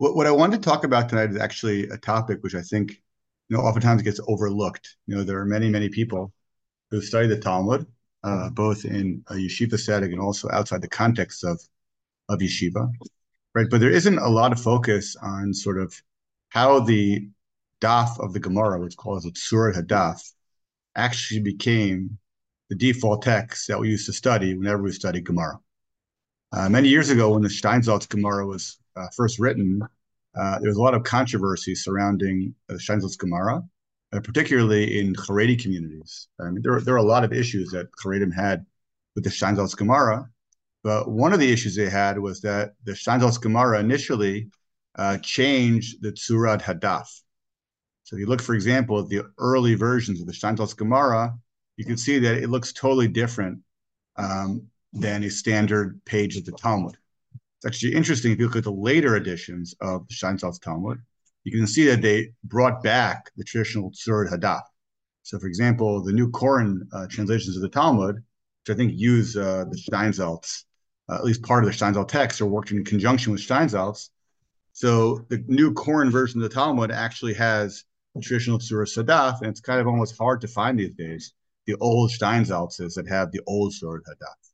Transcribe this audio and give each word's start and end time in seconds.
what, 0.00 0.16
what 0.16 0.26
I 0.26 0.30
wanted 0.30 0.62
to 0.62 0.68
talk 0.68 0.84
about 0.84 1.10
tonight 1.10 1.28
is 1.28 1.36
actually 1.36 1.86
a 1.90 1.98
topic 1.98 2.38
which 2.40 2.54
I 2.54 2.62
think, 2.62 2.92
you 3.50 3.56
know, 3.56 3.62
oftentimes 3.62 4.00
gets 4.00 4.18
overlooked. 4.26 4.96
You 5.06 5.16
know, 5.16 5.24
there 5.24 5.38
are 5.38 5.44
many, 5.44 5.68
many 5.68 5.90
people 5.90 6.32
who 6.90 7.02
study 7.02 7.26
the 7.26 7.38
Talmud, 7.38 7.86
uh, 8.24 8.48
both 8.48 8.86
in 8.86 9.22
a 9.28 9.34
yeshiva 9.34 9.78
setting 9.78 10.12
and 10.12 10.20
also 10.20 10.48
outside 10.50 10.80
the 10.80 10.88
context 10.88 11.44
of 11.44 11.60
of 12.30 12.38
yeshiva, 12.38 12.90
right? 13.54 13.66
But 13.70 13.80
there 13.80 13.90
isn't 13.90 14.18
a 14.18 14.28
lot 14.28 14.52
of 14.52 14.62
focus 14.62 15.16
on 15.20 15.52
sort 15.52 15.78
of 15.78 15.94
how 16.48 16.80
the 16.80 17.28
daf 17.82 18.18
of 18.20 18.32
the 18.32 18.40
Gemara, 18.40 18.80
which 18.80 18.96
calls 18.96 19.26
it 19.26 19.36
Surah 19.36 19.78
Hadaf, 19.78 20.22
actually 20.96 21.40
became 21.40 22.16
the 22.70 22.76
default 22.76 23.20
text 23.20 23.68
that 23.68 23.78
we 23.78 23.90
used 23.90 24.06
to 24.06 24.14
study 24.14 24.56
whenever 24.56 24.82
we 24.82 24.92
studied 24.92 25.26
Gemara. 25.26 25.58
Uh, 26.52 26.70
many 26.70 26.88
years 26.88 27.10
ago, 27.10 27.30
when 27.34 27.42
the 27.42 27.50
Steinsaltz 27.50 28.08
Gemara 28.08 28.46
was 28.46 28.78
uh, 29.00 29.08
first 29.16 29.38
written, 29.38 29.82
uh, 30.38 30.58
there 30.58 30.68
was 30.68 30.76
a 30.76 30.82
lot 30.82 30.94
of 30.94 31.02
controversy 31.04 31.74
surrounding 31.74 32.54
the 32.68 32.74
Steinsaltz 32.74 33.18
Gemara, 33.18 33.62
uh, 34.12 34.20
particularly 34.20 35.00
in 35.00 35.14
Haredi 35.14 35.60
communities. 35.60 36.28
I 36.40 36.50
mean, 36.50 36.62
there, 36.62 36.80
there 36.80 36.94
are 36.94 36.98
a 36.98 37.02
lot 37.02 37.24
of 37.24 37.32
issues 37.32 37.70
that 37.70 37.88
Haredim 38.04 38.32
had 38.34 38.64
with 39.14 39.24
the 39.24 39.30
Steinsaltz 39.30 39.76
Gemara, 39.76 40.28
but 40.82 41.10
one 41.10 41.32
of 41.32 41.40
the 41.40 41.52
issues 41.52 41.74
they 41.74 41.90
had 41.90 42.18
was 42.18 42.40
that 42.42 42.74
the 42.84 42.92
Steinsaltz 42.92 43.40
Gemara 43.40 43.80
initially 43.80 44.50
uh, 44.96 45.18
changed 45.18 46.02
the 46.02 46.12
Tzurat 46.12 46.62
Hadaf. 46.62 47.08
So 48.04 48.16
if 48.16 48.20
you 48.20 48.26
look, 48.26 48.42
for 48.42 48.54
example, 48.54 48.98
at 48.98 49.08
the 49.08 49.22
early 49.38 49.74
versions 49.74 50.20
of 50.20 50.26
the 50.26 50.32
Steinsaltz 50.32 50.76
Gemara, 50.76 51.34
you 51.76 51.84
can 51.84 51.96
see 51.96 52.18
that 52.18 52.38
it 52.38 52.50
looks 52.50 52.72
totally 52.72 53.08
different 53.08 53.60
um, 54.16 54.66
than 54.92 55.22
a 55.24 55.30
standard 55.30 56.00
page 56.04 56.36
of 56.36 56.44
the 56.44 56.52
Talmud. 56.52 56.96
It's 57.60 57.66
actually 57.66 57.94
interesting 57.94 58.32
if 58.32 58.38
you 58.38 58.46
look 58.46 58.56
at 58.56 58.64
the 58.64 58.72
later 58.72 59.16
editions 59.16 59.74
of 59.82 60.08
the 60.08 60.14
Steinsaltz 60.14 60.58
Talmud, 60.62 60.98
you 61.44 61.52
can 61.52 61.66
see 61.66 61.84
that 61.88 62.00
they 62.00 62.32
brought 62.42 62.82
back 62.82 63.30
the 63.36 63.44
traditional 63.44 63.90
Tzurat 63.90 64.32
Hadaf. 64.32 64.62
So, 65.24 65.38
for 65.38 65.46
example, 65.46 66.02
the 66.02 66.12
new 66.12 66.30
Koren 66.30 66.88
uh, 66.90 67.06
translations 67.08 67.56
of 67.56 67.62
the 67.62 67.68
Talmud, 67.68 68.16
which 68.16 68.74
I 68.74 68.74
think 68.74 68.94
use 68.96 69.36
uh, 69.36 69.66
the 69.70 69.76
Steinsaltz, 69.76 70.64
uh, 71.10 71.16
at 71.16 71.24
least 71.24 71.42
part 71.42 71.62
of 71.62 71.70
the 71.70 71.76
Steinsaltz 71.76 72.08
text, 72.08 72.40
or 72.40 72.46
worked 72.46 72.70
in 72.70 72.82
conjunction 72.82 73.30
with 73.30 73.42
Steinsaltz. 73.42 74.08
So, 74.72 75.26
the 75.28 75.44
new 75.46 75.74
Koren 75.74 76.10
version 76.10 76.42
of 76.42 76.48
the 76.48 76.54
Talmud 76.54 76.90
actually 76.90 77.34
has 77.34 77.84
the 78.14 78.22
traditional 78.22 78.58
Tzurat 78.58 78.96
Hadaf, 78.96 79.42
and 79.42 79.50
it's 79.50 79.60
kind 79.60 79.80
of 79.80 79.86
almost 79.86 80.16
hard 80.16 80.40
to 80.40 80.48
find 80.48 80.78
these 80.78 80.94
days 80.94 81.34
the 81.66 81.76
old 81.80 82.10
Steinsaltzes 82.10 82.94
that 82.94 83.06
have 83.06 83.32
the 83.32 83.42
old 83.46 83.74
Tzurat 83.74 84.00
Hadaf. 84.08 84.49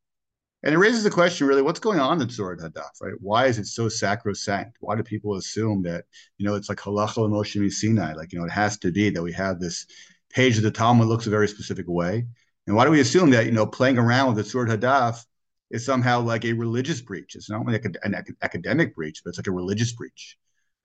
And 0.63 0.75
it 0.75 0.79
raises 0.79 1.05
the 1.05 1.11
question, 1.11 1.47
really, 1.47 1.63
what's 1.63 1.79
going 1.79 2.01
on 2.01 2.21
in 2.21 2.29
Tzurat 2.29 2.61
Hadaf, 2.61 3.01
right? 3.01 3.15
Why 3.21 3.47
is 3.47 3.59
it 3.59 3.67
so 3.67 3.89
sacrosanct? 3.89 4.79
Why 4.81 4.97
do 4.97 5.03
people 5.03 5.37
assume 5.37 5.83
that, 5.83 6.07
you 6.39 6.47
know, 6.47 6.55
it's 6.55 6.69
like 6.69 6.79
halacha 6.79 7.29
Moshe 7.29 7.73
Sinai, 7.73 8.15
like, 8.15 8.33
you 8.33 8.39
know, 8.39 8.47
it 8.47 8.51
has 8.51 8.79
to 8.79 8.91
be 8.91 9.11
that 9.11 9.23
we 9.23 9.33
have 9.33 9.61
this 9.61 9.87
page 10.31 10.57
of 10.57 10.65
the 10.65 10.71
Talmud 10.71 11.09
looks 11.09 11.27
a 11.27 11.31
very 11.31 11.47
specific 11.47 11.87
way. 11.87 12.27
And 12.67 12.75
why 12.75 12.85
do 12.85 12.91
we 12.91 13.01
assume 13.01 13.31
that, 13.31 13.47
you 13.47 13.53
know, 13.53 13.67
playing 13.67 13.99
around 13.99 14.35
with 14.35 14.45
the 14.45 14.51
Tzurat 14.51 14.77
Hadaf 14.77 15.25
is 15.71 15.85
somehow 15.85 16.21
like 16.21 16.45
a 16.45 16.53
religious 16.53 17.01
breach? 17.01 17.37
It's 17.37 17.49
not 17.49 17.61
only 17.61 17.79
an 18.03 18.17
academic 18.43 18.95
breach, 18.95 19.23
but 19.23 19.31
it's 19.31 19.39
like 19.39 19.47
a 19.47 19.53
religious 19.53 19.93
breach. 19.93 20.37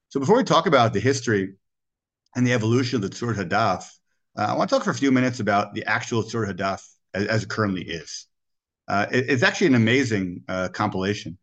So 0.09 0.19
before 0.19 0.37
we 0.37 0.43
talk 0.43 0.67
about 0.67 0.93
the 0.93 0.99
history 0.99 1.53
and 2.35 2.45
the 2.45 2.53
evolution 2.53 2.97
of 2.97 3.01
the 3.01 3.09
Tzurat 3.09 3.47
Hadaf, 3.47 3.85
uh, 4.37 4.41
I 4.49 4.53
want 4.53 4.69
to 4.69 4.75
talk 4.75 4.83
for 4.83 4.91
a 4.91 4.95
few 4.95 5.11
minutes 5.11 5.39
about 5.39 5.73
the 5.73 5.85
actual 5.85 6.23
Tzurat 6.23 6.55
Hadaf 6.55 6.85
as, 7.13 7.25
as 7.27 7.43
it 7.43 7.49
currently 7.49 7.83
is. 7.83 8.27
Uh, 8.91 9.05
it, 9.09 9.29
it's 9.29 9.41
actually 9.41 9.67
an 9.67 9.75
amazing 9.75 10.43
uh, 10.49 10.67
compilation. 10.67 11.37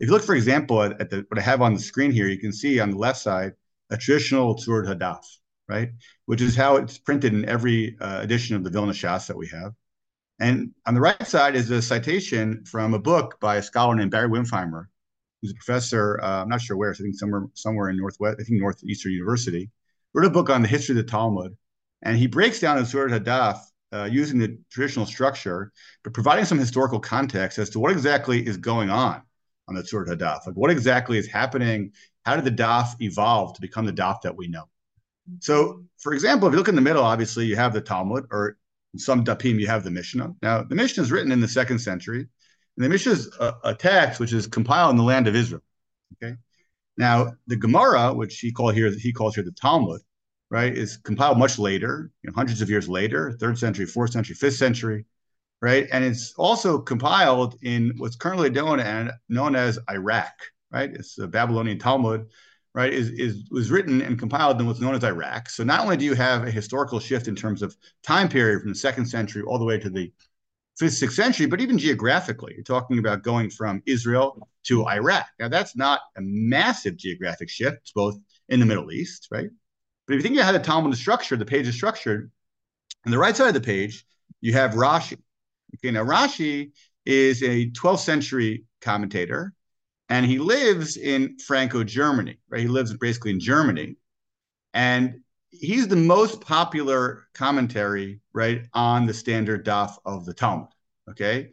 If 0.00 0.08
you 0.08 0.12
look, 0.12 0.24
for 0.24 0.34
example, 0.34 0.82
at, 0.82 1.00
at 1.00 1.10
the, 1.10 1.24
what 1.28 1.38
I 1.38 1.42
have 1.42 1.62
on 1.62 1.74
the 1.74 1.80
screen 1.80 2.10
here, 2.10 2.26
you 2.26 2.40
can 2.40 2.52
see 2.52 2.80
on 2.80 2.90
the 2.90 2.98
left 2.98 3.20
side 3.20 3.52
a 3.90 3.96
traditional 3.96 4.56
Tzurat 4.56 4.86
Hadaf, 4.88 5.22
right? 5.68 5.90
Which 6.26 6.42
is 6.42 6.56
how 6.56 6.74
it's 6.76 6.98
printed 6.98 7.32
in 7.34 7.48
every 7.48 7.96
uh, 8.00 8.20
edition 8.20 8.56
of 8.56 8.64
the 8.64 8.70
Vilna 8.70 8.92
Shas 8.92 9.28
that 9.28 9.36
we 9.36 9.46
have. 9.48 9.72
And 10.40 10.72
on 10.86 10.94
the 10.94 11.00
right 11.00 11.26
side 11.26 11.54
is 11.54 11.70
a 11.70 11.80
citation 11.80 12.64
from 12.64 12.94
a 12.94 12.98
book 12.98 13.38
by 13.40 13.56
a 13.56 13.62
scholar 13.62 13.94
named 13.94 14.10
Barry 14.10 14.28
Wimpfheimer, 14.28 14.86
who's 15.40 15.52
a 15.52 15.54
professor, 15.54 16.20
uh, 16.20 16.42
I'm 16.42 16.48
not 16.48 16.60
sure 16.60 16.76
where, 16.76 16.90
I 16.90 16.94
think 16.94 17.14
somewhere 17.14 17.46
somewhere 17.54 17.90
in 17.90 17.96
Northwest, 17.96 18.38
I 18.40 18.42
think 18.42 18.60
Northeastern 18.60 19.12
University, 19.12 19.70
wrote 20.14 20.26
a 20.26 20.30
book 20.30 20.50
on 20.50 20.62
the 20.62 20.68
history 20.68 20.98
of 20.98 21.04
the 21.04 21.10
Talmud. 21.10 21.56
And 22.02 22.16
he 22.16 22.26
breaks 22.26 22.58
down 22.58 22.76
the 22.76 22.82
Tzurat 22.82 23.16
Hadaf 23.16 23.58
uh, 23.92 24.08
using 24.10 24.38
the 24.38 24.58
traditional 24.70 25.06
structure, 25.06 25.72
but 26.04 26.12
providing 26.12 26.44
some 26.44 26.58
historical 26.58 27.00
context 27.00 27.58
as 27.58 27.70
to 27.70 27.80
what 27.80 27.92
exactly 27.92 28.46
is 28.46 28.56
going 28.56 28.90
on 28.90 29.22
on 29.68 29.74
the 29.74 29.82
Tzurat 29.82 30.08
Hadaf. 30.08 30.46
Like 30.46 30.56
what 30.56 30.70
exactly 30.70 31.18
is 31.18 31.26
happening? 31.26 31.92
How 32.24 32.36
did 32.36 32.44
the 32.44 32.62
Daf 32.62 33.00
evolve 33.00 33.54
to 33.54 33.60
become 33.60 33.86
the 33.86 33.92
Daf 33.92 34.20
that 34.22 34.36
we 34.36 34.48
know? 34.48 34.64
So, 35.40 35.84
for 35.98 36.14
example, 36.14 36.48
if 36.48 36.52
you 36.52 36.58
look 36.58 36.68
in 36.68 36.74
the 36.74 36.80
middle, 36.80 37.02
obviously 37.02 37.46
you 37.46 37.56
have 37.56 37.72
the 37.72 37.80
Talmud, 37.80 38.26
or 38.30 38.56
some 38.96 39.24
Dapim 39.24 39.60
you 39.60 39.66
have 39.66 39.84
the 39.84 39.90
Mishnah. 39.90 40.34
Now, 40.42 40.62
the 40.62 40.74
Mishnah 40.74 41.02
is 41.02 41.12
written 41.12 41.32
in 41.32 41.40
the 41.40 41.48
second 41.48 41.78
century, 41.80 42.20
and 42.20 42.84
the 42.84 42.88
Mishnah 42.88 43.12
is 43.12 43.30
a, 43.38 43.54
a 43.64 43.74
text 43.74 44.20
which 44.20 44.32
is 44.32 44.46
compiled 44.46 44.92
in 44.92 44.96
the 44.96 45.02
land 45.02 45.28
of 45.28 45.36
Israel. 45.36 45.62
Okay. 46.14 46.34
Now, 46.96 47.34
the 47.46 47.56
Gemara, 47.56 48.14
which 48.14 48.38
he 48.40 48.52
call 48.52 48.70
here, 48.70 48.90
he 48.90 49.12
calls 49.12 49.34
here 49.34 49.44
the 49.44 49.52
Talmud, 49.52 50.00
right, 50.50 50.76
is 50.76 50.96
compiled 50.98 51.38
much 51.38 51.58
later, 51.58 52.10
you 52.22 52.30
know, 52.30 52.34
hundreds 52.34 52.62
of 52.62 52.70
years 52.70 52.88
later, 52.88 53.32
third 53.32 53.58
century, 53.58 53.86
fourth 53.86 54.12
century, 54.12 54.34
fifth 54.34 54.56
century, 54.56 55.04
right? 55.60 55.88
And 55.92 56.04
it's 56.04 56.32
also 56.34 56.78
compiled 56.78 57.58
in 57.62 57.92
what's 57.98 58.16
currently 58.16 58.50
known 58.50 58.80
and 58.80 59.12
known 59.28 59.54
as 59.54 59.78
Iraq, 59.90 60.32
right? 60.70 60.90
It's 60.92 61.14
the 61.14 61.28
Babylonian 61.28 61.78
Talmud, 61.78 62.26
right? 62.74 62.92
Is 62.92 63.10
is 63.10 63.44
was 63.50 63.70
written 63.70 64.00
and 64.00 64.18
compiled 64.18 64.60
in 64.60 64.66
what's 64.66 64.80
known 64.80 64.94
as 64.94 65.04
Iraq. 65.04 65.50
So 65.50 65.64
not 65.64 65.80
only 65.80 65.96
do 65.96 66.04
you 66.04 66.14
have 66.14 66.46
a 66.46 66.50
historical 66.50 67.00
shift 67.00 67.28
in 67.28 67.36
terms 67.36 67.62
of 67.62 67.76
time 68.02 68.28
period 68.28 68.62
from 68.62 68.70
the 68.70 68.78
second 68.78 69.06
century 69.06 69.42
all 69.42 69.58
the 69.58 69.64
way 69.64 69.78
to 69.78 69.90
the 69.90 70.12
fifth, 70.78 70.94
sixth 70.94 71.16
century, 71.16 71.46
but 71.46 71.60
even 71.60 71.76
geographically, 71.76 72.54
you're 72.54 72.62
talking 72.62 72.98
about 72.98 73.22
going 73.22 73.50
from 73.50 73.82
Israel 73.84 74.48
to 74.64 74.86
Iraq. 74.86 75.26
Now 75.40 75.48
that's 75.48 75.76
not 75.76 76.00
a 76.16 76.20
massive 76.22 76.96
geographic 76.96 77.50
shift. 77.50 77.92
Both 77.94 78.18
in 78.48 78.60
the 78.60 78.66
Middle 78.66 78.92
East, 78.92 79.28
right? 79.30 79.50
But 80.08 80.14
if 80.14 80.20
you 80.20 80.22
think 80.22 80.36
about 80.36 80.46
how 80.46 80.52
the 80.52 80.58
Talmud 80.58 80.94
is 80.94 80.98
structured, 80.98 81.38
the 81.38 81.44
page 81.44 81.68
is 81.68 81.74
structured, 81.74 82.32
on 83.04 83.12
the 83.12 83.18
right 83.18 83.36
side 83.36 83.48
of 83.48 83.54
the 83.54 83.60
page, 83.60 84.06
you 84.40 84.54
have 84.54 84.72
Rashi. 84.72 85.18
Okay, 85.76 85.90
now 85.90 86.02
Rashi 86.02 86.72
is 87.04 87.42
a 87.42 87.70
12th 87.70 87.98
century 87.98 88.64
commentator, 88.80 89.52
and 90.08 90.24
he 90.24 90.38
lives 90.38 90.96
in 90.96 91.36
Franco 91.38 91.84
Germany, 91.84 92.38
right? 92.48 92.62
He 92.62 92.68
lives 92.68 92.96
basically 92.96 93.32
in 93.32 93.40
Germany. 93.40 93.96
And 94.72 95.20
he's 95.50 95.88
the 95.88 95.96
most 95.96 96.40
popular 96.40 97.26
commentary, 97.34 98.20
right, 98.32 98.66
on 98.72 99.04
the 99.04 99.12
standard 99.12 99.66
daf 99.66 99.98
of 100.06 100.24
the 100.24 100.32
Talmud. 100.32 100.68
Okay. 101.10 101.50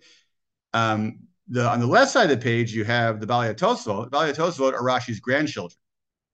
Um, 0.74 1.20
the 1.50 1.68
on 1.70 1.82
the 1.82 1.88
left 1.88 2.12
side 2.12 2.32
of 2.32 2.40
the 2.40 2.44
page, 2.44 2.74
you 2.74 2.86
have 2.86 3.20
the 3.20 3.28
Baalei 3.28 3.54
Tosfot. 3.54 4.10
Baalei 4.10 4.34
Tosfot 4.34 4.74
are 4.74 4.82
Rashi's 4.82 5.20
grandchildren. 5.20 5.78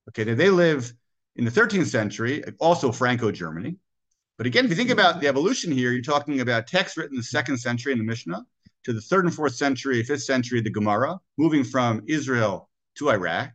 Okay, 0.10 0.24
now 0.24 0.36
they 0.36 0.50
live 0.52 0.94
in 1.36 1.46
the 1.46 1.52
13th 1.52 1.88
century, 1.88 2.44
also 2.60 2.92
Franco 2.92 3.32
Germany. 3.32 3.76
But 4.38 4.48
again, 4.48 4.66
if 4.66 4.72
you 4.72 4.76
think 4.76 4.90
mm-hmm. 4.90 5.00
about 5.00 5.22
the 5.22 5.28
evolution 5.28 5.72
here, 5.72 5.92
you're 5.92 6.02
talking 6.02 6.42
about 6.42 6.68
texts 6.68 6.98
written 6.98 7.16
in 7.16 7.20
the 7.20 7.24
second 7.24 7.58
century 7.58 7.92
in 7.92 7.98
the 7.98 8.04
Mishnah 8.04 8.44
to 8.86 8.94
the 8.94 9.02
third 9.02 9.26
and 9.26 9.34
fourth 9.34 9.56
century, 9.56 10.02
fifth 10.04 10.24
century, 10.24 10.62
the 10.62 10.70
Gemara, 10.70 11.20
moving 11.38 11.64
from 11.64 12.02
Israel 12.08 12.70
to 12.96 13.12
Iraq. 13.12 13.52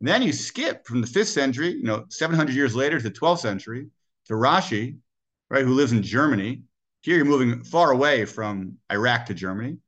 And 0.00 0.08
then 0.08 0.22
you 0.22 0.32
skip 0.32 0.86
from 0.86 1.00
the 1.00 1.06
fifth 1.06 1.30
century, 1.30 1.70
you 1.70 1.84
know, 1.84 2.04
700 2.08 2.54
years 2.54 2.76
later 2.76 2.98
to 2.98 3.08
the 3.08 3.18
12th 3.18 3.40
century 3.40 3.88
to 4.26 4.34
Rashi, 4.34 4.98
right, 5.50 5.64
who 5.64 5.74
lives 5.74 5.92
in 5.92 6.02
Germany. 6.02 6.62
Here 7.00 7.16
you're 7.16 7.24
moving 7.24 7.64
far 7.64 7.92
away 7.92 8.24
from 8.24 8.76
Iraq 8.90 9.26
to 9.26 9.34
Germany. 9.34 9.78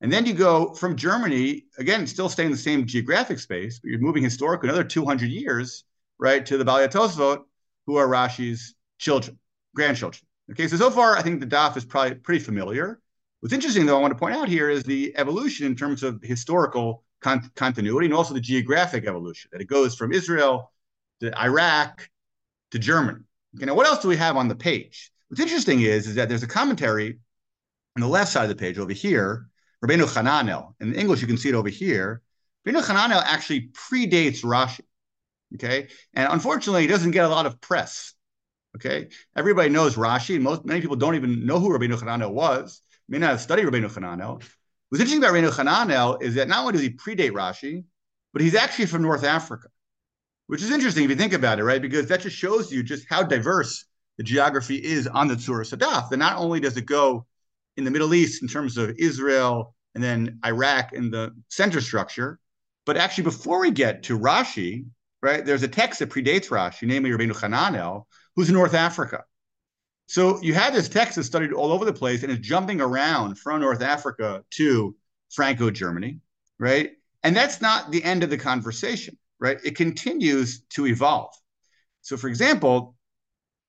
And 0.00 0.12
then 0.12 0.26
you 0.26 0.34
go 0.34 0.74
from 0.74 0.94
Germany, 0.94 1.64
again, 1.78 2.06
still 2.06 2.28
staying 2.28 2.46
in 2.46 2.52
the 2.52 2.58
same 2.58 2.86
geographic 2.86 3.38
space, 3.38 3.78
but 3.78 3.90
you're 3.90 4.00
moving 4.00 4.22
historically 4.22 4.68
another 4.68 4.84
200 4.84 5.30
years 5.30 5.84
right, 6.18 6.44
to 6.46 6.58
the 6.58 6.64
Tosfot, 6.64 7.42
who 7.86 7.96
are 7.96 8.06
Rashi's 8.06 8.74
children, 8.98 9.38
grandchildren. 9.74 10.22
Okay, 10.50 10.68
so 10.68 10.76
so 10.76 10.90
far 10.90 11.16
I 11.16 11.22
think 11.22 11.40
the 11.40 11.46
Daf 11.46 11.76
is 11.76 11.84
probably 11.84 12.14
pretty 12.14 12.44
familiar. 12.44 13.00
What's 13.40 13.52
interesting, 13.52 13.86
though, 13.86 13.98
I 13.98 14.00
want 14.00 14.12
to 14.12 14.18
point 14.18 14.34
out 14.34 14.48
here 14.48 14.70
is 14.70 14.82
the 14.82 15.12
evolution 15.16 15.66
in 15.66 15.76
terms 15.76 16.02
of 16.02 16.20
historical 16.22 17.04
con- 17.20 17.50
continuity 17.54 18.06
and 18.06 18.14
also 18.14 18.34
the 18.34 18.40
geographic 18.40 19.06
evolution 19.06 19.50
that 19.52 19.60
it 19.60 19.66
goes 19.66 19.94
from 19.94 20.12
Israel 20.12 20.72
to 21.20 21.36
Iraq 21.38 22.08
to 22.70 22.78
Germany. 22.78 23.20
Okay, 23.56 23.66
now 23.66 23.74
what 23.74 23.86
else 23.86 24.00
do 24.00 24.08
we 24.08 24.16
have 24.16 24.36
on 24.36 24.48
the 24.48 24.54
page? 24.54 25.10
What's 25.28 25.40
interesting 25.40 25.80
is, 25.80 26.06
is 26.06 26.14
that 26.14 26.28
there's 26.28 26.42
a 26.42 26.48
commentary 26.48 27.18
on 27.96 28.00
the 28.00 28.08
left 28.08 28.30
side 28.32 28.44
of 28.44 28.48
the 28.48 28.56
page 28.56 28.78
over 28.78 28.92
here, 28.92 29.48
Rabbeinu 29.84 30.06
Hananel. 30.06 30.74
In 30.80 30.94
English, 30.94 31.20
you 31.20 31.26
can 31.26 31.36
see 31.36 31.48
it 31.48 31.54
over 31.54 31.68
here. 31.68 32.22
Rabbeinu 32.66 32.82
Hananel 32.82 33.22
actually 33.24 33.68
predates 33.68 34.42
Rashi. 34.42 34.80
Okay. 35.54 35.88
And 36.14 36.32
unfortunately, 36.32 36.82
he 36.82 36.88
doesn't 36.88 37.12
get 37.12 37.24
a 37.24 37.28
lot 37.28 37.46
of 37.46 37.60
press. 37.60 38.12
Okay. 38.76 39.08
Everybody 39.36 39.68
knows 39.70 39.96
Rashi. 39.96 40.40
Most 40.40 40.64
many 40.66 40.80
people 40.80 40.96
don't 40.96 41.14
even 41.14 41.46
know 41.46 41.60
who 41.60 41.70
Rabbeinu 41.70 41.98
Hananel 41.98 42.32
was, 42.32 42.82
may 43.08 43.18
not 43.18 43.30
have 43.30 43.40
studied 43.40 43.64
Rabbeinu 43.66 43.90
Hananel. 43.90 44.42
What's 44.88 45.00
interesting 45.00 45.18
about 45.18 45.34
Rabbeinu 45.34 45.50
Hananel 45.52 46.22
is 46.22 46.34
that 46.34 46.48
not 46.48 46.60
only 46.60 46.72
does 46.72 46.82
he 46.82 46.90
predate 46.90 47.30
Rashi, 47.30 47.84
but 48.32 48.42
he's 48.42 48.54
actually 48.54 48.86
from 48.86 49.02
North 49.02 49.24
Africa. 49.24 49.68
which 50.46 50.62
is 50.62 50.70
interesting 50.70 51.04
if 51.04 51.10
you 51.10 51.16
think 51.16 51.32
about 51.32 51.58
it, 51.58 51.64
right? 51.64 51.82
Because 51.82 52.06
that 52.08 52.20
just 52.20 52.36
shows 52.36 52.72
you 52.72 52.82
just 52.82 53.06
how 53.08 53.22
diverse 53.22 53.84
the 54.16 54.22
geography 54.22 54.76
is 54.76 55.06
on 55.06 55.28
the 55.28 55.34
Tzura 55.34 55.64
Sadaf. 55.66 56.08
That 56.08 56.16
not 56.18 56.36
only 56.36 56.60
does 56.60 56.76
it 56.76 56.86
go 56.86 57.26
in 57.76 57.84
the 57.84 57.90
Middle 57.90 58.14
East 58.14 58.42
in 58.42 58.48
terms 58.48 58.76
of 58.76 58.94
Israel 58.98 59.74
and 59.94 60.02
then 60.02 60.38
Iraq 60.44 60.92
in 60.92 61.10
the 61.10 61.34
center 61.48 61.80
structure, 61.80 62.38
but 62.84 62.96
actually 62.96 63.24
before 63.24 63.60
we 63.60 63.70
get 63.70 64.04
to 64.04 64.18
Rashi, 64.18 64.86
right, 65.22 65.44
there's 65.44 65.62
a 65.62 65.68
text 65.68 65.98
that 66.00 66.10
predates 66.10 66.48
Rashi, 66.48 66.86
namely 66.86 67.10
Rabbeinu 67.10 67.32
Hananel, 67.32 68.04
who's 68.34 68.48
in 68.48 68.54
North 68.54 68.74
Africa. 68.74 69.24
So 70.06 70.40
you 70.40 70.54
have 70.54 70.72
this 70.72 70.88
text 70.88 71.16
that's 71.16 71.26
studied 71.26 71.52
all 71.52 71.72
over 71.72 71.84
the 71.84 71.92
place 71.92 72.22
and 72.22 72.30
is 72.30 72.38
jumping 72.38 72.80
around 72.80 73.38
from 73.38 73.60
North 73.60 73.82
Africa 73.82 74.44
to 74.52 74.96
Franco 75.30 75.70
Germany, 75.70 76.20
right? 76.58 76.92
And 77.24 77.34
that's 77.34 77.60
not 77.60 77.90
the 77.90 78.04
end 78.04 78.22
of 78.22 78.30
the 78.30 78.38
conversation, 78.38 79.18
right? 79.40 79.58
It 79.64 79.74
continues 79.74 80.60
to 80.70 80.86
evolve. 80.86 81.34
So, 82.02 82.16
for 82.16 82.28
example, 82.28 82.94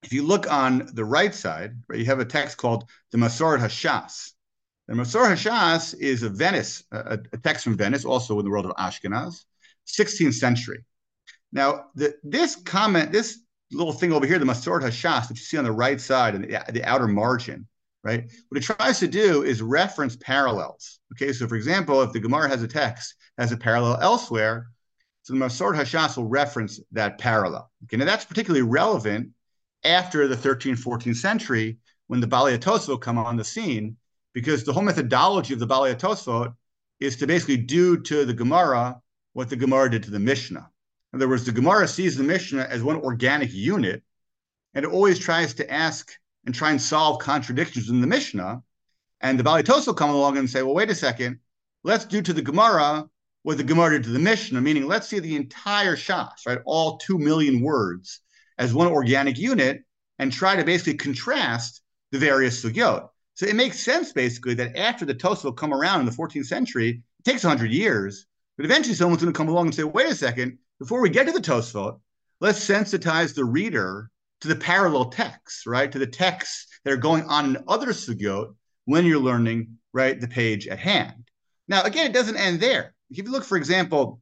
if 0.03 0.13
you 0.13 0.23
look 0.23 0.51
on 0.51 0.89
the 0.93 1.03
right 1.03 1.33
side, 1.33 1.75
right, 1.87 1.99
you 1.99 2.05
have 2.05 2.19
a 2.19 2.25
text 2.25 2.57
called 2.57 2.87
the 3.11 3.17
Masoret 3.17 3.59
Hashas. 3.59 4.33
The 4.87 4.93
Masoret 4.93 5.33
Hashas 5.33 5.95
is 5.99 6.21
a 6.21 6.29
Venice, 6.29 6.83
a, 6.91 7.17
a, 7.33 7.37
text 7.37 7.63
from 7.63 7.75
Venice, 7.75 8.05
also 8.05 8.37
in 8.37 8.45
the 8.45 8.51
world 8.51 8.67
of 8.67 8.75
Ashkenaz, 8.75 9.45
16th 9.87 10.35
century. 10.35 10.85
Now, 11.57 11.85
the, 11.95 12.13
this 12.23 12.55
comment, 12.55 13.11
this 13.11 13.39
little 13.71 13.91
thing 13.91 14.13
over 14.13 14.27
here, 14.27 14.37
the 14.37 14.45
Masoret 14.45 14.83
Hashas, 14.83 15.27
that 15.27 15.39
you 15.39 15.43
see 15.43 15.57
on 15.57 15.63
the 15.63 15.71
right 15.71 15.99
side 15.99 16.35
and 16.35 16.43
the, 16.43 16.63
the 16.71 16.83
outer 16.83 17.07
margin, 17.07 17.67
right? 18.03 18.29
What 18.49 18.57
it 18.59 18.63
tries 18.63 18.99
to 18.99 19.07
do 19.07 19.41
is 19.41 19.63
reference 19.63 20.15
parallels. 20.17 20.99
Okay, 21.13 21.33
so 21.33 21.47
for 21.47 21.55
example, 21.55 22.03
if 22.03 22.13
the 22.13 22.19
Gemara 22.19 22.47
has 22.47 22.61
a 22.61 22.67
text 22.67 23.15
has 23.39 23.51
a 23.51 23.57
parallel 23.57 23.97
elsewhere, 24.01 24.67
so 25.23 25.33
the 25.33 25.39
Masoret 25.39 25.75
Hashas 25.77 26.15
will 26.15 26.27
reference 26.27 26.79
that 26.91 27.17
parallel. 27.17 27.71
Okay, 27.85 27.97
now 27.97 28.05
that's 28.05 28.25
particularly 28.25 28.61
relevant 28.61 29.31
after 29.83 30.27
the 30.27 30.35
13th, 30.35 30.83
14th 30.83 31.15
century 31.15 31.79
when 32.05 32.19
the 32.19 32.27
Tosfot 32.27 33.01
come 33.01 33.17
on 33.17 33.35
the 33.35 33.43
scene, 33.43 33.97
because 34.31 34.63
the 34.63 34.73
whole 34.73 34.83
methodology 34.83 35.55
of 35.55 35.59
the 35.59 35.65
Tosfot 35.65 36.53
is 36.99 37.15
to 37.15 37.25
basically 37.25 37.57
do 37.57 37.97
to 38.01 38.25
the 38.25 38.33
Gemara 38.33 39.01
what 39.33 39.49
the 39.49 39.55
Gemara 39.55 39.89
did 39.89 40.03
to 40.03 40.11
the 40.11 40.19
Mishnah. 40.19 40.69
In 41.17 41.23
other 41.23 41.29
words, 41.29 41.45
the 41.45 41.51
Gemara 41.51 41.87
sees 41.87 42.15
the 42.15 42.23
Mishnah 42.23 42.67
as 42.69 42.83
one 42.83 42.97
organic 42.97 43.51
unit, 43.51 44.03
and 44.75 44.85
it 44.85 44.91
always 44.91 45.17
tries 45.17 45.55
to 45.55 45.73
ask 45.73 46.11
and 46.45 46.53
try 46.53 46.69
and 46.69 46.79
solve 46.79 47.19
contradictions 47.19 47.89
in 47.89 48.01
the 48.01 48.05
Mishnah. 48.05 48.61
And 49.21 49.39
the 49.39 49.43
Baalei 49.43 49.63
Tosfot 49.63 49.97
come 49.97 50.11
along 50.11 50.37
and 50.37 50.47
say, 50.47 50.61
well, 50.61 50.75
wait 50.75 50.91
a 50.91 50.95
second, 50.95 51.39
let's 51.83 52.05
do 52.05 52.21
to 52.21 52.33
the 52.33 52.43
Gemara 52.43 53.09
what 53.41 53.57
the 53.57 53.63
Gemara 53.63 53.93
did 53.93 54.03
to 54.03 54.09
the 54.11 54.19
Mishnah, 54.19 54.61
meaning 54.61 54.85
let's 54.85 55.07
see 55.07 55.17
the 55.17 55.35
entire 55.35 55.95
Shas, 55.95 56.45
right, 56.45 56.59
all 56.65 56.99
two 56.99 57.17
million 57.17 57.61
words 57.61 58.19
as 58.59 58.75
one 58.75 58.87
organic 58.87 59.39
unit, 59.39 59.83
and 60.19 60.31
try 60.31 60.55
to 60.55 60.63
basically 60.63 60.97
contrast 60.97 61.81
the 62.11 62.19
various 62.19 62.63
sugyot. 62.63 63.09
So 63.33 63.47
it 63.47 63.55
makes 63.55 63.79
sense 63.79 64.13
basically 64.13 64.53
that 64.53 64.77
after 64.77 65.03
the 65.03 65.15
Tosfot 65.15 65.57
come 65.57 65.73
around 65.73 66.01
in 66.01 66.05
the 66.05 66.11
14th 66.11 66.45
century, 66.45 67.01
it 67.17 67.25
takes 67.25 67.43
100 67.43 67.71
years, 67.71 68.27
but 68.55 68.67
eventually 68.67 68.93
someone's 68.93 69.23
going 69.23 69.33
to 69.33 69.37
come 69.37 69.49
along 69.49 69.65
and 69.65 69.73
say, 69.73 69.83
wait 69.83 70.11
a 70.11 70.13
second, 70.13 70.59
before 70.79 71.01
we 71.01 71.09
get 71.09 71.25
to 71.25 71.31
the 71.31 71.39
Tosfot, 71.39 71.99
let's 72.39 72.65
sensitize 72.65 73.33
the 73.33 73.45
reader 73.45 74.09
to 74.41 74.47
the 74.47 74.55
parallel 74.55 75.09
texts, 75.09 75.65
right? 75.65 75.91
To 75.91 75.99
the 75.99 76.07
texts 76.07 76.67
that 76.83 76.93
are 76.93 76.97
going 76.97 77.23
on 77.23 77.55
in 77.55 77.63
other 77.67 77.87
sugyot 77.87 78.55
when 78.85 79.05
you're 79.05 79.19
learning, 79.19 79.77
right, 79.93 80.19
the 80.19 80.27
page 80.27 80.67
at 80.67 80.79
hand. 80.79 81.29
Now, 81.67 81.83
again, 81.83 82.05
it 82.05 82.13
doesn't 82.13 82.37
end 82.37 82.59
there. 82.59 82.93
If 83.09 83.17
you 83.17 83.23
look, 83.23 83.43
for 83.43 83.57
example, 83.57 84.21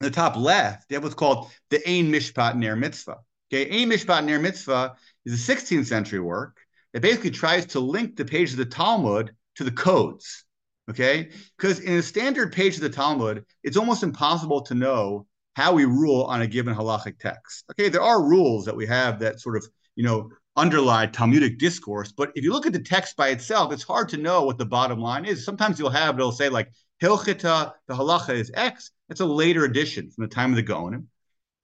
in 0.00 0.06
the 0.06 0.10
top 0.10 0.36
left, 0.36 0.90
you 0.90 0.96
have 0.96 1.02
what's 1.02 1.14
called 1.14 1.50
the 1.70 1.78
Ein 1.88 2.12
Mishpat 2.12 2.56
Ner 2.56 2.76
Mitzvah. 2.76 3.18
Okay, 3.52 3.82
Ein 3.82 3.90
Mishpat 3.90 4.24
Ner 4.24 4.38
Mitzvah 4.38 4.96
is 5.24 5.48
a 5.48 5.52
16th 5.54 5.86
century 5.86 6.20
work 6.20 6.58
that 6.92 7.00
basically 7.00 7.30
tries 7.30 7.66
to 7.66 7.80
link 7.80 8.16
the 8.16 8.24
page 8.24 8.50
of 8.52 8.58
the 8.58 8.66
Talmud 8.66 9.34
to 9.56 9.64
the 9.64 9.70
codes. 9.70 10.44
Okay, 10.88 11.30
because 11.56 11.80
in 11.80 11.94
a 11.94 12.02
standard 12.02 12.52
page 12.52 12.76
of 12.76 12.82
the 12.82 12.90
Talmud, 12.90 13.44
it's 13.64 13.76
almost 13.76 14.04
impossible 14.04 14.62
to 14.62 14.74
know 14.74 15.26
how 15.56 15.72
we 15.72 15.86
rule 15.86 16.24
on 16.24 16.42
a 16.42 16.46
given 16.46 16.74
halachic 16.74 17.18
text. 17.18 17.64
Okay, 17.70 17.88
there 17.88 18.02
are 18.02 18.22
rules 18.22 18.66
that 18.66 18.76
we 18.76 18.84
have 18.84 19.18
that 19.20 19.40
sort 19.40 19.56
of, 19.56 19.66
you 19.94 20.04
know, 20.04 20.28
underlie 20.54 21.06
Talmudic 21.06 21.58
discourse, 21.58 22.12
but 22.12 22.30
if 22.34 22.44
you 22.44 22.52
look 22.52 22.66
at 22.66 22.74
the 22.74 22.78
text 22.78 23.16
by 23.16 23.28
itself, 23.28 23.72
it's 23.72 23.82
hard 23.82 24.10
to 24.10 24.18
know 24.18 24.42
what 24.42 24.58
the 24.58 24.66
bottom 24.66 25.00
line 25.00 25.24
is. 25.24 25.46
Sometimes 25.46 25.78
you'll 25.78 25.88
have 25.88 26.14
it'll 26.14 26.30
say 26.30 26.50
like 26.50 26.70
Hilchita, 27.02 27.72
the 27.86 27.94
halacha 27.94 28.34
is 28.34 28.52
X. 28.52 28.90
It's 29.08 29.20
a 29.20 29.24
later 29.24 29.64
addition 29.64 30.10
from 30.10 30.24
the 30.24 30.34
time 30.34 30.50
of 30.50 30.56
the 30.56 30.62
Gaonim. 30.62 31.06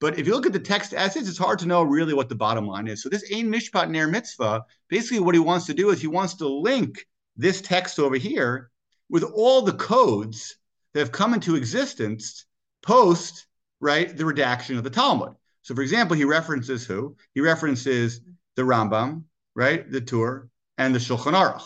But 0.00 0.19
if 0.19 0.27
you 0.27 0.33
look 0.33 0.47
at 0.47 0.55
the 0.55 0.59
text 0.59 0.95
as 0.95 1.15
is, 1.15 1.29
it's 1.29 1.37
hard 1.37 1.59
to 1.59 1.67
know 1.67 1.83
really 1.83 2.15
what 2.15 2.31
the 2.31 2.35
bottom 2.35 2.67
line 2.67 2.88
is. 2.88 3.03
So 3.03 3.11
this 3.11 3.31
Ein 3.31 3.53
Mishpat 3.53 3.91
Ner 3.91 4.09
Mitzvah, 4.09 4.65
basically 4.88 5.21
what 5.21 5.35
he 5.35 5.38
wants 5.38 5.67
to 5.67 5.75
do 5.75 5.91
is 5.91 6.00
he 6.00 6.06
wants 6.06 6.33
to 6.37 6.49
link 6.49 7.06
this 7.37 7.61
text 7.61 7.99
over 7.99 8.17
here 8.17 8.71
with 9.11 9.23
all 9.23 9.61
the 9.61 9.75
codes 9.75 10.56
that 10.95 11.00
have 11.00 11.12
come 11.12 11.35
into 11.35 11.56
existence 11.56 12.47
post 12.83 13.47
right, 13.82 14.17
the 14.17 14.25
redaction 14.25 14.79
of 14.79 14.84
the 14.84 14.90
Talmud. 14.90 15.34
So, 15.61 15.75
for 15.75 15.82
example, 15.82 16.17
he 16.17 16.25
references 16.25 16.87
who? 16.87 17.17
He 17.34 17.40
references 17.40 18.20
the 18.56 18.62
Rambam, 18.62 19.25
right, 19.55 19.90
the 19.90 20.00
Tur, 20.00 20.49
and 20.79 20.94
the 20.94 20.99
Shulchan 20.99 21.34
Aruch. 21.34 21.61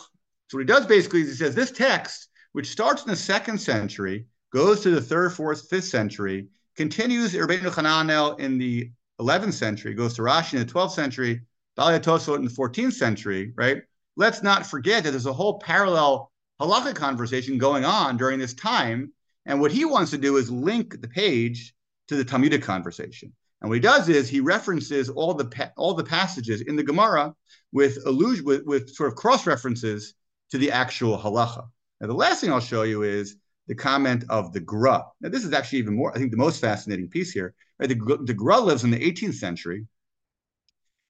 So, 0.48 0.56
what 0.56 0.60
he 0.60 0.64
does 0.64 0.86
basically 0.86 1.20
is 1.20 1.28
he 1.28 1.34
says 1.34 1.54
this 1.54 1.70
text, 1.70 2.28
which 2.52 2.70
starts 2.70 3.04
in 3.04 3.10
the 3.10 3.16
second 3.16 3.58
century, 3.58 4.26
goes 4.52 4.80
to 4.80 4.90
the 4.90 5.00
third, 5.00 5.32
fourth, 5.34 5.68
fifth 5.68 5.84
century, 5.84 6.48
continues 6.74 7.34
Rabbeinu 7.34 7.70
Hananel 7.70 8.40
in 8.40 8.58
the 8.58 8.90
11th 9.20 9.52
century, 9.52 9.94
goes 9.94 10.14
to 10.14 10.22
Rashi 10.22 10.54
in 10.54 10.66
the 10.66 10.72
12th 10.72 10.92
century, 10.92 11.42
Baalei 11.78 12.00
Tosfot 12.00 12.36
in 12.36 12.44
the 12.44 12.50
14th 12.50 12.94
century, 12.94 13.52
right? 13.56 13.82
Let's 14.16 14.42
not 14.42 14.66
forget 14.66 15.04
that 15.04 15.10
there's 15.10 15.26
a 15.26 15.32
whole 15.32 15.58
parallel 15.58 16.32
halacha 16.60 16.94
conversation 16.94 17.58
going 17.58 17.84
on 17.84 18.16
during 18.16 18.38
this 18.38 18.54
time. 18.54 19.12
And 19.44 19.60
what 19.60 19.70
he 19.70 19.84
wants 19.84 20.10
to 20.12 20.18
do 20.18 20.38
is 20.38 20.50
link 20.50 21.00
the 21.00 21.08
page 21.08 21.74
to 22.08 22.16
the 22.16 22.24
Talmudic 22.24 22.62
conversation. 22.62 23.32
And 23.60 23.70
what 23.70 23.76
he 23.76 23.80
does 23.80 24.08
is 24.08 24.28
he 24.28 24.40
references 24.40 25.08
all 25.08 25.34
the 25.34 25.72
all 25.76 25.94
the 25.94 26.04
passages 26.04 26.60
in 26.60 26.76
the 26.76 26.82
Gemara 26.82 27.34
with 27.72 27.98
allusion 28.06 28.44
with, 28.44 28.64
with 28.64 28.90
sort 28.90 29.08
of 29.08 29.16
cross 29.16 29.46
references 29.46 30.14
to 30.50 30.58
the 30.58 30.70
actual 30.70 31.18
halacha. 31.18 31.66
Now, 32.00 32.06
the 32.06 32.14
last 32.14 32.40
thing 32.40 32.52
I'll 32.52 32.60
show 32.60 32.82
you 32.82 33.02
is 33.02 33.36
the 33.66 33.74
comment 33.74 34.24
of 34.28 34.52
the 34.52 34.60
Gra. 34.60 35.04
Now, 35.20 35.30
this 35.30 35.44
is 35.44 35.52
actually 35.52 35.78
even 35.78 35.96
more, 35.96 36.12
I 36.14 36.18
think, 36.18 36.30
the 36.30 36.36
most 36.36 36.60
fascinating 36.60 37.08
piece 37.08 37.32
here. 37.32 37.54
Right? 37.80 37.88
The, 37.88 38.18
the 38.24 38.34
Gra 38.34 38.60
lives 38.60 38.84
in 38.84 38.90
the 38.90 38.98
18th 38.98 39.34
century. 39.34 39.86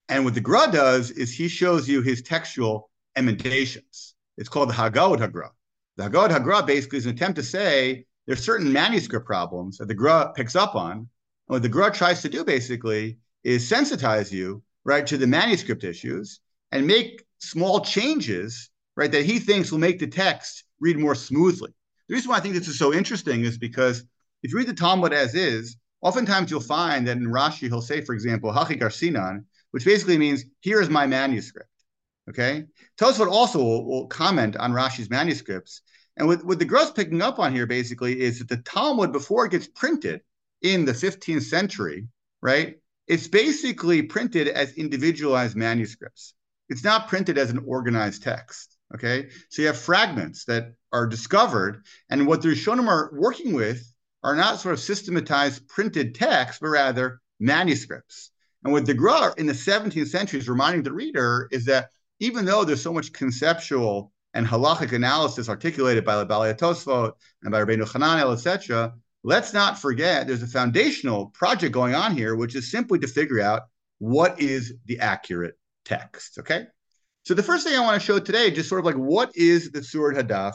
And 0.09 0.25
what 0.25 0.35
the 0.35 0.41
Gra 0.41 0.71
does 0.71 1.11
is 1.11 1.35
he 1.35 1.49
shows 1.49 1.89
you 1.89 2.01
his 2.01 2.23
textual 2.23 2.91
emendations. 3.17 4.15
It's 4.39 4.49
called 4.49 4.71
the 4.71 4.75
Hagahot 4.75 5.19
HaGra. 5.19 5.51
The 5.97 6.05
Hagahot 6.05 6.31
HaGra 6.31 6.67
basically 6.67 6.99
is 6.99 7.07
an 7.07 7.15
attempt 7.15 7.37
to 7.37 7.43
say 7.43 8.07
there's 8.27 8.43
certain 8.43 8.73
manuscript 8.73 9.27
problems 9.27 9.79
that 9.79 9.89
the 9.89 9.95
Gra 9.95 10.33
picks 10.35 10.57
up 10.57 10.75
on. 10.75 10.93
And 10.93 11.09
what 11.47 11.63
the 11.63 11.69
Gra 11.69 11.93
tries 11.93 12.23
to 12.23 12.29
do 12.29 12.45
basically 12.45 13.19
is 13.45 13.71
sensitize 13.71 14.33
you, 14.33 14.63
right, 14.85 15.07
to 15.07 15.17
the 15.17 15.27
manuscript 15.27 15.85
issues 15.85 16.41
and 16.73 16.87
make 16.87 17.25
small 17.39 17.81
changes, 17.81 18.71
right, 18.97 19.13
that 19.13 19.25
he 19.25 19.39
thinks 19.39 19.71
will 19.71 19.79
make 19.79 19.99
the 19.99 20.07
text 20.07 20.65
read 20.81 20.99
more 20.99 21.15
smoothly. 21.15 21.73
The 22.09 22.15
reason 22.15 22.31
why 22.31 22.37
I 22.37 22.41
think 22.41 22.55
this 22.55 22.69
is 22.69 22.79
so 22.79 22.93
interesting 22.93 23.45
is 23.45 23.59
because 23.59 24.05
if 24.43 24.53
you 24.53 24.59
read 24.59 24.69
the 24.69 24.75
Talmud 24.75 25.13
as 25.13 25.35
is, 25.35 25.77
oftentimes 26.03 26.51
you'll 26.51 26.61
find 26.61 27.07
that 27.07 27.17
in 27.17 27.27
Rashi 27.27 27.69
he'll 27.69 27.81
say, 27.81 28.01
for 28.01 28.15
example, 28.15 28.53
Hachi 28.53 28.81
Garsinan, 28.81 29.45
which 29.71 29.85
basically 29.85 30.19
means 30.19 30.45
here 30.61 30.81
is 30.81 30.91
my 30.91 31.07
manuscript. 31.07 31.71
Okay, 32.29 32.65
Tosfot 32.99 33.31
also 33.31 33.63
will, 33.63 33.85
will 33.85 34.07
comment 34.09 34.57
on 34.57 34.73
Rashi's 34.73 35.11
manuscripts 35.11 35.83
and 36.17 36.27
what, 36.27 36.45
what 36.45 36.59
the 36.59 36.65
Gra's 36.65 36.91
picking 36.91 37.23
up 37.23 37.39
on 37.39 37.55
here 37.55 37.67
basically 37.67 38.21
is 38.21 38.39
that 38.39 38.49
the 38.49 38.57
Talmud, 38.57 39.13
before 39.13 39.47
it 39.47 39.51
gets 39.51 39.69
printed 39.69 40.23
in 40.63 40.85
the 40.85 40.93
15th 40.93 41.43
century, 41.43 42.09
right, 42.41 42.77
it's 43.07 43.29
basically 43.29 44.03
printed 44.03 44.49
as 44.49 44.73
individualized 44.75 45.57
manuscripts. 45.57 46.35
It's 46.69 46.85
not 46.85 47.09
printed 47.09 47.39
as 47.39 47.51
an 47.51 47.63
organized 47.67 48.23
text. 48.23 48.77
Okay. 48.95 49.29
So 49.51 49.63
you 49.63 49.69
have 49.69 49.77
fragments 49.77 50.45
that 50.45 50.75
are 50.93 51.07
discovered, 51.07 51.85
and 52.09 52.27
what 52.27 52.43
the 52.43 52.49
Rishonim 52.49 52.89
are 52.89 53.11
working 53.13 53.53
with 53.53 53.85
are 54.23 54.37
not 54.37 54.61
sort 54.61 54.73
of 54.73 54.81
systematized 54.81 55.69
printed 55.69 56.15
texts, 56.15 56.61
but 56.61 56.69
rather 56.69 57.21
manuscripts. 57.39 58.31
And 58.65 58.73
what 58.73 58.87
the 58.87 58.95
Gra 58.95 59.35
in 59.37 59.47
the 59.47 59.53
17th 59.53 60.09
century 60.09 60.41
is 60.41 60.49
reminding 60.49 60.83
the 60.83 60.93
reader 60.93 61.49
is 61.53 61.67
that 61.67 61.91
even 62.21 62.45
though 62.45 62.65
there's 62.65 62.83
so 62.83 62.93
much 62.93 63.13
conceptual 63.13 64.13
and 64.37 64.47
halachic 64.47 64.93
analysis 64.93 65.49
articulated 65.49 66.05
by 66.05 66.23
Baalei 66.25 66.57
Tosfot 66.57 67.13
and 67.43 67.51
by 67.51 67.61
Rabbeinu 67.63 67.91
Hananel, 67.91 68.33
etc., 68.35 68.95
let's 69.25 69.55
not 69.55 69.79
forget 69.79 70.27
there's 70.27 70.43
a 70.43 70.47
foundational 70.47 71.27
project 71.29 71.73
going 71.73 71.95
on 71.95 72.15
here, 72.15 72.37
which 72.37 72.55
is 72.55 72.71
simply 72.71 72.99
to 72.99 73.09
figure 73.09 73.41
out 73.41 73.63
what 73.99 74.39
is 74.39 74.75
the 74.85 75.01
accurate 75.01 75.59
text. 75.85 76.39
Okay. 76.39 76.67
So 77.25 77.35
the 77.35 77.43
first 77.43 77.67
thing 77.67 77.77
I 77.77 77.81
want 77.81 78.01
to 78.01 78.07
show 78.07 78.19
today, 78.19 78.51
just 78.51 78.69
sort 78.69 78.79
of 78.79 78.85
like 78.85 78.95
what 78.95 79.31
is 79.35 79.73
the 79.73 79.81
Tzurat 79.81 80.17
Hadaf? 80.17 80.55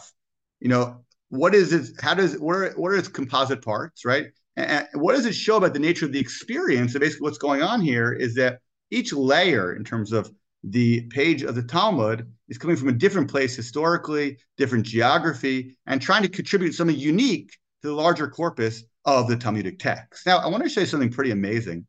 You 0.59 0.69
know, 0.69 1.03
what 1.29 1.55
is 1.55 1.73
it? 1.73 1.99
How 1.99 2.13
does 2.13 2.37
what 2.37 2.55
are 2.55 2.71
what 2.73 2.91
are 2.91 2.97
its 2.97 3.07
composite 3.07 3.63
parts, 3.63 4.05
right? 4.05 4.27
And 4.57 4.87
what 4.93 5.15
does 5.15 5.25
it 5.25 5.33
show 5.33 5.57
about 5.57 5.73
the 5.73 5.79
nature 5.79 6.05
of 6.05 6.11
the 6.11 6.19
experience? 6.19 6.93
So 6.93 6.99
basically, 6.99 7.23
what's 7.23 7.39
going 7.39 7.63
on 7.63 7.81
here 7.81 8.13
is 8.13 8.35
that 8.35 8.59
each 8.91 9.11
layer, 9.11 9.73
in 9.73 9.83
terms 9.83 10.11
of 10.11 10.31
the 10.63 11.01
page 11.07 11.43
of 11.43 11.55
the 11.55 11.63
Talmud, 11.63 12.31
is 12.47 12.57
coming 12.57 12.75
from 12.75 12.89
a 12.89 12.93
different 12.93 13.29
place 13.29 13.55
historically, 13.55 14.37
different 14.57 14.85
geography, 14.85 15.77
and 15.87 16.01
trying 16.01 16.23
to 16.23 16.29
contribute 16.29 16.73
something 16.73 16.95
unique 16.95 17.57
to 17.81 17.87
the 17.87 17.93
larger 17.93 18.27
corpus 18.27 18.83
of 19.05 19.27
the 19.27 19.35
Talmudic 19.35 19.79
text. 19.79 20.25
Now, 20.25 20.37
I 20.37 20.47
want 20.47 20.63
to 20.63 20.69
show 20.69 20.81
you 20.81 20.87
something 20.87 21.11
pretty 21.11 21.31
amazing. 21.31 21.87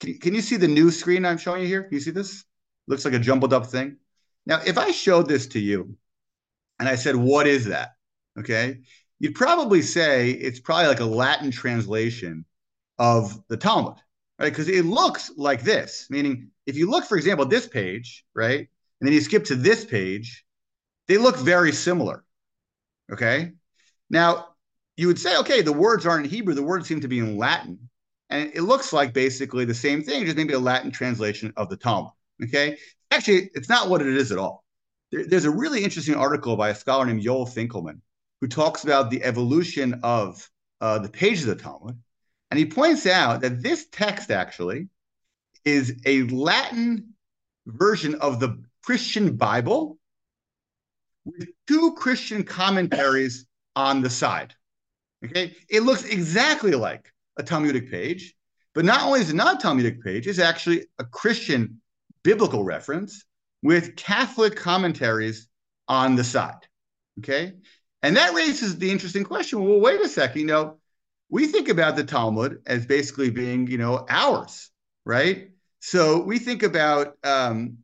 Can, 0.00 0.18
can 0.18 0.34
you 0.34 0.40
see 0.40 0.56
the 0.56 0.68
new 0.68 0.90
screen 0.90 1.24
I'm 1.24 1.38
showing 1.38 1.62
you 1.62 1.68
here? 1.68 1.82
Can 1.82 1.94
you 1.94 2.00
see 2.00 2.10
this? 2.10 2.44
Looks 2.86 3.04
like 3.04 3.14
a 3.14 3.18
jumbled 3.18 3.52
up 3.52 3.66
thing. 3.66 3.96
Now, 4.46 4.60
if 4.64 4.78
I 4.78 4.92
showed 4.92 5.28
this 5.28 5.46
to 5.48 5.58
you 5.58 5.96
and 6.78 6.88
I 6.88 6.94
said, 6.94 7.16
What 7.16 7.46
is 7.46 7.66
that? 7.66 7.96
Okay. 8.38 8.78
You'd 9.18 9.34
probably 9.34 9.82
say 9.82 10.30
it's 10.30 10.60
probably 10.60 10.86
like 10.86 11.00
a 11.00 11.04
Latin 11.04 11.50
translation 11.50 12.44
of 12.98 13.42
the 13.48 13.56
Talmud, 13.56 13.96
right? 14.38 14.50
Because 14.50 14.68
it 14.68 14.84
looks 14.84 15.30
like 15.36 15.62
this, 15.62 16.06
meaning 16.10 16.50
if 16.66 16.76
you 16.76 16.90
look, 16.90 17.04
for 17.04 17.16
example, 17.16 17.46
this 17.46 17.66
page, 17.66 18.24
right? 18.34 18.68
And 19.00 19.06
then 19.06 19.12
you 19.12 19.20
skip 19.20 19.44
to 19.46 19.54
this 19.54 19.84
page, 19.84 20.44
they 21.06 21.18
look 21.18 21.36
very 21.36 21.72
similar. 21.72 22.24
Okay. 23.12 23.52
Now, 24.10 24.48
you 24.96 25.06
would 25.06 25.18
say, 25.18 25.36
okay, 25.38 25.62
the 25.62 25.72
words 25.72 26.06
aren't 26.06 26.26
in 26.26 26.30
Hebrew, 26.30 26.54
the 26.54 26.62
words 26.62 26.86
seem 26.86 27.00
to 27.00 27.08
be 27.08 27.18
in 27.18 27.36
Latin. 27.36 27.88
And 28.30 28.50
it 28.54 28.62
looks 28.62 28.92
like 28.92 29.14
basically 29.14 29.64
the 29.64 29.74
same 29.74 30.02
thing, 30.02 30.24
just 30.24 30.36
maybe 30.36 30.52
a 30.52 30.58
Latin 30.58 30.90
translation 30.90 31.52
of 31.56 31.70
the 31.70 31.76
Talmud. 31.76 32.12
Okay. 32.44 32.76
Actually, 33.10 33.50
it's 33.54 33.68
not 33.68 33.88
what 33.88 34.02
it 34.02 34.08
is 34.08 34.30
at 34.32 34.38
all. 34.38 34.64
There, 35.10 35.24
there's 35.26 35.46
a 35.46 35.50
really 35.50 35.82
interesting 35.82 36.14
article 36.14 36.56
by 36.56 36.68
a 36.70 36.74
scholar 36.74 37.06
named 37.06 37.22
Joel 37.22 37.46
Finkelman 37.46 38.00
who 38.40 38.48
talks 38.48 38.84
about 38.84 39.10
the 39.10 39.24
evolution 39.24 40.00
of 40.02 40.48
uh, 40.80 40.98
the 40.98 41.08
pages 41.08 41.46
of 41.46 41.56
the 41.56 41.62
Talmud. 41.62 41.98
And 42.50 42.58
he 42.58 42.66
points 42.66 43.06
out 43.06 43.42
that 43.42 43.62
this 43.62 43.86
text 43.90 44.30
actually 44.30 44.88
is 45.64 46.00
a 46.06 46.22
Latin 46.24 47.14
version 47.66 48.14
of 48.16 48.40
the 48.40 48.62
Christian 48.82 49.36
Bible 49.36 49.98
with 51.24 51.48
two 51.66 51.94
Christian 51.94 52.42
commentaries 52.42 53.46
on 53.76 54.00
the 54.00 54.10
side. 54.10 54.54
Okay, 55.24 55.56
it 55.68 55.82
looks 55.82 56.04
exactly 56.04 56.72
like 56.72 57.12
a 57.36 57.42
Talmudic 57.42 57.90
page, 57.90 58.34
but 58.74 58.84
not 58.84 59.02
only 59.02 59.20
is 59.20 59.30
it 59.30 59.36
not 59.36 59.56
a 59.56 59.58
Talmudic 59.58 60.02
page, 60.02 60.26
it's 60.26 60.38
actually 60.38 60.86
a 60.98 61.04
Christian 61.04 61.80
biblical 62.22 62.64
reference 62.64 63.24
with 63.62 63.96
Catholic 63.96 64.56
commentaries 64.56 65.48
on 65.88 66.14
the 66.14 66.24
side. 66.24 66.66
Okay, 67.18 67.54
and 68.02 68.16
that 68.16 68.32
raises 68.32 68.78
the 68.78 68.90
interesting 68.90 69.24
question. 69.24 69.64
Well, 69.64 69.80
wait 69.80 70.00
a 70.00 70.08
second. 70.08 70.40
You 70.40 70.46
know, 70.46 70.77
we 71.30 71.46
think 71.46 71.68
about 71.68 71.96
the 71.96 72.04
Talmud 72.04 72.62
as 72.66 72.86
basically 72.86 73.30
being, 73.30 73.66
you 73.66 73.78
know, 73.78 74.06
ours, 74.08 74.70
right? 75.04 75.50
So 75.80 76.22
we 76.22 76.38
think 76.38 76.62
about 76.62 77.16
um, 77.22 77.78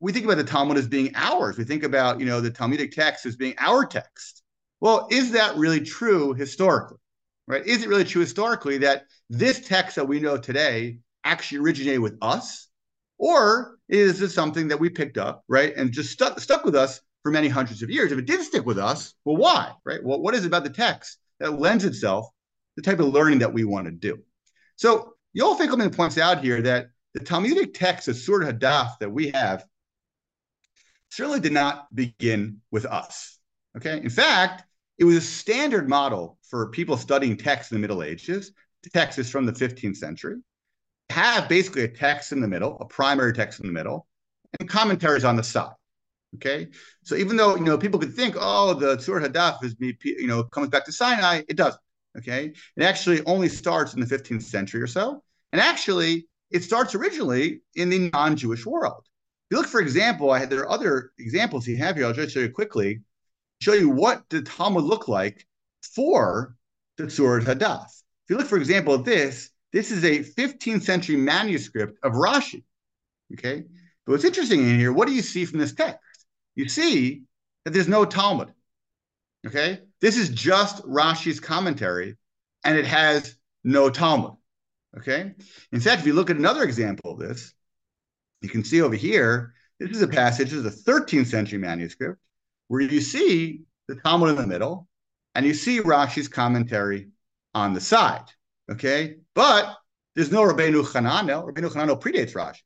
we 0.00 0.12
think 0.12 0.24
about 0.24 0.36
the 0.36 0.44
Talmud 0.44 0.76
as 0.76 0.86
being 0.86 1.12
ours. 1.14 1.58
We 1.58 1.64
think 1.64 1.82
about, 1.82 2.20
you 2.20 2.26
know, 2.26 2.40
the 2.40 2.50
Talmudic 2.50 2.92
text 2.92 3.26
as 3.26 3.36
being 3.36 3.54
our 3.58 3.84
text. 3.84 4.42
Well, 4.80 5.08
is 5.10 5.32
that 5.32 5.56
really 5.56 5.80
true 5.80 6.34
historically? 6.34 6.98
Right? 7.48 7.66
Is 7.66 7.82
it 7.82 7.88
really 7.88 8.04
true 8.04 8.20
historically 8.20 8.78
that 8.78 9.04
this 9.28 9.66
text 9.66 9.96
that 9.96 10.06
we 10.06 10.20
know 10.20 10.36
today 10.36 10.98
actually 11.24 11.58
originated 11.58 12.00
with 12.00 12.16
us? 12.22 12.68
Or 13.18 13.78
is 13.88 14.18
this 14.18 14.34
something 14.34 14.68
that 14.68 14.80
we 14.80 14.88
picked 14.88 15.18
up, 15.18 15.44
right, 15.48 15.74
and 15.76 15.92
just 15.92 16.10
stuck 16.10 16.40
stuck 16.40 16.64
with 16.64 16.74
us 16.74 17.00
for 17.22 17.30
many 17.30 17.48
hundreds 17.48 17.82
of 17.82 17.90
years? 17.90 18.12
If 18.12 18.18
it 18.18 18.26
did 18.26 18.42
stick 18.42 18.66
with 18.66 18.78
us, 18.78 19.14
well, 19.24 19.36
why? 19.36 19.72
Right? 19.84 20.02
Well, 20.02 20.20
what 20.20 20.34
is 20.34 20.44
it 20.44 20.48
about 20.48 20.64
the 20.64 20.70
text 20.70 21.18
that 21.40 21.58
lends 21.58 21.84
itself 21.84 22.26
the 22.76 22.82
type 22.82 23.00
of 23.00 23.08
learning 23.08 23.40
that 23.40 23.52
we 23.52 23.64
want 23.64 23.86
to 23.86 23.92
do? 23.92 24.22
So 24.76 25.14
Yoel 25.36 25.58
Finkelman 25.58 25.94
points 25.94 26.18
out 26.18 26.42
here 26.42 26.62
that 26.62 26.88
the 27.14 27.20
Talmudic 27.20 27.74
text 27.74 28.08
of 28.08 28.16
Tzur 28.16 28.50
Hadaf 28.50 28.98
that 29.00 29.10
we 29.10 29.30
have 29.30 29.64
certainly 31.10 31.40
did 31.40 31.52
not 31.52 31.94
begin 31.94 32.60
with 32.70 32.86
us. 32.86 33.38
Okay. 33.76 33.98
In 33.98 34.10
fact, 34.10 34.64
it 34.98 35.04
was 35.04 35.16
a 35.16 35.20
standard 35.20 35.88
model 35.88 36.38
for 36.48 36.68
people 36.70 36.96
studying 36.96 37.36
text 37.36 37.72
in 37.72 37.76
the 37.76 37.80
Middle 37.80 38.02
Ages. 38.02 38.52
The 38.82 38.90
text 38.90 39.18
is 39.18 39.30
from 39.30 39.46
the 39.46 39.52
15th 39.52 39.96
century. 39.96 40.36
Have 41.10 41.48
basically 41.48 41.84
a 41.84 41.88
text 41.88 42.32
in 42.32 42.40
the 42.40 42.48
middle, 42.48 42.78
a 42.80 42.86
primary 42.86 43.32
text 43.32 43.60
in 43.60 43.66
the 43.66 43.72
middle, 43.72 44.06
and 44.58 44.68
commentaries 44.68 45.24
on 45.24 45.36
the 45.36 45.42
side. 45.42 45.72
Okay, 46.36 46.68
so 47.02 47.14
even 47.14 47.36
though 47.36 47.56
you 47.56 47.64
know 47.64 47.76
people 47.76 48.00
could 48.00 48.14
think, 48.14 48.36
oh, 48.38 48.72
the 48.72 48.96
Tzur 48.96 49.22
Hadaf 49.22 49.62
is 49.62 49.78
me, 49.78 49.94
you 50.02 50.26
know 50.26 50.42
comes 50.44 50.68
back 50.68 50.86
to 50.86 50.92
Sinai, 50.92 51.42
it 51.46 51.56
doesn't. 51.56 51.80
Okay, 52.18 52.52
it 52.76 52.82
actually 52.82 53.24
only 53.24 53.48
starts 53.48 53.94
in 53.94 54.00
the 54.00 54.06
15th 54.06 54.42
century 54.42 54.82
or 54.82 54.86
so, 54.86 55.22
and 55.52 55.60
actually 55.60 56.28
it 56.50 56.62
starts 56.62 56.94
originally 56.94 57.62
in 57.74 57.88
the 57.88 58.10
non-Jewish 58.12 58.66
world 58.66 59.04
If 59.50 59.56
you 59.56 59.56
look, 59.56 59.66
for 59.66 59.80
example, 59.80 60.30
I 60.30 60.38
had 60.38 60.50
there 60.50 60.60
are 60.60 60.70
other 60.70 61.12
examples 61.18 61.66
you 61.66 61.78
have 61.78 61.96
here. 61.96 62.06
I'll 62.06 62.12
just 62.12 62.34
show 62.34 62.40
you 62.40 62.50
quickly, 62.50 63.00
show 63.60 63.72
you 63.72 63.88
what 63.88 64.24
the 64.28 64.42
Talmud 64.42 64.84
look 64.84 65.08
like 65.08 65.46
for 65.94 66.54
the 66.98 67.04
Tzur 67.04 67.42
Hadaf. 67.42 67.86
If 67.86 68.30
you 68.30 68.36
look, 68.36 68.46
for 68.46 68.58
example, 68.58 68.94
at 68.94 69.04
this, 69.04 69.50
this 69.72 69.90
is 69.90 70.04
a 70.04 70.20
15th 70.20 70.82
century 70.82 71.16
manuscript 71.16 71.98
of 72.02 72.12
Rashi. 72.12 72.64
Okay, 73.32 73.64
but 74.04 74.12
what's 74.12 74.24
interesting 74.24 74.60
in 74.60 74.78
here, 74.78 74.92
what 74.92 75.08
do 75.08 75.14
you 75.14 75.22
see 75.22 75.46
from 75.46 75.58
this 75.58 75.72
text? 75.72 75.98
You 76.54 76.68
see 76.68 77.22
that 77.64 77.72
there's 77.72 77.88
no 77.88 78.04
Talmud. 78.04 78.52
Okay, 79.46 79.80
this 80.00 80.16
is 80.16 80.28
just 80.28 80.84
Rashi's 80.84 81.40
commentary, 81.40 82.16
and 82.64 82.78
it 82.78 82.86
has 82.86 83.36
no 83.64 83.90
Talmud. 83.90 84.34
Okay, 84.96 85.32
in 85.72 85.80
fact, 85.80 86.00
if 86.00 86.06
you 86.06 86.12
look 86.12 86.30
at 86.30 86.36
another 86.36 86.62
example 86.62 87.12
of 87.12 87.18
this, 87.18 87.52
you 88.40 88.48
can 88.48 88.62
see 88.62 88.82
over 88.82 88.94
here, 88.94 89.54
this 89.80 89.90
is 89.90 90.02
a 90.02 90.08
passage, 90.08 90.50
this 90.50 90.64
is 90.64 90.66
a 90.66 90.90
13th 90.90 91.26
century 91.26 91.58
manuscript, 91.58 92.20
where 92.68 92.82
you 92.82 93.00
see 93.00 93.62
the 93.88 93.96
Talmud 93.96 94.30
in 94.30 94.36
the 94.36 94.46
middle, 94.46 94.86
and 95.34 95.44
you 95.44 95.54
see 95.54 95.80
Rashi's 95.80 96.28
commentary 96.28 97.08
on 97.54 97.72
the 97.72 97.80
side. 97.80 98.24
Okay, 98.70 99.16
but 99.34 99.76
there's 100.14 100.30
no 100.30 100.42
Rabbeinu 100.42 100.84
Hananel. 100.84 101.46
Rabbeinu 101.46 101.72
Hananel 101.72 102.00
predates 102.00 102.34
Rashi, 102.34 102.60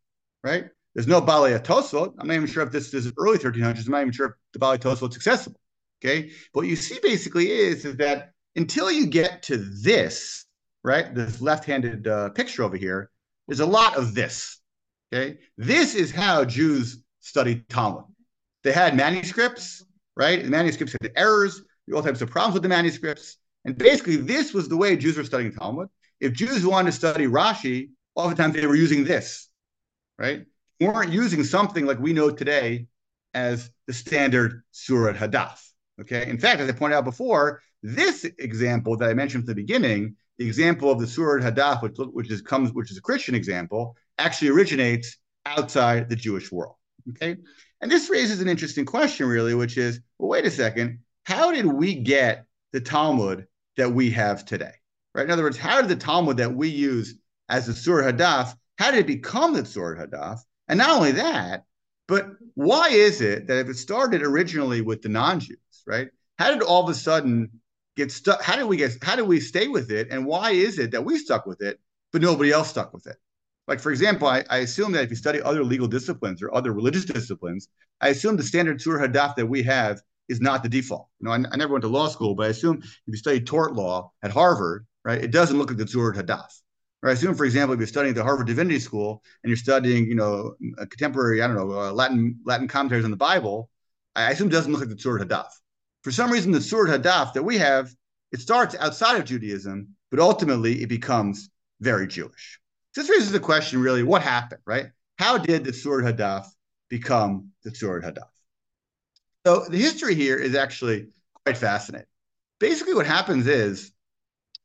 right? 0.45 0.67
There's 0.95 1.07
no 1.07 1.21
Baalei 1.23 1.59
Tosfot. 1.63 2.15
I'm 2.19 2.27
not 2.27 2.35
even 2.35 2.47
sure 2.47 2.63
if 2.63 2.73
this 2.73 2.93
is 2.93 3.13
early 3.19 3.39
1300s. 3.39 3.87
I'm 3.87 3.93
not 3.93 4.01
even 4.01 4.13
sure 4.13 4.27
if 4.27 4.33
the 4.53 4.59
Baalei 4.59 4.79
Tosfot's 4.79 5.17
accessible. 5.17 5.61
Okay, 6.05 6.31
what 6.53 6.67
you 6.67 6.77
see 6.77 6.99
basically 7.03 7.51
is, 7.51 7.85
is 7.85 7.97
that 7.97 8.33
until 8.55 8.91
you 8.91 9.07
get 9.07 9.43
to 9.45 9.57
this, 9.57 10.45
right, 10.85 11.15
this 11.15 11.41
left-handed 11.41 12.07
uh, 12.07 12.31
picture 12.31 12.63
over 12.65 12.77
here, 12.77 13.11
there's 13.49 13.61
a 13.61 13.67
lot 13.67 13.97
of 13.97 14.15
this. 14.15 14.61
Okay, 15.13 15.39
this 15.57 15.95
is 15.95 16.11
how 16.11 16.45
Jews 16.45 16.99
studied 17.21 17.69
Talmud. 17.69 18.05
They 18.63 18.73
had 18.73 18.97
manuscripts, 18.97 19.85
right? 20.17 20.43
The 20.43 20.51
manuscripts 20.51 20.95
had 21.01 21.13
errors, 21.17 21.63
all 21.95 22.03
types 22.03 22.21
of 22.21 22.31
problems 22.31 22.55
with 22.55 22.63
the 22.63 22.69
manuscripts, 22.69 23.37
and 23.65 23.77
basically 23.77 24.17
this 24.17 24.53
was 24.53 24.69
the 24.69 24.77
way 24.77 24.97
Jews 24.97 25.17
were 25.17 25.25
studying 25.25 25.53
Talmud. 25.53 25.89
If 26.21 26.33
Jews 26.33 26.65
wanted 26.67 26.91
to 26.91 26.97
study 26.97 27.27
Rashi, 27.27 27.91
oftentimes 28.15 28.55
they 28.55 28.67
were 28.67 28.77
using 28.77 29.05
this, 29.05 29.49
right? 30.19 30.45
We 30.81 30.87
weren't 30.87 31.13
using 31.13 31.45
something 31.45 31.87
like 31.87 31.99
we 31.99 32.13
know 32.13 32.31
today 32.31 32.87
as 33.35 33.71
the 33.87 33.93
standard 33.93 34.63
Surah 34.73 35.15
Hadaf. 35.15 35.61
Okay. 36.01 36.29
In 36.29 36.39
fact, 36.39 36.61
as 36.61 36.69
I 36.69 36.73
pointed 36.73 36.97
out 36.97 37.05
before, 37.05 37.63
this 37.83 38.25
example 38.39 38.97
that 38.97 39.09
I 39.09 39.15
mentioned 39.15 39.45
from 39.45 39.55
the 39.55 39.63
beginning, 39.63 40.17
the 40.39 40.47
example 40.47 40.91
of 40.91 40.99
the 40.99 41.07
Surah 41.07 41.43
Hadaf, 41.43 41.83
which, 41.83 41.97
which 41.97 42.31
is 42.31 42.43
comes, 42.43 42.73
which 42.73 42.91
is 42.91 42.99
a 42.99 43.03
Christian 43.03 43.35
example, 43.35 43.97
actually 44.19 44.49
originates 44.49 45.17
outside 45.47 46.09
the 46.09 46.17
Jewish 46.17 46.53
world. 46.53 46.75
Okay. 47.11 47.37
And 47.81 47.91
this 47.91 48.11
raises 48.11 48.41
an 48.41 48.49
interesting 48.49 48.85
question, 48.85 49.27
really, 49.27 49.55
which 49.55 49.79
is 49.79 50.01
well, 50.19 50.29
wait 50.29 50.45
a 50.45 50.51
second. 50.51 51.01
How 51.25 51.53
did 51.53 51.67
we 51.67 51.95
get 51.95 52.45
the 52.73 52.81
Talmud 52.81 53.47
that 53.77 53.93
we 53.93 54.11
have 54.11 54.45
today? 54.45 54.73
Right. 55.15 55.25
In 55.25 55.31
other 55.31 55.43
words, 55.43 55.57
how 55.57 55.81
did 55.81 55.89
the 55.89 55.97
Talmud 55.97 56.37
that 56.39 56.55
we 56.55 56.69
use 56.69 57.15
as 57.49 57.67
the 57.67 57.73
Surah 57.73 58.13
Hadaf, 58.13 58.55
how 58.79 58.91
did 58.91 59.01
it 59.01 59.07
become 59.07 59.55
the 59.55 59.65
Surah 59.65 60.05
Hadaf? 60.05 60.41
And 60.69 60.79
not 60.79 60.91
only 60.91 61.13
that, 61.13 61.65
but 62.09 62.29
why 62.55 62.89
is 62.89 63.21
it 63.21 63.47
that 63.47 63.59
if 63.59 63.69
it 63.69 63.77
started 63.77 64.23
originally 64.23 64.81
with 64.81 65.03
the 65.03 65.09
non-Jews, 65.09 65.57
right? 65.87 66.09
How 66.39 66.51
did 66.51 66.63
all 66.63 66.83
of 66.83 66.89
a 66.89 66.95
sudden 66.95 67.51
get 67.97 68.13
stuck? 68.13 68.43
How 68.43 68.57
did 68.57 68.65
we 68.67 68.77
get? 68.77 68.97
How 69.03 69.17
did 69.17 69.27
we 69.27 69.41
stay 69.41 69.69
with 69.69 69.91
it? 69.91 70.09
And 70.11 70.27
why 70.27 70.51
is 70.53 70.79
it 70.79 70.91
that 70.93 71.05
we 71.05 71.19
stuck 71.19 71.47
with 71.47 71.63
it, 71.63 71.81
but 72.13 72.23
nobody 72.23 72.53
else 72.53 72.69
stuck 72.71 72.93
with 72.93 73.07
it? 73.07 73.17
like 73.69 73.81
for 73.81 73.91
example, 73.91 74.29
I, 74.29 74.45
I, 74.49 74.59
assume 74.59 74.93
that 74.93 75.05
if 75.05 75.11
you 75.11 75.17
study 75.17 75.43
other 75.43 75.65
legal 75.65 75.89
disciplines 75.89 76.43
or 76.43 76.55
other 76.55 76.73
religious 76.73 77.05
disciplines, 77.05 77.69
I 78.01 78.09
assume 78.09 78.37
the 78.37 78.43
standard 78.43 78.81
Surah 78.81 79.07
Hadaf 79.07 79.35
that 79.37 79.47
we 79.47 79.63
have 79.65 80.01
is 80.29 80.41
not 80.41 80.63
the 80.63 80.69
default. 80.69 81.09
You 81.21 81.27
know, 81.27 81.33
I, 81.33 81.37
I, 81.37 81.57
never 81.57 81.73
went 81.73 81.83
to 81.83 81.89
law 81.89 82.09
school, 82.09 82.35
but 82.35 82.47
I 82.47 82.51
assume 82.51 82.79
if 82.83 82.91
you 83.07 83.17
study 83.17 83.41
tort 83.41 83.75
law 83.75 84.13
at 84.23 84.31
Harvard, 84.31 84.87
right, 85.05 85.23
it 85.23 85.31
doesn't 85.31 85.59
look 85.59 85.71
like 85.71 85.79
the 85.79 85.89
Surah 85.89 86.17
Hadaf. 86.17 86.47
Or 87.03 87.11
I 87.11 87.13
assume, 87.13 87.35
for 87.35 87.45
example, 87.45 87.75
if 87.75 87.81
you're 87.81 87.87
studying 87.87 88.15
the 88.15 88.25
Harvard 88.25 88.47
Divinity 88.47 88.79
School 88.79 89.23
and 89.43 89.51
you're 89.51 89.57
studying, 89.57 90.07
you 90.07 90.15
know, 90.15 90.55
contemporary, 90.79 91.43
I 91.43 91.47
don't 91.47 91.57
know, 91.57 91.79
uh, 91.79 91.93
Latin 91.93 92.41
Latin 92.45 92.69
commentaries 92.69 93.05
on 93.05 93.11
the 93.11 93.17
Bible, 93.17 93.69
I 94.15 94.31
assume 94.31 94.49
it 94.49 94.53
doesn't 94.53 94.73
look 94.73 94.81
like 94.81 94.91
the 94.91 94.99
Surah 94.99 95.25
Hadaf. 95.25 95.49
For 96.07 96.13
some 96.13 96.31
reason, 96.31 96.53
the 96.53 96.61
Surah 96.61 96.99
Hadaf 96.99 97.33
that 97.33 97.43
we 97.43 97.59
have, 97.59 97.93
it 98.31 98.39
starts 98.39 98.77
outside 98.79 99.19
of 99.19 99.25
Judaism, 99.25 99.89
but 100.13 100.21
ultimately 100.21 100.81
it 100.81 100.89
becomes 100.89 101.51
very 101.81 102.07
Jewish. 102.07 102.61
This 102.95 103.11
raises 103.11 103.33
the 103.33 103.41
question 103.41 103.81
really 103.81 104.05
what 104.05 104.23
happened, 104.23 104.61
right? 104.65 104.91
How 105.19 105.37
did 105.37 105.65
the 105.65 105.73
Tzur 105.73 106.05
Hadaf 106.05 106.47
become 106.89 107.51
the 107.65 107.73
Tzur 107.73 108.05
Hadaf? 108.05 108.29
So 109.45 109.65
the 109.69 109.79
history 109.79 110.15
here 110.15 110.37
is 110.37 110.55
actually 110.55 111.09
quite 111.45 111.57
fascinating. 111.57 112.07
Basically, 112.61 112.95
what 112.95 113.09
happens 113.09 113.49
is 113.49 113.91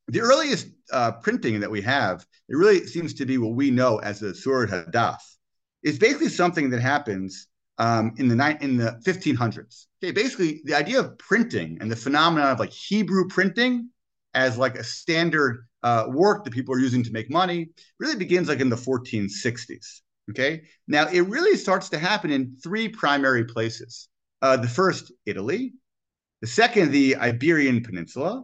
the 0.09 0.21
earliest 0.21 0.67
uh, 0.91 1.13
printing 1.13 1.61
that 1.61 1.71
we 1.71 1.81
have, 1.81 2.23
it 2.49 2.55
really 2.55 2.85
seems 2.85 3.15
to 3.15 3.25
be 3.25 3.39
what 3.39 3.55
we 3.55 3.71
know 3.71 3.97
as 3.97 4.19
the 4.19 4.27
Tzur 4.27 4.67
Hadaf. 4.67 5.17
It's 5.81 5.97
basically 5.97 6.29
something 6.29 6.69
that 6.69 6.81
happens 6.81 7.47
um, 7.81 8.13
in 8.17 8.27
the 8.27 8.35
ni- 8.35 8.57
in 8.61 8.77
the 8.77 8.99
1500s. 9.03 9.87
Okay, 10.01 10.11
basically 10.11 10.61
the 10.65 10.75
idea 10.75 10.99
of 10.99 11.17
printing 11.17 11.79
and 11.81 11.91
the 11.91 11.95
phenomenon 11.95 12.51
of 12.51 12.59
like 12.59 12.71
Hebrew 12.71 13.27
printing 13.27 13.89
as 14.35 14.55
like 14.55 14.75
a 14.77 14.83
standard 14.83 15.65
uh, 15.81 16.05
work 16.07 16.43
that 16.43 16.53
people 16.53 16.75
are 16.75 16.79
using 16.79 17.03
to 17.03 17.11
make 17.11 17.31
money 17.31 17.69
really 17.99 18.15
begins 18.15 18.47
like 18.47 18.59
in 18.59 18.69
the 18.69 18.75
1460s. 18.75 20.01
Okay, 20.29 20.61
now 20.87 21.07
it 21.07 21.21
really 21.21 21.57
starts 21.57 21.89
to 21.89 21.97
happen 21.97 22.29
in 22.29 22.55
three 22.63 22.87
primary 22.87 23.45
places. 23.45 24.07
Uh, 24.43 24.57
the 24.57 24.67
first, 24.67 25.11
Italy. 25.25 25.73
The 26.41 26.47
second, 26.47 26.91
the 26.91 27.15
Iberian 27.15 27.83
Peninsula. 27.83 28.43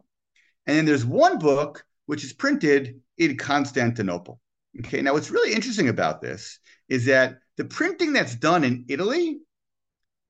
And 0.65 0.77
then 0.77 0.85
there's 0.85 1.05
one 1.05 1.37
book 1.37 1.83
which 2.07 2.23
is 2.23 2.33
printed 2.33 3.01
in 3.17 3.37
Constantinople. 3.37 4.39
Okay, 4.79 5.01
now 5.01 5.13
what's 5.13 5.29
really 5.29 5.53
interesting 5.53 5.89
about 5.89 6.21
this 6.21 6.59
is 6.89 7.05
that 7.05 7.37
the 7.57 7.65
printing 7.65 8.13
that's 8.13 8.35
done 8.35 8.63
in 8.63 8.85
Italy 8.87 9.39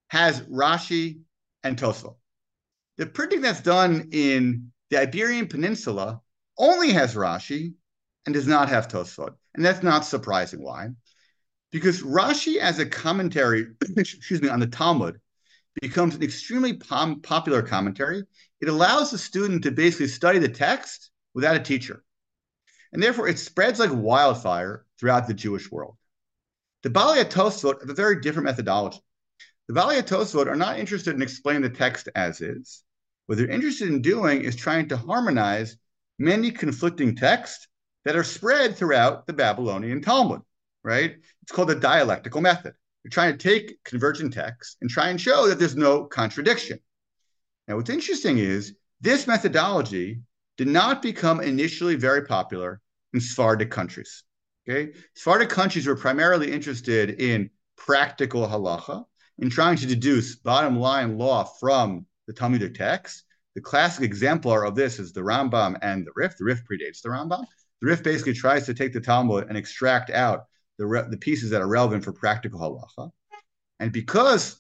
has 0.09 0.41
Rashi 0.41 1.19
and 1.63 1.77
Tosfot. 1.77 2.15
The 2.97 3.05
printing 3.05 3.41
that's 3.41 3.61
done 3.61 4.09
in 4.11 4.71
the 4.89 5.01
Iberian 5.01 5.47
Peninsula 5.47 6.21
only 6.57 6.91
has 6.91 7.15
Rashi 7.15 7.73
and 8.25 8.33
does 8.33 8.47
not 8.47 8.69
have 8.69 8.87
Tosfot. 8.87 9.35
And 9.53 9.63
that's 9.63 9.83
not 9.83 10.05
surprising. 10.05 10.63
Why? 10.63 10.89
Because 11.71 12.01
Rashi, 12.01 12.57
as 12.57 12.79
a 12.79 12.85
commentary, 12.85 13.67
excuse 13.97 14.41
me, 14.41 14.49
on 14.49 14.59
the 14.59 14.67
Talmud, 14.67 15.19
becomes 15.81 16.15
an 16.15 16.23
extremely 16.23 16.73
pom- 16.73 17.21
popular 17.21 17.61
commentary. 17.61 18.23
It 18.61 18.69
allows 18.69 19.11
the 19.11 19.17
student 19.17 19.63
to 19.63 19.71
basically 19.71 20.07
study 20.07 20.39
the 20.39 20.49
text 20.49 21.11
without 21.33 21.55
a 21.55 21.59
teacher. 21.59 22.03
And 22.93 23.03
therefore, 23.03 23.27
it 23.27 23.37
spreads 23.37 23.79
like 23.79 23.91
wildfire 23.93 24.85
throughout 24.97 25.27
the 25.27 25.33
Jewish 25.33 25.69
world. 25.69 25.97
The 26.83 26.89
Baalei 26.89 27.25
Tosfot 27.25 27.81
have 27.81 27.89
a 27.89 27.93
very 27.93 28.21
different 28.21 28.45
methodology. 28.45 28.99
The 29.67 29.73
Baalei 29.73 30.01
Tosfot 30.01 30.47
are 30.47 30.55
not 30.55 30.79
interested 30.79 31.15
in 31.15 31.21
explaining 31.21 31.63
the 31.63 31.69
text 31.69 32.07
as 32.15 32.39
is. 32.39 32.83
What 33.25 33.37
they're 33.37 33.49
interested 33.49 33.89
in 33.89 34.01
doing 34.01 34.43
is 34.43 34.55
trying 34.55 34.87
to 34.89 34.97
harmonize 34.97 35.75
many 36.19 36.51
conflicting 36.51 37.15
texts 37.15 37.67
that 38.05 38.15
are 38.15 38.23
spread 38.23 38.75
throughout 38.75 39.27
the 39.27 39.33
Babylonian 39.33 40.01
Talmud, 40.01 40.41
right? 40.83 41.17
It's 41.41 41.51
called 41.51 41.69
the 41.69 41.75
dialectical 41.75 42.41
method. 42.41 42.73
You're 43.03 43.11
trying 43.11 43.37
to 43.37 43.37
take 43.37 43.83
convergent 43.83 44.33
texts 44.33 44.77
and 44.81 44.89
try 44.89 45.09
and 45.09 45.19
show 45.19 45.47
that 45.47 45.59
there's 45.59 45.75
no 45.75 46.05
contradiction. 46.05 46.79
Now, 47.67 47.75
what's 47.75 47.89
interesting 47.89 48.37
is 48.37 48.75
this 49.01 49.27
methodology 49.27 50.21
did 50.57 50.67
not 50.67 51.01
become 51.01 51.41
initially 51.41 51.95
very 51.95 52.25
popular 52.25 52.81
in 53.13 53.19
Sephardic 53.19 53.71
countries. 53.71 54.23
Okay, 54.69 54.91
Sephardic 55.15 55.49
countries 55.49 55.87
were 55.87 55.95
primarily 55.95 56.51
interested 56.51 57.21
in 57.21 57.49
practical 57.77 58.45
halacha, 58.45 59.05
in 59.37 59.49
trying 59.49 59.77
to 59.77 59.85
deduce 59.85 60.35
bottom 60.35 60.77
line 60.77 61.17
law 61.17 61.45
from 61.45 62.05
the 62.27 62.33
Talmudic 62.33 62.73
text. 62.73 63.23
The 63.55 63.61
classic 63.61 64.03
exemplar 64.03 64.65
of 64.65 64.75
this 64.75 64.99
is 64.99 65.13
the 65.13 65.21
Rambam 65.21 65.77
and 65.81 66.05
the 66.05 66.11
Rif. 66.15 66.37
The 66.37 66.43
Rif 66.43 66.63
predates 66.69 67.01
the 67.01 67.09
Rambam. 67.09 67.45
The 67.81 67.87
Rif 67.87 68.03
basically 68.03 68.33
tries 68.33 68.65
to 68.65 68.73
take 68.73 68.91
the 68.91 68.99
Talmud 68.99 69.47
and 69.47 69.57
extract 69.57 70.09
out 70.09 70.45
the, 70.77 71.07
the 71.09 71.17
pieces 71.17 71.49
that 71.51 71.61
are 71.61 71.67
relevant 71.67 72.03
for 72.03 72.11
practical 72.11 72.59
halacha. 72.59 73.09
And 73.79 73.93
because 73.93 74.59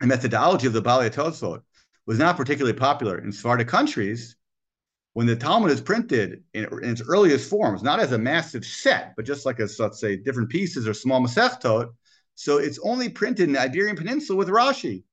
the 0.00 0.06
methodology 0.06 0.68
of 0.68 0.74
the 0.74 0.82
Baalei 0.82 1.12
Tosfot 1.12 1.60
was 2.06 2.18
not 2.18 2.36
particularly 2.36 2.78
popular 2.78 3.18
in 3.18 3.32
Sephardic 3.32 3.66
countries, 3.66 4.36
when 5.14 5.26
the 5.26 5.36
Talmud 5.36 5.70
is 5.70 5.80
printed 5.80 6.42
in, 6.52 6.64
in, 6.64 6.90
its 6.90 7.02
earliest 7.08 7.48
forms, 7.48 7.82
not 7.82 8.00
as 8.00 8.12
a 8.12 8.18
massive 8.18 8.64
set, 8.64 9.14
but 9.16 9.24
just 9.24 9.46
like 9.46 9.60
as 9.60 9.78
let's 9.80 10.00
say 10.00 10.16
different 10.16 10.50
pieces 10.50 10.86
or 10.86 10.92
small 10.92 11.20
masechtot, 11.20 11.92
so 12.34 12.58
it's 12.58 12.80
only 12.82 13.08
printed 13.08 13.48
in 13.48 13.52
the 13.52 13.60
Iberian 13.60 13.96
Peninsula 13.96 14.36
with 14.36 14.48
Rashi. 14.48 15.04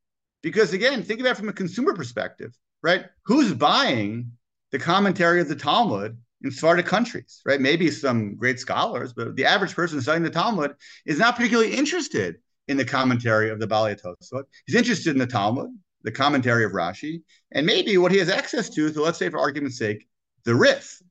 Because 0.42 0.74
again, 0.74 1.04
think 1.04 1.20
about 1.20 1.34
it 1.34 1.38
from 1.38 1.50
a 1.50 1.54
consumer 1.54 1.94
perspective, 1.94 2.58
right? 2.82 3.06
Who's 3.26 3.54
buying 3.54 4.32
the 4.72 4.80
commentary 4.80 5.40
of 5.40 5.48
the 5.48 5.56
Talmud 5.56 6.18
in 6.44 6.50
Sephardic 6.50 6.88
countries, 6.88 7.42
right? 7.46 7.62
Maybe 7.62 7.92
some 7.92 8.36
great 8.36 8.60
scholars, 8.60 9.14
but 9.14 9.36
the 9.36 9.46
average 9.46 9.76
person 9.76 10.02
studying 10.02 10.24
the 10.24 10.32
Talmud 10.32 10.74
is 11.06 11.20
not 11.20 11.36
particularly 11.36 11.76
interested 11.76 12.38
in 12.68 12.78
the 12.78 12.86
commentary 12.86 13.52
of 13.52 13.60
the 13.60 13.68
Baalei 13.68 14.02
Tosfot. 14.02 14.46
He's 14.66 14.76
interested 14.76 15.12
in 15.12 15.20
the 15.20 15.28
Talmud, 15.28 15.70
the 16.04 16.12
commentary 16.12 16.64
of 16.66 16.72
Rashi, 16.72 17.22
and 17.52 17.66
maybe 17.66 17.98
what 17.98 18.12
he 18.12 18.18
has 18.18 18.30
access 18.30 18.70
to, 18.70 18.92
so 18.92 19.04
let's 19.04 19.20
say 19.20 19.30
for 19.30 19.40
argument's 19.40 19.78
sake, 19.78 20.08
the 20.46 20.56
Rif. 20.56 21.02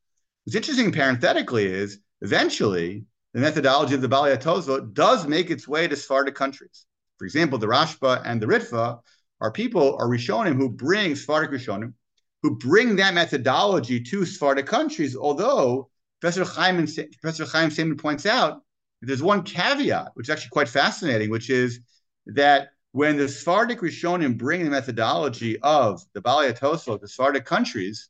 What's 0.45 0.57
interesting 0.57 0.93
parenthetically 0.93 1.67
is 1.67 1.99
eventually 2.21 3.05
the 3.35 3.41
methodology 3.41 3.95
of 3.95 4.01
the 4.01 4.09
Baalei 4.09 4.37
Tosfot 4.41 4.93
does 4.93 5.27
make 5.27 5.51
its 5.51 5.69
way 5.69 5.87
to 5.87 5.97
Sephardic 5.97 6.35
countries. 6.35 6.87
For 7.19 7.25
example, 7.25 7.59
the 7.59 7.67
Rashba 7.67 8.23
and 8.25 8.41
the 8.41 8.47
Ritva 8.47 9.01
are 9.41 9.53
people, 9.53 9.97
are 9.97 10.09
Rishonim 10.09 10.57
who 10.57 10.69
bring 10.69 11.15
Sephardic 11.15 11.51
Rishonim, 11.51 11.93
who 12.43 12.57
bring 12.57 12.97
that 12.97 13.15
methodology 13.15 14.01
to 14.01 14.25
Sephardic 14.25 14.67
countries, 14.67 15.15
although 15.17 15.91
Professor 16.21 16.45
Chaim, 16.45 16.87
Professor 17.21 17.45
Chaim 17.45 17.71
Saiman 17.71 17.99
points 17.99 18.27
out 18.27 18.63
there's 19.03 19.23
one 19.23 19.43
caveat, 19.43 20.11
which 20.15 20.29
is 20.29 20.31
actually 20.31 20.51
quite 20.51 20.69
fascinating, 20.69 21.31
which 21.31 21.49
is 21.49 21.81
that 22.27 22.71
when 22.93 23.17
the 23.17 23.29
Sephardic 23.29 23.81
Rishonim 23.81 24.37
bring 24.37 24.65
the 24.65 24.71
methodology 24.71 25.59
of 25.61 26.05
the 26.13 26.21
Tosfot 26.21 27.01
to 27.01 27.09
Sephardic 27.09 27.45
countries, 27.45 28.09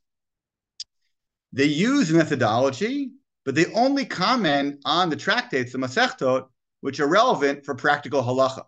they 1.53 1.65
use 1.65 2.11
methodology, 2.11 3.11
but 3.45 3.55
they 3.55 3.65
only 3.73 4.05
comment 4.05 4.79
on 4.85 5.09
the 5.09 5.15
tractates, 5.15 5.71
the 5.71 5.77
Masechtot, 5.77 6.47
which 6.81 6.99
are 6.99 7.07
relevant 7.07 7.63
for 7.63 7.75
practical 7.75 8.23
halacha. 8.23 8.65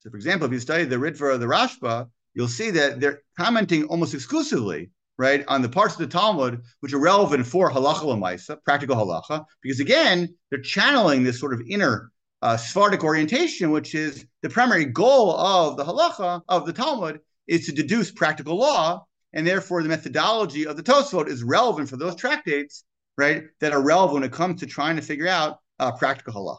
So, 0.00 0.10
for 0.10 0.16
example, 0.16 0.46
if 0.46 0.52
you 0.52 0.60
study 0.60 0.84
the 0.84 0.96
Ritva 0.96 1.22
or 1.22 1.38
the 1.38 1.46
Rashba, 1.46 2.08
you'll 2.34 2.48
see 2.48 2.70
that 2.70 3.00
they're 3.00 3.22
commenting 3.38 3.84
almost 3.84 4.14
exclusively, 4.14 4.90
right, 5.16 5.44
on 5.48 5.62
the 5.62 5.68
parts 5.68 5.94
of 5.94 6.00
the 6.00 6.06
Talmud 6.06 6.62
which 6.80 6.92
are 6.92 6.98
relevant 6.98 7.46
for 7.46 7.70
halacha 7.70 8.02
lemaisa, 8.02 8.62
practical 8.64 8.96
halacha, 8.96 9.44
because 9.62 9.80
again, 9.80 10.34
they're 10.50 10.60
channeling 10.60 11.24
this 11.24 11.40
sort 11.40 11.54
of 11.54 11.62
inner 11.66 12.12
uh, 12.42 12.58
orientation, 13.02 13.70
which 13.70 13.94
is 13.94 14.24
the 14.42 14.48
primary 14.48 14.84
goal 14.84 15.36
of 15.36 15.76
the 15.76 15.84
halacha 15.84 16.42
of 16.48 16.66
the 16.66 16.72
Talmud, 16.72 17.20
is 17.46 17.66
to 17.66 17.72
deduce 17.72 18.10
practical 18.10 18.56
law, 18.56 19.04
and 19.32 19.46
therefore 19.46 19.82
the 19.82 19.88
methodology 19.88 20.66
of 20.66 20.76
the 20.76 20.82
Tosfot 20.82 21.28
is 21.28 21.42
relevant 21.42 21.88
for 21.88 21.96
those 21.96 22.14
tractates, 22.14 22.84
right, 23.16 23.44
that 23.60 23.72
are 23.72 23.82
relevant 23.82 24.14
when 24.14 24.22
it 24.22 24.32
comes 24.32 24.60
to 24.60 24.66
trying 24.66 24.96
to 24.96 25.02
figure 25.02 25.28
out 25.28 25.58
uh, 25.78 25.92
practical 25.92 26.34
halacha. 26.34 26.58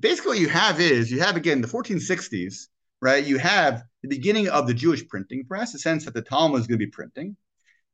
Basically, 0.00 0.30
what 0.30 0.38
you 0.38 0.48
have 0.48 0.80
is 0.80 1.10
you 1.10 1.20
have 1.20 1.36
again 1.36 1.60
the 1.60 1.68
1460s, 1.68 2.68
right? 3.00 3.24
You 3.24 3.38
have 3.38 3.82
the 4.02 4.08
beginning 4.08 4.48
of 4.48 4.66
the 4.66 4.74
Jewish 4.74 5.06
printing 5.08 5.44
press, 5.44 5.72
the 5.72 5.78
sense 5.78 6.04
that 6.04 6.14
the 6.14 6.22
Talmud 6.22 6.60
is 6.60 6.66
going 6.66 6.78
to 6.78 6.86
be 6.86 6.90
printing. 6.90 7.36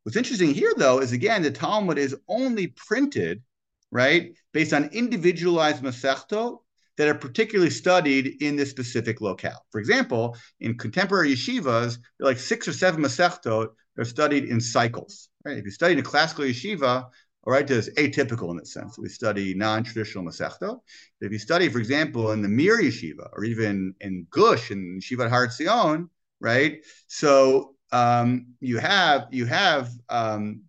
What's 0.02 0.16
interesting 0.16 0.52
here, 0.52 0.74
though, 0.76 1.00
is 1.00 1.12
again 1.12 1.42
the 1.42 1.50
Talmud 1.50 1.96
is 1.96 2.14
only 2.28 2.68
printed, 2.68 3.42
right, 3.90 4.34
based 4.52 4.74
on 4.74 4.90
individualized 4.92 5.82
masechto 5.82 6.60
that 6.96 7.08
are 7.08 7.14
particularly 7.14 7.70
studied 7.70 8.42
in 8.42 8.56
this 8.56 8.70
specific 8.70 9.20
locale. 9.20 9.64
For 9.70 9.80
example, 9.80 10.36
in 10.60 10.78
contemporary 10.78 11.32
yeshivas, 11.34 11.98
like 12.20 12.38
six 12.38 12.68
or 12.68 12.72
seven 12.72 13.02
masechtot 13.02 13.68
are 13.98 14.04
studied 14.04 14.44
in 14.44 14.60
cycles. 14.60 15.28
Right? 15.44 15.58
If 15.58 15.64
you 15.64 15.70
study 15.70 15.94
in 15.94 15.98
a 15.98 16.02
classical 16.02 16.44
yeshiva, 16.44 17.06
all 17.46 17.52
right, 17.52 17.66
there's 17.66 17.90
atypical 17.90 18.50
in 18.50 18.56
that 18.56 18.66
sense. 18.66 18.98
We 18.98 19.08
study 19.08 19.54
non-traditional 19.54 20.24
masechtot. 20.24 20.80
If 21.20 21.30
you 21.30 21.38
study, 21.38 21.68
for 21.68 21.78
example, 21.78 22.32
in 22.32 22.40
the 22.40 22.48
Mir 22.48 22.80
yeshiva 22.80 23.28
or 23.32 23.44
even 23.44 23.94
in 24.00 24.26
Gush 24.30 24.70
and 24.70 25.02
Yeshivat 25.02 25.28
Har 25.28 25.46
Etzion, 25.46 26.08
right? 26.40 26.82
So 27.06 27.74
um, 27.92 28.54
you 28.60 28.78
have 28.78 29.28
you 29.30 29.44
have 29.44 29.90
um, 30.08 30.62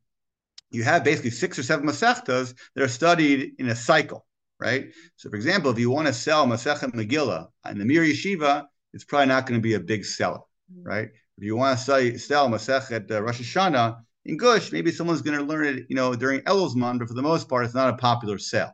you 0.70 0.84
have 0.84 1.06
basically 1.06 1.30
six 1.30 1.58
or 1.58 1.64
seven 1.64 1.88
masechtas 1.88 2.54
that 2.76 2.84
are 2.84 2.90
studied 2.90 3.54
in 3.58 3.70
a 3.70 3.76
cycle 3.76 4.26
right? 4.60 4.88
So, 5.16 5.30
for 5.30 5.36
example, 5.36 5.72
if 5.72 5.80
you 5.80 5.90
want 5.90 6.08
to 6.08 6.14
sell 6.14 6.48
Masechet 6.48 6.94
Megillah 6.94 7.48
in 7.70 7.80
the 7.80 7.86
Mir 7.86 8.04
Yeshiva, 8.04 8.66
it's 8.94 9.04
probably 9.04 9.28
not 9.28 9.46
going 9.46 9.60
to 9.60 9.64
be 9.64 9.74
a 9.74 9.80
big 9.80 10.06
seller, 10.06 10.40
mm-hmm. 10.72 10.84
right? 10.84 11.10
If 11.38 11.44
you 11.44 11.56
want 11.56 11.78
to 11.78 11.84
sell, 11.84 12.18
sell 12.18 12.50
Masechet 12.50 13.12
uh, 13.12 13.22
Rosh 13.22 13.42
Hashanah 13.42 13.98
in 14.26 14.38
Gush, 14.38 14.72
maybe 14.72 14.92
someone's 14.92 15.22
going 15.22 15.38
to 15.38 15.44
learn 15.44 15.66
it, 15.66 15.86
you 15.90 15.96
know, 15.96 16.16
during 16.16 16.42
Elul's 16.42 16.76
month, 16.76 17.00
but 17.00 17.08
for 17.08 17.14
the 17.14 17.22
most 17.22 17.48
part, 17.48 17.66
it's 17.66 17.76
not 17.76 17.94
a 17.94 17.98
popular 17.98 18.38
sale. 18.38 18.72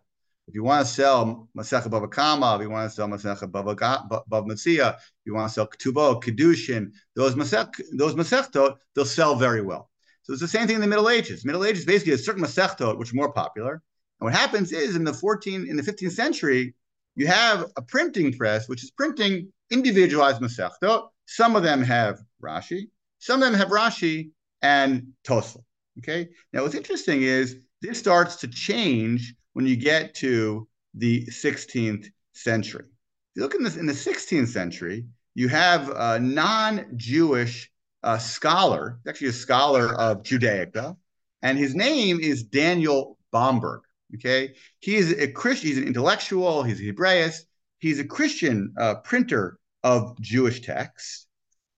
If 0.48 0.56
you 0.56 0.64
want 0.64 0.86
to 0.86 0.92
sell 0.92 1.48
Masechet 1.58 1.90
Bava 1.90 2.10
Kama, 2.12 2.56
if 2.56 2.62
you 2.62 2.70
want 2.70 2.90
to 2.90 2.96
sell 2.96 3.08
Masechet 3.08 3.52
Bava, 3.52 3.76
Bava 3.76 4.48
Metzia, 4.48 4.96
if 4.96 5.26
you 5.26 5.34
want 5.34 5.50
to 5.50 5.54
sell 5.54 5.68
Ketubo, 5.68 6.22
Kedushin, 6.22 6.92
those 7.16 7.36
Masech, 7.36 7.80
those 7.94 8.16
Masechtot, 8.16 8.76
they'll 8.96 9.06
sell 9.06 9.36
very 9.36 9.62
well. 9.62 9.90
So 10.24 10.34
it's 10.34 10.42
the 10.42 10.48
same 10.48 10.68
thing 10.68 10.76
in 10.76 10.82
the 10.82 10.88
Middle 10.88 11.10
Ages. 11.10 11.46
Middle 11.46 11.66
Ages 11.66 11.86
basically 11.86 12.14
a 12.14 12.18
certain 12.18 12.44
Masechtot, 12.44 12.98
which 12.98 13.12
are 13.12 13.16
more 13.16 13.32
popular. 13.32 13.82
And 14.22 14.26
what 14.26 14.40
happens 14.40 14.72
is 14.72 14.96
in 14.96 15.04
the 15.04 15.14
14, 15.14 15.68
in 15.68 15.76
the 15.76 15.82
15th 15.82 16.12
century, 16.12 16.76
you 17.16 17.26
have 17.26 17.66
a 17.76 17.82
printing 17.82 18.38
press, 18.38 18.70
which 18.70 18.84
is 18.84 18.92
printing 18.92 19.52
individualized 19.72 20.40
Masechtot. 20.40 21.10
Some 21.26 21.56
of 21.56 21.64
them 21.64 21.82
have 21.82 22.22
Rashi, 22.42 22.90
some 23.18 23.42
of 23.42 23.50
them 23.50 23.60
have 23.60 23.70
Rashi 23.70 24.30
and 24.62 25.08
Tosfot. 25.28 25.64
Okay. 25.98 26.30
Now, 26.54 26.62
what's 26.62 26.76
interesting 26.76 27.24
is 27.24 27.58
this 27.82 27.98
starts 27.98 28.36
to 28.38 28.48
change 28.48 29.34
when 29.54 29.66
you 29.66 29.76
get 29.76 30.14
to 30.16 30.68
the 30.94 31.26
16th 31.26 32.08
century. 32.34 32.86
If 32.86 33.36
you 33.36 33.42
look 33.42 33.56
in, 33.56 33.64
this, 33.64 33.76
in 33.76 33.88
the 33.88 33.94
16th 33.94 34.48
century, 34.50 35.06
you 35.34 35.48
have 35.50 35.90
a 35.90 36.20
non-Jewish 36.20 37.72
uh, 38.04 38.18
scholar, 38.20 39.00
actually 39.08 39.28
a 39.28 39.34
scholar 39.34 39.94
of 39.96 40.24
Judaica, 40.24 40.96
and 41.42 41.58
his 41.58 41.76
name 41.76 42.20
is 42.20 42.44
Daniel 42.44 43.18
Bomberg. 43.34 43.82
Okay, 44.16 44.56
he 44.80 44.96
is 44.96 45.12
a 45.14 45.32
Christian. 45.32 45.70
He's 45.70 45.78
an 45.78 45.88
intellectual. 45.88 46.64
He's 46.64 46.82
a 46.82 46.92
Hebraist. 46.94 47.42
He's 47.80 48.00
a 48.00 48.06
Christian 48.06 48.74
uh, 48.78 48.96
printer 48.96 49.58
of 49.84 50.20
Jewish 50.22 50.62
texts. 50.62 51.28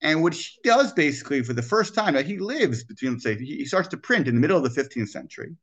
And 0.02 0.22
what 0.22 0.34
he 0.34 0.46
does 0.63 0.91
basically 0.91 1.43
for 1.43 1.54
the 1.54 1.62
first 1.62 1.96
time, 1.96 2.22
he 2.26 2.38
lives 2.38 2.84
between, 2.84 3.19
say, 3.19 3.38
he 3.38 3.65
starts 3.65 3.88
to 3.89 3.98
print 3.98 4.28
in 4.28 4.36
the 4.36 4.41
middle 4.41 4.58
of 4.58 4.63
the 4.63 4.82
15th 4.82 5.10
century. 5.10 5.56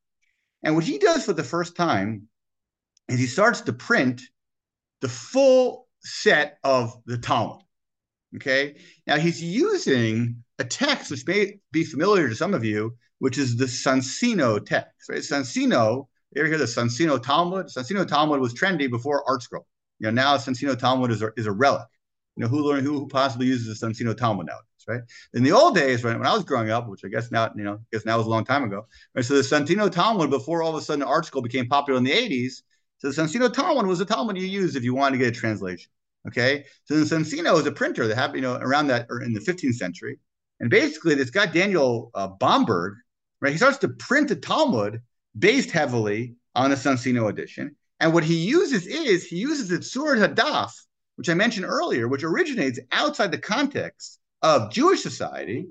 And 0.63 0.75
what 0.75 0.85
he 0.85 0.99
does 0.99 1.27
for 1.27 1.35
the 1.35 1.45
first 1.45 1.77
time 1.77 2.29
is 3.09 3.19
he 3.19 3.27
starts 3.27 3.61
to 3.63 3.73
print 3.73 4.23
the 5.01 5.09
full 5.09 5.89
set 6.01 6.59
of 6.65 6.95
the 7.05 7.19
Talmud. 7.19 7.63
Okay. 8.37 8.77
Now 9.07 9.17
he's 9.17 9.43
using 9.43 10.43
a 10.59 10.65
text 10.65 11.11
which 11.11 11.27
may 11.27 11.59
be 11.73 11.85
familiar 11.85 12.29
to 12.29 12.37
some 12.37 12.55
of 12.55 12.65
you, 12.65 12.97
which 13.19 13.39
is 13.39 13.57
the 13.57 13.65
Soncino 13.65 14.65
text. 14.65 15.09
Right? 15.09 15.19
Soncino, 15.19 16.09
you 16.33 16.43
ever 16.43 16.49
hear 16.49 16.59
the 16.59 16.64
Soncino 16.64 17.21
Talmud? 17.23 17.66
Soncino 17.66 18.07
Talmud 18.07 18.40
was 18.40 18.55
trendy 18.55 18.88
before 18.88 19.25
ArtScroll. 19.25 19.64
You 19.99 20.07
know, 20.07 20.11
now 20.11 20.37
Soncino 20.37 20.79
Talmud 20.79 21.11
is 21.11 21.23
a, 21.23 21.31
is 21.37 21.47
a 21.47 21.53
relic. 21.53 21.88
You 22.37 22.43
know, 22.43 22.49
who 22.49 22.64
learned 22.64 22.87
who 22.87 23.09
possibly 23.09 23.47
uses 23.47 23.81
the 23.81 23.87
Soncino 23.87 24.16
Talmud 24.16 24.47
nowadays, 24.47 24.85
right? 24.87 25.01
In 25.35 25.43
the 25.43 25.53
old 25.53 25.75
days, 25.75 26.05
when, 26.05 26.19
when 26.19 26.29
I 26.29 26.33
was 26.33 26.45
growing 26.45 26.71
up, 26.71 26.88
which 26.88 27.05
I 27.05 27.09
guess 27.09 27.31
now, 27.31 27.51
you 27.57 27.64
know, 27.64 27.75
I 27.75 27.79
guess 27.93 28.07
now 28.07 28.16
was 28.16 28.27
a 28.27 28.31
long 28.31 28.45
time 28.45 28.62
ago, 28.62 28.87
right? 29.14 29.25
So 29.25 29.35
the 29.35 29.43
Soncino 29.43 29.90
Talmud, 29.90 30.31
before 30.31 30.62
all 30.62 30.71
of 30.71 30.81
a 30.81 30.85
sudden 30.85 31.05
ArtScroll 31.05 31.43
became 31.43 31.69
popular 31.69 31.99
in 31.99 32.05
the 32.05 32.12
80s, 32.12 32.62
so 32.99 33.11
the 33.11 33.23
Soncino 33.23 33.53
Talmud 33.53 33.87
was 33.87 34.01
a 34.01 34.05
Talmud 34.05 34.37
you 34.37 34.47
used 34.47 34.77
if 34.77 34.85
you 34.85 34.95
wanted 34.95 35.19
to 35.19 35.25
get 35.25 35.37
a 35.37 35.38
translation. 35.38 35.90
Okay, 36.29 36.66
so 36.85 36.95
then 36.95 37.05
Soncino 37.25 37.59
is 37.59 37.66
a 37.66 37.73
printer 37.73 38.07
that 38.07 38.14
happened, 38.14 38.37
you 38.37 38.43
know, 38.43 38.57
around 38.57 38.88
that 38.88 39.07
or 39.09 39.23
in 39.23 39.33
the 39.33 39.40
15th 39.40 39.75
century, 39.75 40.19
and 40.61 40.71
basically 40.71 41.14
this 41.14 41.31
guy 41.31 41.47
Daniel 41.47 42.11
uh, 42.14 42.29
Bomberg, 42.29 42.97
right? 43.40 43.53
He 43.53 43.57
starts 43.57 43.79
to 43.79 43.88
print 43.88 44.29
the 44.29 44.37
Talmud 44.37 45.01
based 45.38 45.71
heavily 45.71 46.35
on 46.55 46.71
the 46.71 46.77
Soncino 46.77 47.29
edition, 47.29 47.77
and 48.01 48.12
what 48.12 48.25
he 48.25 48.37
uses 48.37 48.87
is 48.87 49.25
he 49.25 49.37
uses 49.37 49.69
the 49.69 49.79
Tzur 49.79 50.16
Hadaf, 50.16 50.73
which 51.16 51.29
I 51.29 51.35
mentioned 51.35 51.66
earlier, 51.66 52.09
which 52.09 52.25
originates 52.25 52.81
outside 52.93 53.31
the 53.31 53.38
context 53.38 54.19
of 54.43 54.73
Jewish 54.73 55.03
society, 55.03 55.66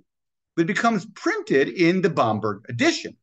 but 0.56 0.68
becomes 0.68 1.06
printed 1.16 1.70
in 1.70 2.02
the 2.02 2.10
Bomberg 2.10 2.68
edition. 2.70 3.18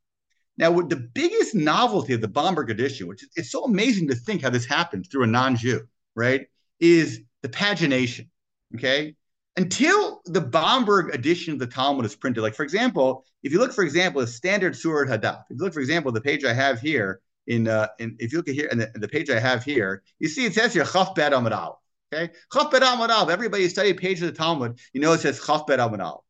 Now, 0.57 0.71
what 0.71 0.89
the 0.89 0.95
biggest 0.95 1.55
novelty 1.55 2.13
of 2.13 2.21
the 2.21 2.27
Bomberg 2.27 2.69
edition, 2.69 3.07
which 3.07 3.23
it's 3.35 3.51
so 3.51 3.63
amazing 3.63 4.07
to 4.09 4.15
think 4.15 4.41
how 4.41 4.49
this 4.49 4.65
happened 4.65 5.07
through 5.09 5.23
a 5.23 5.27
non-Jew, 5.27 5.87
right? 6.15 6.47
is 6.79 7.21
the 7.41 7.49
pagination. 7.49 8.27
Okay. 8.75 9.15
Until 9.57 10.21
the 10.25 10.41
Bomberg 10.41 11.13
edition 11.13 11.51
of 11.51 11.59
the 11.59 11.67
Talmud 11.67 12.05
is 12.05 12.15
printed, 12.15 12.43
like 12.43 12.55
for 12.55 12.63
example, 12.63 13.25
if 13.43 13.51
you 13.51 13.59
look, 13.59 13.73
for 13.73 13.83
example, 13.83 14.21
a 14.21 14.27
standard 14.27 14.73
Tzurat 14.73 15.07
Hadaf, 15.07 15.43
if 15.49 15.57
you 15.57 15.63
look, 15.63 15.73
for 15.73 15.79
example, 15.79 16.11
the 16.11 16.21
page 16.21 16.45
I 16.45 16.53
have 16.53 16.79
here 16.79 17.21
in, 17.47 17.67
uh, 17.67 17.87
in 17.99 18.15
if 18.19 18.31
you 18.31 18.37
look 18.37 18.49
at 18.49 18.55
here, 18.55 18.67
and 18.69 18.81
the, 18.81 18.91
the, 18.95 19.07
page 19.07 19.29
I 19.29 19.39
have 19.39 19.63
here, 19.63 20.03
you 20.19 20.27
see 20.27 20.45
it 20.45 20.53
says 20.53 20.73
here 20.73 20.85
Chaf 20.85 21.15
Bet 21.15 21.31
Amud 21.31 21.57
Aleph. 21.57 21.79
Okay, 22.13 22.31
Chaf 22.53 22.71
Bet 22.71 22.83
Amud 22.83 23.09
Aleph. 23.09 23.29
Everybody 23.29 23.63
who 23.63 23.69
studied 23.69 23.97
page 23.97 24.21
of 24.21 24.27
the 24.27 24.37
Talmud, 24.37 24.79
you 24.93 25.01
know 25.01 25.13
it 25.13 25.21
says 25.21 25.43
Chaf 25.43 25.65
Bet 25.65 25.79
Amud 25.79 26.03
Aleph. 26.03 26.21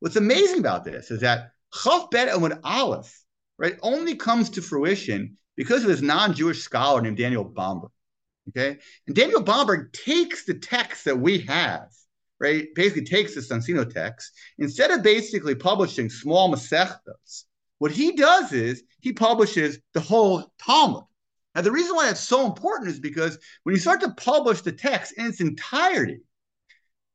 What's 0.00 0.16
amazing 0.16 0.58
about 0.58 0.84
this 0.84 1.10
is 1.10 1.20
that 1.20 1.52
Chaf 1.72 2.10
Bet 2.10 2.28
Amud 2.28 2.58
Aleph, 2.64 3.22
right, 3.58 3.78
only 3.82 4.16
comes 4.16 4.50
to 4.50 4.62
fruition 4.62 5.36
because 5.56 5.82
of 5.82 5.88
this 5.88 6.00
non-Jewish 6.00 6.62
scholar 6.62 7.00
named 7.00 7.18
Daniel 7.18 7.44
Bomberg. 7.44 7.90
Okay. 8.48 8.78
And 9.06 9.14
Daniel 9.14 9.42
Bomberg 9.42 9.92
takes 9.92 10.44
the 10.44 10.54
text 10.54 11.04
that 11.04 11.18
we 11.18 11.38
have, 11.40 11.88
right? 12.42 12.66
Basically 12.74 13.04
takes 13.04 13.34
the 13.34 13.40
Soncino 13.40 13.88
text. 13.88 14.32
Instead 14.58 14.90
of 14.90 15.02
basically 15.02 15.54
publishing 15.54 16.10
small 16.10 16.52
Masechtas, 16.52 17.44
what 17.78 17.92
he 17.92 18.12
does 18.12 18.52
is 18.52 18.82
he 19.00 19.12
publishes 19.12 19.78
the 19.94 20.00
whole 20.00 20.52
Talmud. 20.58 21.04
Now, 21.54 21.60
the 21.62 21.72
reason 21.72 21.94
why 21.94 22.06
that's 22.06 22.20
so 22.20 22.46
important 22.46 22.90
is 22.90 22.98
because 22.98 23.38
when 23.62 23.74
you 23.74 23.80
start 23.80 24.00
to 24.00 24.14
publish 24.14 24.62
the 24.62 24.72
text 24.72 25.14
in 25.16 25.26
its 25.26 25.40
entirety, 25.40 26.20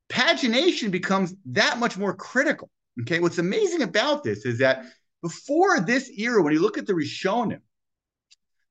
pagination 0.08 0.90
becomes 0.90 1.34
that 1.46 1.78
much 1.78 1.98
more 1.98 2.14
critical. 2.14 2.70
Okay. 3.02 3.20
What's 3.20 3.38
amazing 3.38 3.82
about 3.82 4.24
this 4.24 4.44
is 4.44 4.58
that 4.58 4.84
before 5.22 5.80
this 5.80 6.10
era, 6.16 6.42
when 6.42 6.52
you 6.52 6.60
look 6.60 6.78
at 6.78 6.86
the 6.86 6.92
Rishonim, 6.92 7.60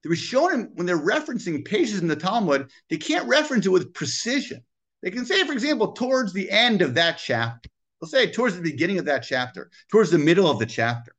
the 0.04 0.10
Rishonim, 0.10 0.70
when 0.74 0.86
they're 0.86 0.98
referencing 0.98 1.66
pages 1.66 2.00
in 2.00 2.08
the 2.08 2.16
Talmud, 2.16 2.70
they 2.90 2.98
can't 2.98 3.28
reference 3.28 3.66
it 3.66 3.70
with 3.70 3.94
precision. 3.94 4.64
They 5.02 5.12
can 5.12 5.26
say, 5.26 5.46
for 5.46 5.54
example, 5.54 5.92
towards 5.92 6.34
the 6.34 6.50
end 6.50 6.82
of 6.82 6.96
that 6.96 7.18
chapter. 7.18 7.70
They'll 8.00 8.10
say 8.10 8.32
towards 8.32 8.56
the 8.56 8.62
beginning 8.62 9.00
of 9.00 9.06
that 9.06 9.20
chapter, 9.20 9.70
towards 9.92 10.12
the 10.12 10.18
middle 10.18 10.50
of 10.50 10.60
the 10.60 10.66
chapter. 10.66 11.14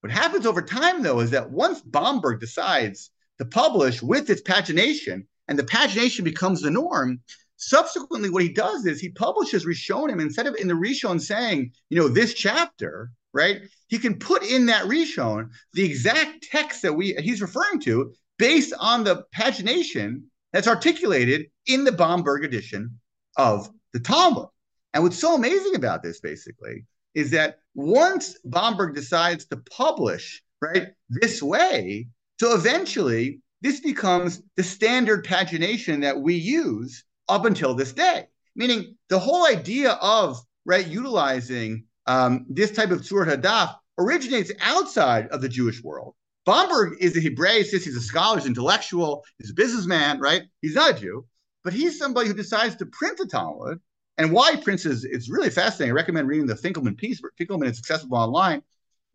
What 0.00 0.12
happens 0.12 0.46
over 0.46 0.62
time, 0.62 1.02
though, 1.02 1.20
is 1.20 1.30
that 1.30 1.50
once 1.50 1.82
Bomberg 1.82 2.40
decides 2.40 3.10
to 3.38 3.44
publish 3.44 4.02
with 4.02 4.30
its 4.30 4.42
pagination, 4.42 5.26
and 5.48 5.58
the 5.58 5.64
pagination 5.64 6.24
becomes 6.24 6.62
the 6.62 6.70
norm, 6.70 7.20
subsequently, 7.56 8.30
what 8.30 8.42
he 8.42 8.48
does 8.48 8.86
is 8.86 9.00
he 9.00 9.10
publishes 9.10 9.66
Rishonim 9.66 10.20
instead 10.20 10.46
of 10.46 10.56
in 10.56 10.68
the 10.68 10.74
Rishon 10.74 11.20
saying, 11.20 11.72
you 11.90 11.98
know, 11.98 12.08
this 12.08 12.34
chapter, 12.34 13.10
right? 13.32 13.62
He 13.88 13.98
can 13.98 14.18
put 14.18 14.42
in 14.42 14.66
that 14.66 14.86
Rishon 14.86 15.50
the 15.74 15.84
exact 15.84 16.48
text 16.50 16.82
that 16.82 16.94
we 16.94 17.14
he's 17.14 17.42
referring 17.42 17.80
to 17.80 18.14
based 18.38 18.72
on 18.78 19.04
the 19.04 19.24
pagination 19.36 20.22
that's 20.52 20.68
articulated 20.68 21.46
in 21.66 21.84
the 21.84 21.92
Bomberg 21.92 22.44
edition 22.44 22.98
of 23.36 23.70
the 23.92 24.00
Talmud. 24.00 24.48
And 24.92 25.02
what's 25.02 25.18
so 25.18 25.34
amazing 25.34 25.74
about 25.74 26.02
this, 26.02 26.20
basically, 26.20 26.86
is 27.14 27.30
that 27.30 27.58
once 27.74 28.36
Bomberg 28.44 28.94
decides 28.94 29.46
to 29.46 29.56
publish 29.70 30.42
right 30.60 30.88
this 31.08 31.42
way, 31.42 32.08
so 32.40 32.54
eventually 32.54 33.40
this 33.62 33.80
becomes 33.80 34.42
the 34.56 34.62
standard 34.62 35.24
pagination 35.24 36.00
that 36.00 36.20
we 36.20 36.34
use 36.34 37.04
up 37.28 37.44
until 37.44 37.74
this 37.74 37.92
day. 37.92 38.26
Meaning 38.56 38.96
the 39.08 39.18
whole 39.18 39.46
idea 39.46 39.92
of 39.92 40.40
right 40.64 40.86
utilizing 40.86 41.84
um, 42.06 42.46
this 42.48 42.72
type 42.72 42.90
of 42.90 43.02
Tzur 43.02 43.26
Hadaf 43.26 43.76
originates 43.98 44.50
outside 44.60 45.28
of 45.28 45.40
the 45.40 45.48
Jewish 45.48 45.82
world. 45.82 46.14
Bomberg 46.46 46.96
is 47.00 47.16
a 47.16 47.20
Hebraist, 47.20 47.70
he's 47.70 47.96
a 47.96 48.00
scholar, 48.00 48.38
he's 48.38 48.46
intellectual, 48.46 49.24
he's 49.38 49.50
a 49.50 49.54
businessman, 49.54 50.20
right? 50.20 50.42
He's 50.62 50.74
not 50.74 50.96
a 50.96 51.00
Jew, 51.00 51.26
but 51.64 51.72
he's 51.72 51.98
somebody 51.98 52.28
who 52.28 52.34
decides 52.34 52.76
to 52.76 52.86
print 52.86 53.18
the 53.18 53.26
Talmud. 53.26 53.80
And 54.18 54.32
why 54.32 54.52
he 54.52 54.62
prints 54.62 54.84
is 54.84 55.04
it's 55.04 55.30
really 55.30 55.50
fascinating. 55.50 55.92
I 55.92 55.94
recommend 55.94 56.28
reading 56.28 56.46
the 56.46 56.54
Finkelman 56.54 56.96
piece. 56.96 57.20
Finkelman 57.38 57.68
is 57.68 57.78
accessible 57.78 58.18
online. 58.18 58.62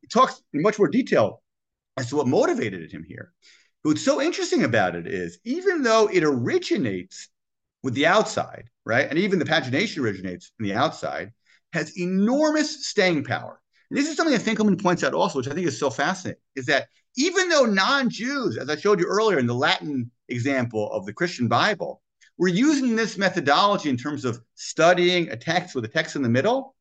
He 0.01 0.07
talks 0.07 0.41
in 0.53 0.61
much 0.61 0.79
more 0.79 0.87
detail 0.87 1.41
as 1.97 2.09
to 2.09 2.15
what 2.15 2.27
motivated 2.27 2.91
him 2.91 3.03
here. 3.03 3.31
What's 3.83 4.03
so 4.03 4.19
interesting 4.19 4.63
about 4.63 4.95
it 4.95 5.05
is 5.05 5.37
even 5.43 5.83
though 5.83 6.07
it 6.07 6.23
originates 6.23 7.29
with 7.83 7.93
the 7.93 8.07
outside, 8.07 8.69
right? 8.83 9.07
And 9.07 9.19
even 9.19 9.37
the 9.37 9.45
pagination 9.45 9.99
originates 9.99 10.51
from 10.57 10.65
the 10.65 10.73
outside, 10.73 11.33
has 11.71 11.97
enormous 11.99 12.87
staying 12.87 13.25
power. 13.25 13.61
And 13.89 13.97
this 13.97 14.09
is 14.09 14.17
something 14.17 14.35
that 14.35 14.43
Finkelman 14.43 14.81
points 14.81 15.03
out 15.03 15.13
also, 15.13 15.39
which 15.39 15.47
I 15.47 15.53
think 15.53 15.67
is 15.67 15.79
so 15.79 15.89
fascinating, 15.89 16.41
is 16.55 16.65
that 16.65 16.87
even 17.17 17.49
though 17.49 17.65
non-Jews, 17.65 18.57
as 18.57 18.69
I 18.69 18.75
showed 18.75 18.99
you 18.99 19.05
earlier 19.05 19.39
in 19.39 19.47
the 19.47 19.53
Latin 19.53 20.11
example 20.27 20.91
of 20.91 21.05
the 21.05 21.13
Christian 21.13 21.47
Bible, 21.47 22.01
were 22.37 22.47
using 22.47 22.95
this 22.95 23.17
methodology 23.17 23.89
in 23.89 23.97
terms 23.97 24.25
of 24.25 24.41
studying 24.55 25.29
a 25.29 25.37
text 25.37 25.75
with 25.75 25.85
a 25.85 25.87
text 25.87 26.15
in 26.15 26.21
the 26.21 26.29
middle, 26.29 26.75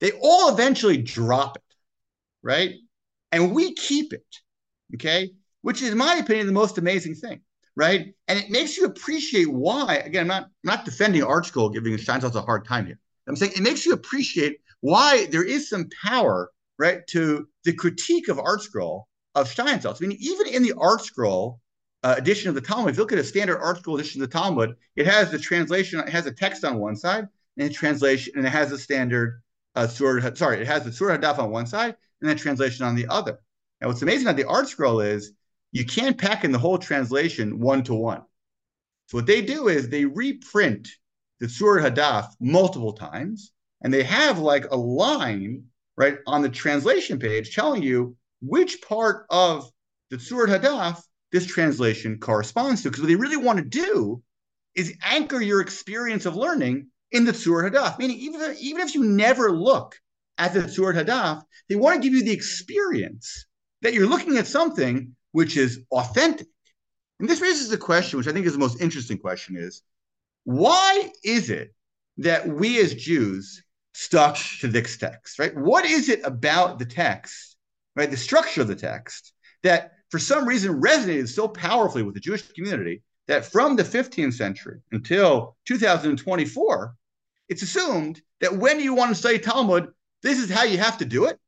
they 0.00 0.12
all 0.20 0.52
eventually 0.52 0.96
drop 0.96 1.56
it, 1.56 1.74
right? 2.42 2.74
And 3.30 3.54
we 3.54 3.74
keep 3.74 4.12
it, 4.12 4.26
okay? 4.94 5.30
Which 5.62 5.82
is, 5.82 5.90
in 5.90 5.98
my 5.98 6.16
opinion, 6.16 6.46
the 6.46 6.52
most 6.52 6.78
amazing 6.78 7.14
thing, 7.14 7.42
right? 7.76 8.14
And 8.26 8.38
it 8.38 8.50
makes 8.50 8.76
you 8.76 8.86
appreciate 8.86 9.52
why. 9.52 9.96
Again, 9.96 10.22
I'm 10.22 10.28
not 10.28 10.42
I'm 10.44 10.50
not 10.64 10.84
defending 10.84 11.22
ArtScroll, 11.22 11.72
giving 11.72 11.94
Steinsaltz 11.94 12.34
a 12.34 12.40
hard 12.40 12.64
time 12.64 12.86
here. 12.86 12.98
I'm 13.28 13.36
saying 13.36 13.52
it 13.54 13.62
makes 13.62 13.86
you 13.86 13.92
appreciate 13.92 14.60
why 14.80 15.26
there 15.26 15.44
is 15.44 15.68
some 15.68 15.88
power, 16.02 16.50
right, 16.78 17.06
to 17.08 17.48
the 17.64 17.72
critique 17.72 18.28
of 18.28 18.38
ArtScroll 18.38 19.04
of 19.34 19.52
Steinsaltz. 19.52 20.02
I 20.02 20.06
mean, 20.06 20.18
even 20.20 20.48
in 20.48 20.62
the 20.62 20.72
ArtScroll 20.72 21.58
uh, 22.02 22.14
edition 22.16 22.48
of 22.48 22.54
the 22.54 22.60
Talmud, 22.60 22.90
if 22.90 22.96
you 22.96 23.02
look 23.02 23.12
at 23.12 23.18
a 23.18 23.24
standard 23.24 23.58
ArtScroll 23.60 23.98
edition 23.98 24.22
of 24.22 24.30
the 24.30 24.38
Talmud, 24.38 24.76
it 24.96 25.06
has 25.06 25.30
the 25.30 25.38
translation, 25.38 26.00
it 26.00 26.08
has 26.08 26.26
a 26.26 26.32
text 26.32 26.64
on 26.64 26.78
one 26.78 26.96
side 26.96 27.28
and 27.56 27.70
a 27.70 27.72
translation, 27.72 28.32
and 28.36 28.46
it 28.46 28.50
has 28.50 28.72
a 28.72 28.78
standard 28.78 29.42
uh, 29.74 29.86
surah, 29.86 30.34
sorry, 30.34 30.60
it 30.60 30.66
has 30.66 30.84
the 30.84 30.92
surah 30.92 31.16
hadaf 31.16 31.38
on 31.38 31.50
one 31.50 31.66
side, 31.66 31.94
and 32.20 32.30
that 32.30 32.38
translation 32.38 32.84
on 32.84 32.94
the 32.94 33.06
other. 33.08 33.38
Now, 33.80 33.88
what's 33.88 34.02
amazing 34.02 34.26
about 34.26 34.36
the 34.36 34.44
ArtScroll 34.44 35.04
is 35.06 35.32
you 35.72 35.84
can't 35.84 36.18
pack 36.18 36.44
in 36.44 36.52
the 36.52 36.58
whole 36.58 36.78
translation 36.78 37.60
one 37.60 37.82
to 37.84 37.94
one. 37.94 38.22
So 39.06 39.18
what 39.18 39.26
they 39.26 39.42
do 39.42 39.68
is 39.68 39.88
they 39.88 40.04
reprint 40.04 40.88
the 41.38 41.46
Tzur 41.46 41.82
Hadaf 41.82 42.28
multiple 42.40 42.92
times, 42.92 43.52
and 43.82 43.92
they 43.92 44.02
have 44.02 44.38
like 44.38 44.70
a 44.70 44.76
line 44.76 45.64
right 45.96 46.18
on 46.26 46.42
the 46.42 46.48
translation 46.48 47.18
page 47.18 47.54
telling 47.54 47.82
you 47.82 48.16
which 48.40 48.80
part 48.82 49.26
of 49.30 49.70
the 50.10 50.16
Tzur 50.16 50.46
Hadaf 50.46 51.02
this 51.32 51.46
translation 51.46 52.18
corresponds 52.18 52.82
to. 52.82 52.88
Because 52.88 53.02
what 53.02 53.08
they 53.08 53.14
really 53.14 53.36
want 53.36 53.58
to 53.58 53.64
do 53.64 54.22
is 54.74 54.96
anchor 55.02 55.40
your 55.40 55.60
experience 55.60 56.26
of 56.26 56.36
learning 56.36 56.88
in 57.12 57.24
the 57.24 57.32
Tzur 57.32 57.70
Hadaf. 57.70 57.98
Meaning, 57.98 58.18
even 58.18 58.40
if, 58.40 58.60
even 58.60 58.82
if 58.82 58.94
you 58.94 59.04
never 59.04 59.52
look 59.52 59.96
at 60.38 60.54
the 60.54 60.60
Tzur 60.60 60.94
Hadaf, 60.94 61.42
they 61.68 61.76
want 61.76 61.96
to 61.96 62.02
give 62.02 62.16
you 62.16 62.24
the 62.24 62.32
experience 62.32 63.46
that 63.82 63.94
you're 63.94 64.08
looking 64.08 64.36
at 64.38 64.46
something 64.46 65.14
which 65.32 65.56
is 65.56 65.80
authentic. 65.92 66.48
And 67.20 67.28
this 67.28 67.40
raises 67.40 67.70
a 67.72 67.78
question, 67.78 68.18
which 68.18 68.26
I 68.26 68.32
think 68.32 68.46
is 68.46 68.52
the 68.52 68.58
most 68.58 68.80
interesting 68.80 69.18
question: 69.18 69.56
is 69.56 69.82
why 70.44 71.12
is 71.22 71.50
it 71.50 71.74
that 72.18 72.48
we 72.48 72.80
as 72.80 72.94
Jews 72.94 73.62
stuck 73.92 74.36
to 74.60 74.68
this 74.68 74.96
text, 74.96 75.38
right? 75.38 75.56
What 75.56 75.84
is 75.84 76.08
it 76.08 76.20
about 76.24 76.78
the 76.78 76.84
text, 76.84 77.56
right? 77.96 78.10
The 78.10 78.16
structure 78.16 78.62
of 78.62 78.68
the 78.68 78.76
text 78.76 79.32
that 79.62 79.92
for 80.10 80.18
some 80.18 80.46
reason 80.46 80.80
resonated 80.80 81.28
so 81.28 81.48
powerfully 81.48 82.02
with 82.02 82.14
the 82.14 82.20
Jewish 82.20 82.46
community 82.52 83.02
that 83.28 83.44
from 83.44 83.76
the 83.76 83.84
15th 83.84 84.34
century 84.34 84.80
until 84.90 85.56
2024, 85.66 86.94
it's 87.48 87.62
assumed 87.62 88.20
that 88.40 88.56
when 88.56 88.80
you 88.80 88.94
want 88.94 89.10
to 89.10 89.14
study 89.14 89.38
Talmud, 89.38 89.92
this 90.22 90.38
is 90.38 90.50
how 90.50 90.64
you 90.64 90.78
have 90.78 90.98
to 90.98 91.04
do 91.04 91.26
it. 91.26 91.38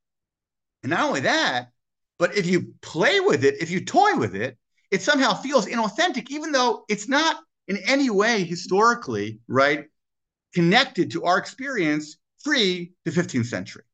And 0.83 0.91
not 0.91 1.09
only 1.09 1.21
that, 1.21 1.71
but 2.19 2.37
if 2.37 2.47
you 2.47 2.75
play 2.83 3.21
with 3.21 3.45
it, 3.45 3.61
if 3.61 3.71
you 3.71 3.85
toy 3.85 4.17
with 4.17 4.35
it, 4.35 4.57
it 4.91 5.03
somehow 5.03 5.35
feels 5.35 5.67
inauthentic, 5.67 6.31
even 6.31 6.53
though 6.53 6.85
it's 6.89 7.09
not 7.09 7.37
in 7.67 7.79
any 7.79 8.11
way 8.11 8.45
historically, 8.45 9.41
right, 9.49 9.87
connected 10.55 11.13
to 11.13 11.25
our 11.25 11.39
experience 11.39 12.17
pre 12.45 12.93
the 13.05 13.11
15th 13.11 13.47
century. 13.47 13.85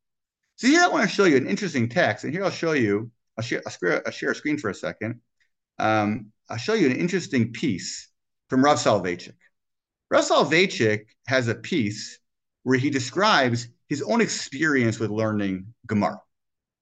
So 0.55 0.67
here 0.67 0.81
I 0.81 0.87
want 0.87 1.09
to 1.09 1.15
show 1.15 1.25
you 1.25 1.37
an 1.37 1.47
interesting 1.47 1.87
text, 1.87 2.23
and 2.23 2.33
here 2.33 2.43
I'll 2.43 2.51
show 2.51 2.73
you, 2.73 3.11
I'll 3.37 3.43
share, 3.43 3.61
I'll 3.65 4.01
I'll 4.05 4.11
share 4.11 4.31
a 4.31 4.35
screen 4.35 4.57
for 4.57 4.69
a 4.69 4.75
second. 4.75 5.21
Um, 5.77 6.31
I'll 6.49 6.57
show 6.57 6.73
you 6.73 6.87
an 6.89 6.95
interesting 6.95 7.53
piece 7.53 8.09
from 8.49 8.63
Rav 8.63 8.77
Soloveitchik. 8.77 9.35
Rav 10.11 10.25
Soloveitchik 10.25 11.05
has 11.27 11.47
a 11.47 11.55
piece 11.55 12.19
where 12.63 12.77
he 12.77 12.89
describes 12.89 13.67
his 13.87 14.01
own 14.01 14.21
experience 14.21 14.99
with 14.99 15.11
learning 15.11 15.73
Gemara. 15.87 16.21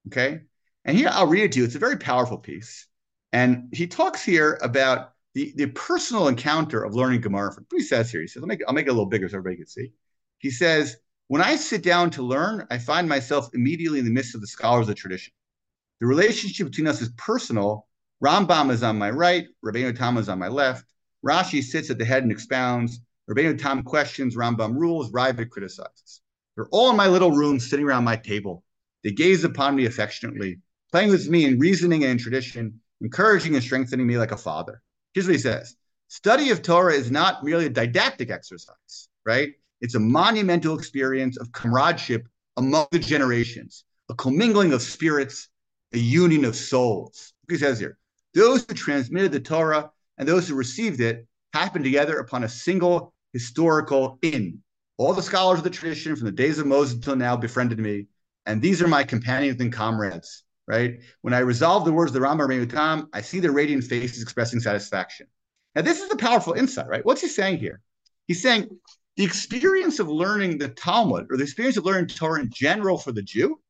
Okay. 0.08 0.40
And 0.84 0.96
here 0.96 1.10
I'll 1.12 1.26
read 1.26 1.44
it 1.44 1.52
to 1.52 1.60
you. 1.60 1.64
It's 1.64 1.74
a 1.74 1.78
very 1.78 1.96
powerful 1.96 2.38
piece. 2.38 2.86
And 3.32 3.68
he 3.72 3.86
talks 3.86 4.22
here 4.24 4.58
about 4.62 5.12
the, 5.34 5.52
the 5.56 5.66
personal 5.66 6.28
encounter 6.28 6.82
of 6.82 6.94
learning 6.94 7.20
Gemara. 7.20 7.50
What 7.50 7.66
he 7.70 7.80
says 7.80 8.10
here, 8.10 8.22
he 8.22 8.26
says, 8.26 8.42
I'll 8.42 8.48
make, 8.48 8.62
I'll 8.66 8.74
make 8.74 8.86
it 8.86 8.90
a 8.90 8.92
little 8.92 9.06
bigger 9.06 9.28
so 9.28 9.36
everybody 9.36 9.56
can 9.56 9.66
see. 9.66 9.92
He 10.38 10.50
says, 10.50 10.96
when 11.28 11.42
I 11.42 11.56
sit 11.56 11.82
down 11.82 12.10
to 12.10 12.22
learn, 12.22 12.66
I 12.70 12.78
find 12.78 13.08
myself 13.08 13.50
immediately 13.54 13.98
in 13.98 14.04
the 14.04 14.10
midst 14.10 14.34
of 14.34 14.40
the 14.40 14.46
scholars 14.46 14.82
of 14.82 14.88
the 14.88 14.94
tradition. 14.94 15.32
The 16.00 16.06
relationship 16.06 16.66
between 16.68 16.86
us 16.86 17.02
is 17.02 17.10
personal. 17.16 17.86
Rambam 18.24 18.70
is 18.70 18.82
on 18.82 18.98
my 18.98 19.10
right, 19.10 19.46
Rabbeinu 19.64 19.96
Tam 19.96 20.16
is 20.16 20.28
on 20.28 20.38
my 20.38 20.48
left. 20.48 20.86
Rashi 21.24 21.62
sits 21.62 21.90
at 21.90 21.98
the 21.98 22.04
head 22.04 22.22
and 22.22 22.32
expounds. 22.32 23.00
Rabbeinu 23.30 23.58
Tam 23.58 23.82
questions, 23.82 24.36
Rambam 24.36 24.74
rules, 24.74 25.12
Raavad 25.12 25.50
criticizes. 25.50 26.22
They're 26.56 26.68
all 26.70 26.90
in 26.90 26.96
my 26.96 27.08
little 27.08 27.32
room, 27.32 27.60
sitting 27.60 27.86
around 27.86 28.04
my 28.04 28.16
table. 28.16 28.64
They 29.04 29.10
gaze 29.10 29.44
upon 29.44 29.76
me 29.76 29.84
affectionately, 29.84 30.60
playing 30.90 31.10
with 31.10 31.28
me 31.28 31.44
in 31.44 31.58
reasoning 31.58 32.04
and 32.04 32.12
in 32.12 32.18
tradition, 32.18 32.80
encouraging 33.00 33.54
and 33.54 33.62
strengthening 33.62 34.06
me 34.06 34.18
like 34.18 34.32
a 34.32 34.36
father. 34.36 34.82
Here's 35.12 35.26
what 35.26 35.34
he 35.34 35.40
says 35.40 35.76
Study 36.08 36.50
of 36.50 36.62
Torah 36.62 36.94
is 36.94 37.10
not 37.10 37.44
merely 37.44 37.66
a 37.66 37.70
didactic 37.70 38.30
exercise, 38.30 39.08
right? 39.26 39.52
It's 39.80 39.94
a 39.94 40.00
monumental 40.00 40.76
experience 40.76 41.36
of 41.36 41.52
comradeship 41.52 42.26
among 42.56 42.86
the 42.90 42.98
generations, 42.98 43.84
a 44.10 44.14
commingling 44.14 44.72
of 44.72 44.82
spirits, 44.82 45.48
a 45.92 45.98
union 45.98 46.44
of 46.44 46.56
souls. 46.56 47.32
He 47.48 47.56
says 47.56 47.78
here, 47.78 47.98
those 48.34 48.64
who 48.68 48.74
transmitted 48.74 49.32
the 49.32 49.40
Torah 49.40 49.90
and 50.18 50.28
those 50.28 50.48
who 50.48 50.54
received 50.54 51.00
it 51.00 51.26
happened 51.54 51.84
together 51.84 52.18
upon 52.18 52.44
a 52.44 52.48
single 52.48 53.14
historical 53.32 54.18
inn. 54.22 54.58
All 54.96 55.12
the 55.12 55.22
scholars 55.22 55.58
of 55.58 55.64
the 55.64 55.70
tradition 55.70 56.16
from 56.16 56.26
the 56.26 56.32
days 56.32 56.58
of 56.58 56.66
Moses 56.66 56.94
until 56.94 57.16
now 57.16 57.36
befriended 57.36 57.78
me, 57.78 58.06
and 58.46 58.60
these 58.60 58.82
are 58.82 58.88
my 58.88 59.04
companions 59.04 59.60
and 59.60 59.72
comrades. 59.72 60.44
Right? 60.66 61.00
When 61.22 61.32
I 61.32 61.38
resolve 61.38 61.86
the 61.86 61.92
words 61.94 62.14
of 62.14 62.20
the 62.20 62.26
Rambam 62.26 62.68
Tam, 62.68 63.08
I 63.14 63.22
see 63.22 63.40
their 63.40 63.52
radiant 63.52 63.84
faces 63.84 64.22
expressing 64.22 64.60
satisfaction. 64.60 65.26
Now, 65.74 65.80
this 65.80 66.02
is 66.02 66.10
a 66.10 66.16
powerful 66.16 66.52
insight, 66.52 66.88
right? 66.88 67.04
What's 67.06 67.22
he 67.22 67.28
saying 67.28 67.58
here? 67.58 67.80
He's 68.26 68.42
saying 68.42 68.68
the 69.18 69.24
experience 69.24 69.98
of 69.98 70.08
learning 70.08 70.58
the 70.58 70.68
Talmud 70.68 71.26
or 71.28 71.36
the 71.36 71.42
experience 71.42 71.76
of 71.76 71.84
learning 71.84 72.06
Torah 72.06 72.40
in 72.40 72.50
general 72.50 72.96
for 72.96 73.10
the 73.10 73.20
Jew 73.20 73.60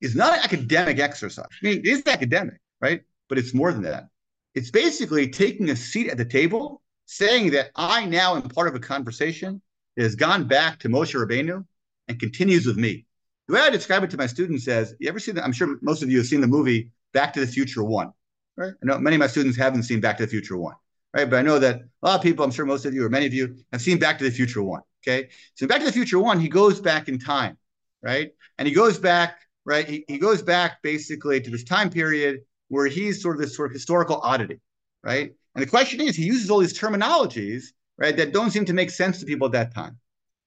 is 0.00 0.16
not 0.16 0.32
an 0.32 0.40
academic 0.42 0.98
exercise. 0.98 1.44
I 1.44 1.66
mean, 1.66 1.78
it 1.80 1.86
is 1.86 2.02
academic, 2.06 2.58
right? 2.80 3.02
But 3.28 3.36
it's 3.36 3.52
more 3.52 3.70
than 3.70 3.82
that. 3.82 4.08
It's 4.54 4.70
basically 4.70 5.28
taking 5.28 5.68
a 5.68 5.76
seat 5.76 6.08
at 6.08 6.16
the 6.16 6.24
table, 6.24 6.80
saying 7.04 7.50
that 7.50 7.70
I 7.76 8.06
now 8.06 8.34
am 8.36 8.48
part 8.48 8.66
of 8.66 8.74
a 8.74 8.80
conversation 8.80 9.60
that 9.94 10.04
has 10.04 10.14
gone 10.14 10.48
back 10.48 10.78
to 10.80 10.88
Moshe 10.88 11.14
Rabbeinu 11.14 11.62
and 12.08 12.18
continues 12.18 12.64
with 12.64 12.78
me. 12.78 13.04
The 13.46 13.54
way 13.54 13.60
I 13.60 13.68
describe 13.68 14.04
it 14.04 14.10
to 14.12 14.16
my 14.16 14.26
students 14.26 14.66
is, 14.66 14.94
you 15.00 15.08
ever 15.10 15.20
seen 15.20 15.34
that? 15.34 15.44
I'm 15.44 15.52
sure 15.52 15.76
most 15.82 16.02
of 16.02 16.10
you 16.10 16.16
have 16.16 16.26
seen 16.26 16.40
the 16.40 16.46
movie 16.46 16.90
Back 17.12 17.34
to 17.34 17.40
the 17.40 17.46
Future 17.46 17.84
One, 17.84 18.10
right? 18.56 18.72
I 18.72 18.86
know 18.86 18.98
many 18.98 19.16
of 19.16 19.20
my 19.20 19.26
students 19.26 19.58
haven't 19.58 19.82
seen 19.82 20.00
Back 20.00 20.16
to 20.16 20.24
the 20.24 20.30
Future 20.30 20.56
One 20.56 20.76
right? 21.14 21.30
But 21.30 21.38
I 21.38 21.42
know 21.42 21.58
that 21.58 21.76
a 21.76 22.06
lot 22.06 22.16
of 22.16 22.22
people, 22.22 22.44
I'm 22.44 22.50
sure 22.50 22.66
most 22.66 22.84
of 22.84 22.92
you 22.92 23.06
or 23.06 23.08
many 23.08 23.24
of 23.26 23.32
you 23.32 23.56
have 23.72 23.80
seen 23.80 23.98
Back 23.98 24.18
to 24.18 24.24
the 24.24 24.30
Future 24.30 24.62
One. 24.62 24.82
Okay. 25.02 25.28
So 25.54 25.66
Back 25.66 25.78
to 25.78 25.86
the 25.86 25.92
Future 25.92 26.18
One, 26.18 26.40
he 26.40 26.48
goes 26.48 26.80
back 26.80 27.08
in 27.08 27.18
time, 27.18 27.56
right? 28.02 28.32
And 28.58 28.66
he 28.66 28.74
goes 28.74 28.98
back, 28.98 29.38
right? 29.64 29.88
He, 29.88 30.04
he 30.08 30.18
goes 30.18 30.42
back 30.42 30.82
basically 30.82 31.40
to 31.40 31.50
this 31.50 31.64
time 31.64 31.88
period 31.88 32.40
where 32.68 32.86
he's 32.86 33.22
sort 33.22 33.36
of 33.36 33.42
this 33.42 33.56
sort 33.56 33.70
of 33.70 33.72
historical 33.72 34.20
oddity, 34.22 34.60
right? 35.02 35.32
And 35.54 35.62
the 35.62 35.70
question 35.70 36.00
is, 36.00 36.16
he 36.16 36.24
uses 36.24 36.50
all 36.50 36.58
these 36.58 36.78
terminologies, 36.78 37.66
right, 37.96 38.16
that 38.16 38.32
don't 38.32 38.50
seem 38.50 38.64
to 38.64 38.72
make 38.72 38.90
sense 38.90 39.20
to 39.20 39.26
people 39.26 39.46
at 39.46 39.52
that 39.52 39.74
time. 39.74 39.98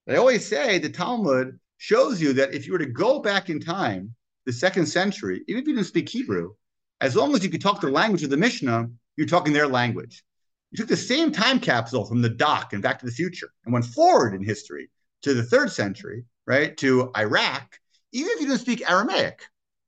But 0.06 0.15
I 0.15 0.17
always 0.17 0.45
say 0.45 0.80
the 0.80 0.89
Talmud 0.89 1.60
shows 1.77 2.19
you 2.21 2.34
that 2.34 2.53
if 2.53 2.65
you 2.65 2.73
were 2.73 2.80
to 2.80 2.86
go 2.86 3.19
back 3.19 3.49
in 3.49 3.60
time, 3.60 4.13
the 4.45 4.51
second 4.51 4.86
century, 4.88 5.43
even 5.47 5.62
if 5.62 5.67
you 5.67 5.75
didn't 5.75 5.88
speak 5.88 6.10
Hebrew, 6.10 6.53
as 6.99 7.15
long 7.15 7.36
as 7.36 7.43
you 7.43 7.49
could 7.49 7.62
talk 7.62 7.80
the 7.80 7.89
language 7.89 8.23
of 8.23 8.30
the 8.30 8.38
Mishnah, 8.38 8.89
you're 9.15 9.27
talking 9.27 9.53
their 9.53 9.67
language. 9.67 10.23
You 10.71 10.77
took 10.77 10.88
the 10.88 10.97
same 10.97 11.32
time 11.32 11.60
capsule 11.60 12.06
from 12.06 12.21
the 12.21 12.30
dock 12.30 12.73
and 12.73 12.82
Back 12.82 12.99
to 12.99 13.06
the 13.06 13.12
Future 13.12 13.49
and 13.63 13.73
went 13.73 13.86
forward 13.86 14.34
in 14.34 14.43
history 14.43 14.89
to 15.21 15.34
the 15.34 15.43
third 15.43 15.71
century, 15.71 16.25
right, 16.45 16.75
to 16.77 17.12
Iraq, 17.15 17.80
even 18.12 18.32
if 18.32 18.41
you 18.41 18.47
didn't 18.47 18.62
speak 18.62 18.89
Aramaic, 18.89 19.41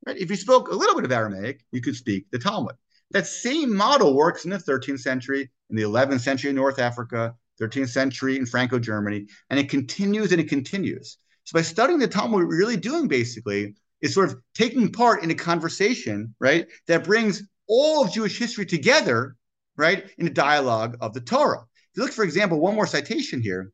right? 0.05 0.17
If 0.17 0.29
you 0.29 0.35
spoke 0.35 0.69
a 0.69 0.75
little 0.75 0.95
bit 0.95 1.05
of 1.05 1.11
Aramaic, 1.11 1.61
you 1.71 1.81
could 1.81 1.95
speak 1.95 2.27
the 2.31 2.39
Talmud. 2.39 2.75
That 3.11 3.27
same 3.27 3.75
model 3.75 4.15
works 4.15 4.45
in 4.45 4.51
the 4.51 4.57
13th 4.57 4.99
century, 4.99 5.49
in 5.69 5.75
the 5.75 5.83
11th 5.83 6.21
century 6.21 6.51
in 6.51 6.55
North 6.55 6.79
Africa, 6.79 7.35
13th 7.59 7.89
century 7.89 8.37
in 8.37 8.45
Franco 8.45 8.79
Germany, 8.79 9.27
and 9.49 9.59
it 9.59 9.69
continues 9.69 10.31
and 10.31 10.39
it 10.39 10.47
continues. 10.47 11.17
So 11.43 11.57
by 11.57 11.63
studying 11.63 11.99
the 11.99 12.07
Talmud, 12.07 12.39
what 12.39 12.47
we're 12.47 12.57
really 12.57 12.77
doing 12.77 13.07
basically 13.07 13.75
is 14.01 14.13
sort 14.13 14.29
of 14.29 14.39
taking 14.53 14.91
part 14.91 15.23
in 15.23 15.31
a 15.31 15.35
conversation, 15.35 16.35
right, 16.39 16.67
that 16.87 17.03
brings 17.03 17.43
all 17.67 18.05
of 18.05 18.13
Jewish 18.13 18.37
history 18.37 18.65
together 18.65 19.35
right, 19.79 20.11
in 20.17 20.27
a 20.27 20.31
dialogue 20.31 20.97
of 21.01 21.13
the 21.13 21.21
Torah. 21.21 21.61
If 21.61 21.97
you 21.97 22.03
look, 22.03 22.11
for 22.11 22.23
example, 22.23 22.59
one 22.59 22.75
more 22.75 22.85
citation 22.85 23.41
here. 23.41 23.71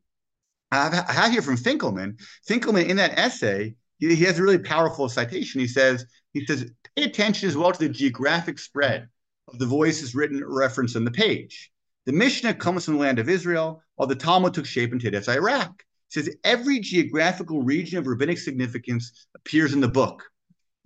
I 0.70 0.84
have, 0.84 0.94
I 1.08 1.12
have 1.12 1.32
here 1.32 1.42
from 1.42 1.56
Finkelman. 1.56 2.18
Finkelman, 2.48 2.88
in 2.88 2.96
that 2.96 3.18
essay, 3.18 3.74
he, 3.98 4.14
he 4.14 4.24
has 4.24 4.38
a 4.38 4.42
really 4.42 4.58
powerful 4.58 5.08
citation. 5.08 5.60
He 5.60 5.68
says, 5.68 6.06
he 6.32 6.46
says, 6.46 6.70
pay 6.96 7.04
attention 7.04 7.48
as 7.48 7.56
well 7.56 7.72
to 7.72 7.78
the 7.78 7.88
geographic 7.88 8.58
spread 8.58 9.08
of 9.48 9.58
the 9.58 9.66
voices 9.66 10.14
written 10.14 10.42
reference 10.44 10.96
on 10.96 11.04
the 11.04 11.10
page. 11.10 11.70
The 12.06 12.12
Mishnah 12.12 12.54
comes 12.54 12.84
from 12.84 12.94
the 12.94 13.00
land 13.00 13.18
of 13.18 13.28
Israel, 13.28 13.82
while 13.96 14.08
the 14.08 14.14
Talmud 14.14 14.54
took 14.54 14.66
shape 14.66 14.92
in 14.92 14.98
Tedes's 14.98 15.28
Iraq. 15.28 15.82
He 16.10 16.20
says 16.20 16.36
every 16.44 16.78
geographical 16.78 17.62
region 17.62 17.98
of 17.98 18.06
rabbinic 18.06 18.38
significance 18.38 19.26
appears 19.34 19.72
in 19.72 19.80
the 19.80 19.88
book. 19.88 20.22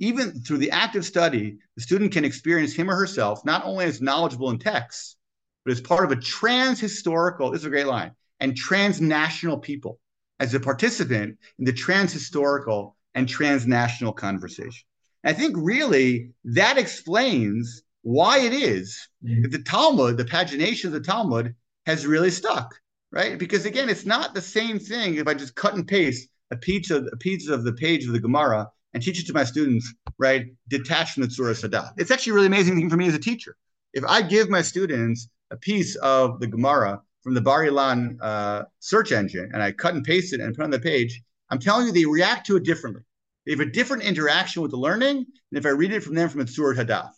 Even 0.00 0.40
through 0.40 0.58
the 0.58 0.70
active 0.70 1.04
study, 1.04 1.58
the 1.76 1.82
student 1.82 2.12
can 2.12 2.24
experience 2.24 2.72
him 2.72 2.90
or 2.90 2.96
herself 2.96 3.44
not 3.44 3.64
only 3.64 3.84
as 3.84 4.00
knowledgeable 4.00 4.50
in 4.50 4.58
texts, 4.58 5.16
but 5.64 5.72
as 5.72 5.80
part 5.80 6.04
of 6.04 6.10
a 6.10 6.20
trans-historical, 6.20 7.50
this 7.50 7.60
is 7.60 7.66
a 7.66 7.70
great 7.70 7.86
line, 7.86 8.12
and 8.40 8.56
transnational 8.56 9.58
people, 9.58 10.00
as 10.40 10.54
a 10.54 10.60
participant 10.60 11.38
in 11.58 11.64
the 11.66 11.72
trans-historical 11.72 12.96
and 13.14 13.28
transnational 13.28 14.14
conversation. 14.14 14.86
And 15.22 15.36
I 15.36 15.38
think 15.38 15.54
really 15.58 16.32
that 16.44 16.78
explains 16.78 17.82
why 18.00 18.38
it 18.38 18.54
is 18.54 19.08
mm-hmm. 19.22 19.42
that 19.42 19.52
the 19.52 19.62
Talmud, 19.62 20.16
the 20.16 20.24
pagination 20.24 20.86
of 20.86 20.92
the 20.92 21.00
Talmud, 21.00 21.54
has 21.84 22.06
really 22.06 22.30
stuck, 22.30 22.74
right? 23.12 23.38
Because 23.38 23.66
again, 23.66 23.90
it's 23.90 24.06
not 24.06 24.34
the 24.34 24.40
same 24.40 24.78
thing 24.78 25.16
if 25.16 25.28
I 25.28 25.34
just 25.34 25.54
cut 25.54 25.74
and 25.74 25.86
paste 25.86 26.30
a 26.50 26.56
piece 26.56 26.90
of 26.90 27.06
a 27.12 27.16
piece 27.16 27.48
of 27.48 27.64
the 27.64 27.74
page 27.74 28.06
of 28.06 28.12
the 28.12 28.20
Gemara 28.20 28.68
and 28.92 29.02
teach 29.02 29.20
it 29.20 29.26
to 29.26 29.32
my 29.32 29.44
students, 29.44 29.92
right, 30.18 30.46
detached 30.68 31.14
from 31.14 31.22
the 31.22 31.28
Tzuras 31.28 31.68
Hadaf. 31.68 31.92
It's 31.96 32.10
actually 32.10 32.32
a 32.32 32.34
really 32.34 32.46
amazing 32.46 32.76
thing 32.76 32.90
for 32.90 32.96
me 32.96 33.08
as 33.08 33.14
a 33.14 33.18
teacher. 33.18 33.56
If 33.92 34.04
I 34.04 34.22
give 34.22 34.48
my 34.48 34.62
students 34.62 35.28
a 35.50 35.56
piece 35.56 35.96
of 35.96 36.40
the 36.40 36.46
Gemara 36.46 37.00
from 37.22 37.34
the 37.34 37.40
Bar 37.40 37.64
Ilan 37.64 38.16
uh, 38.20 38.64
search 38.78 39.12
engine 39.12 39.50
and 39.52 39.62
I 39.62 39.72
cut 39.72 39.94
and 39.94 40.04
paste 40.04 40.32
it 40.32 40.40
and 40.40 40.54
put 40.54 40.64
on 40.64 40.70
the 40.70 40.80
page, 40.80 41.22
I'm 41.50 41.58
telling 41.58 41.86
you 41.86 41.92
they 41.92 42.04
react 42.04 42.46
to 42.46 42.56
it 42.56 42.64
differently. 42.64 43.02
They 43.46 43.52
have 43.52 43.60
a 43.60 43.66
different 43.66 44.04
interaction 44.04 44.62
with 44.62 44.70
the 44.70 44.76
learning 44.76 45.26
than 45.50 45.58
if 45.58 45.66
I 45.66 45.70
read 45.70 45.92
it 45.92 46.04
from 46.04 46.14
them 46.14 46.28
from 46.28 46.44
Tzur 46.44 46.76
Hadaf. 46.76 47.10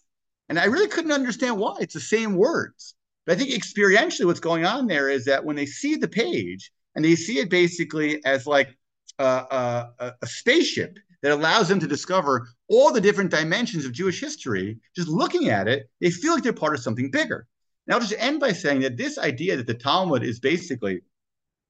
And 0.48 0.58
I 0.58 0.64
really 0.64 0.88
couldn't 0.88 1.12
understand 1.12 1.58
why. 1.58 1.76
It's 1.80 1.94
the 1.94 2.00
same 2.00 2.36
words. 2.36 2.94
But 3.26 3.34
I 3.34 3.38
think 3.38 3.50
experientially 3.50 4.26
what's 4.26 4.40
going 4.40 4.64
on 4.64 4.86
there 4.86 5.08
is 5.08 5.24
that 5.26 5.44
when 5.44 5.56
they 5.56 5.66
see 5.66 5.96
the 5.96 6.08
page 6.08 6.72
and 6.94 7.04
they 7.04 7.14
see 7.16 7.38
it 7.38 7.50
basically 7.50 8.24
as 8.24 8.46
like 8.46 8.76
a, 9.18 9.24
a, 9.24 10.14
a 10.22 10.26
spaceship 10.26 10.98
that 11.22 11.32
allows 11.32 11.68
them 11.68 11.80
to 11.80 11.86
discover 11.86 12.48
all 12.68 12.92
the 12.92 13.00
different 13.00 13.30
dimensions 13.30 13.84
of 13.84 13.92
Jewish 13.92 14.20
history, 14.20 14.78
just 14.94 15.08
looking 15.08 15.48
at 15.48 15.68
it, 15.68 15.88
they 16.00 16.10
feel 16.10 16.34
like 16.34 16.42
they're 16.42 16.52
part 16.52 16.74
of 16.74 16.82
something 16.82 17.10
bigger. 17.10 17.46
Now, 17.86 17.94
I'll 17.94 18.00
just 18.00 18.14
end 18.18 18.40
by 18.40 18.52
saying 18.52 18.80
that 18.80 18.96
this 18.96 19.18
idea 19.18 19.56
that 19.56 19.66
the 19.66 19.74
Talmud 19.74 20.22
is 20.22 20.40
basically 20.40 21.02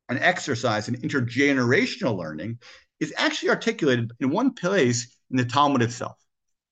an 0.08 0.18
exercise 0.18 0.88
in 0.88 0.96
intergenerational 0.96 2.16
learning 2.16 2.58
is 3.00 3.14
actually 3.16 3.50
articulated 3.50 4.12
in 4.20 4.30
one 4.30 4.54
place 4.54 5.16
in 5.30 5.36
the 5.36 5.44
Talmud 5.44 5.82
itself. 5.82 6.16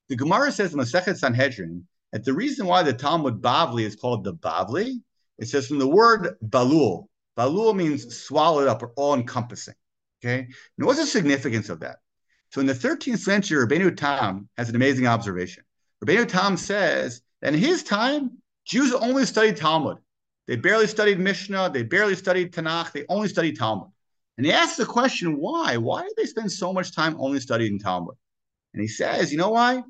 The 0.09 0.17
Gemara 0.17 0.53
says 0.53 0.73
in 0.73 0.79
the 0.79 0.85
Masechet 0.85 1.17
Sanhedrin 1.17 1.87
that 2.13 2.25
the 2.25 2.33
reason 2.33 2.67
why 2.67 2.83
the 2.83 2.93
Talmud 2.93 3.41
Bavli 3.41 3.85
is 3.85 3.97
called 3.97 4.25
the 4.25 4.35
Bavli, 4.35 5.01
it 5.39 5.49
says 5.49 5.69
from 5.69 5.79
the 5.79 5.89
word 5.89 6.37
balul. 6.45 7.07
Balul 7.37 7.75
means 7.75 8.17
swallowed 8.17 8.69
up 8.69 8.83
or 8.83 8.93
all 8.97 9.15
encompassing. 9.15 9.75
Okay. 10.23 10.49
Now, 10.77 10.87
what's 10.87 10.99
the 10.99 11.07
significance 11.07 11.69
of 11.69 11.81
that? 11.81 11.99
So 12.51 12.61
in 12.61 12.67
the 12.67 12.75
13th 12.75 13.19
century, 13.19 13.65
Rabbeinu 13.65 13.97
Tam 13.97 14.49
has 14.57 14.69
an 14.69 14.77
amazing 14.77 15.07
observation. 15.07 15.65
Rabbeinu 16.05 16.29
Tam 16.29 16.57
says 16.57 17.23
that 17.41 17.55
in 17.55 17.61
his 17.61 17.83
time, 17.83 18.39
Jews 18.65 18.93
only 18.93 19.25
studied 19.25 19.57
Talmud. 19.57 19.99
They 20.47 20.57
barely 20.57 20.89
studied 20.89 21.21
Mishnah, 21.21 21.71
they 21.73 21.85
barely 21.85 22.17
studied 22.17 22.53
Tanakh, 22.53 22.91
they 22.93 23.05
only 23.09 23.29
studied 23.29 23.57
Talmud. 23.57 23.89
And 24.37 24.45
he 24.45 24.53
asks 24.53 24.79
the 24.79 24.87
question, 24.87 25.37
why? 25.39 25.77
Why 25.77 26.03
did 26.03 26.15
they 26.17 26.25
spend 26.25 26.51
so 26.51 26.73
much 26.73 26.95
time 26.95 27.15
only 27.21 27.39
studying 27.41 27.79
Talmud? 27.79 28.17
And 28.73 28.81
he 28.81 28.89
says, 28.89 29.31
you 29.31 29.39
know 29.39 29.51
why? 29.51 29.83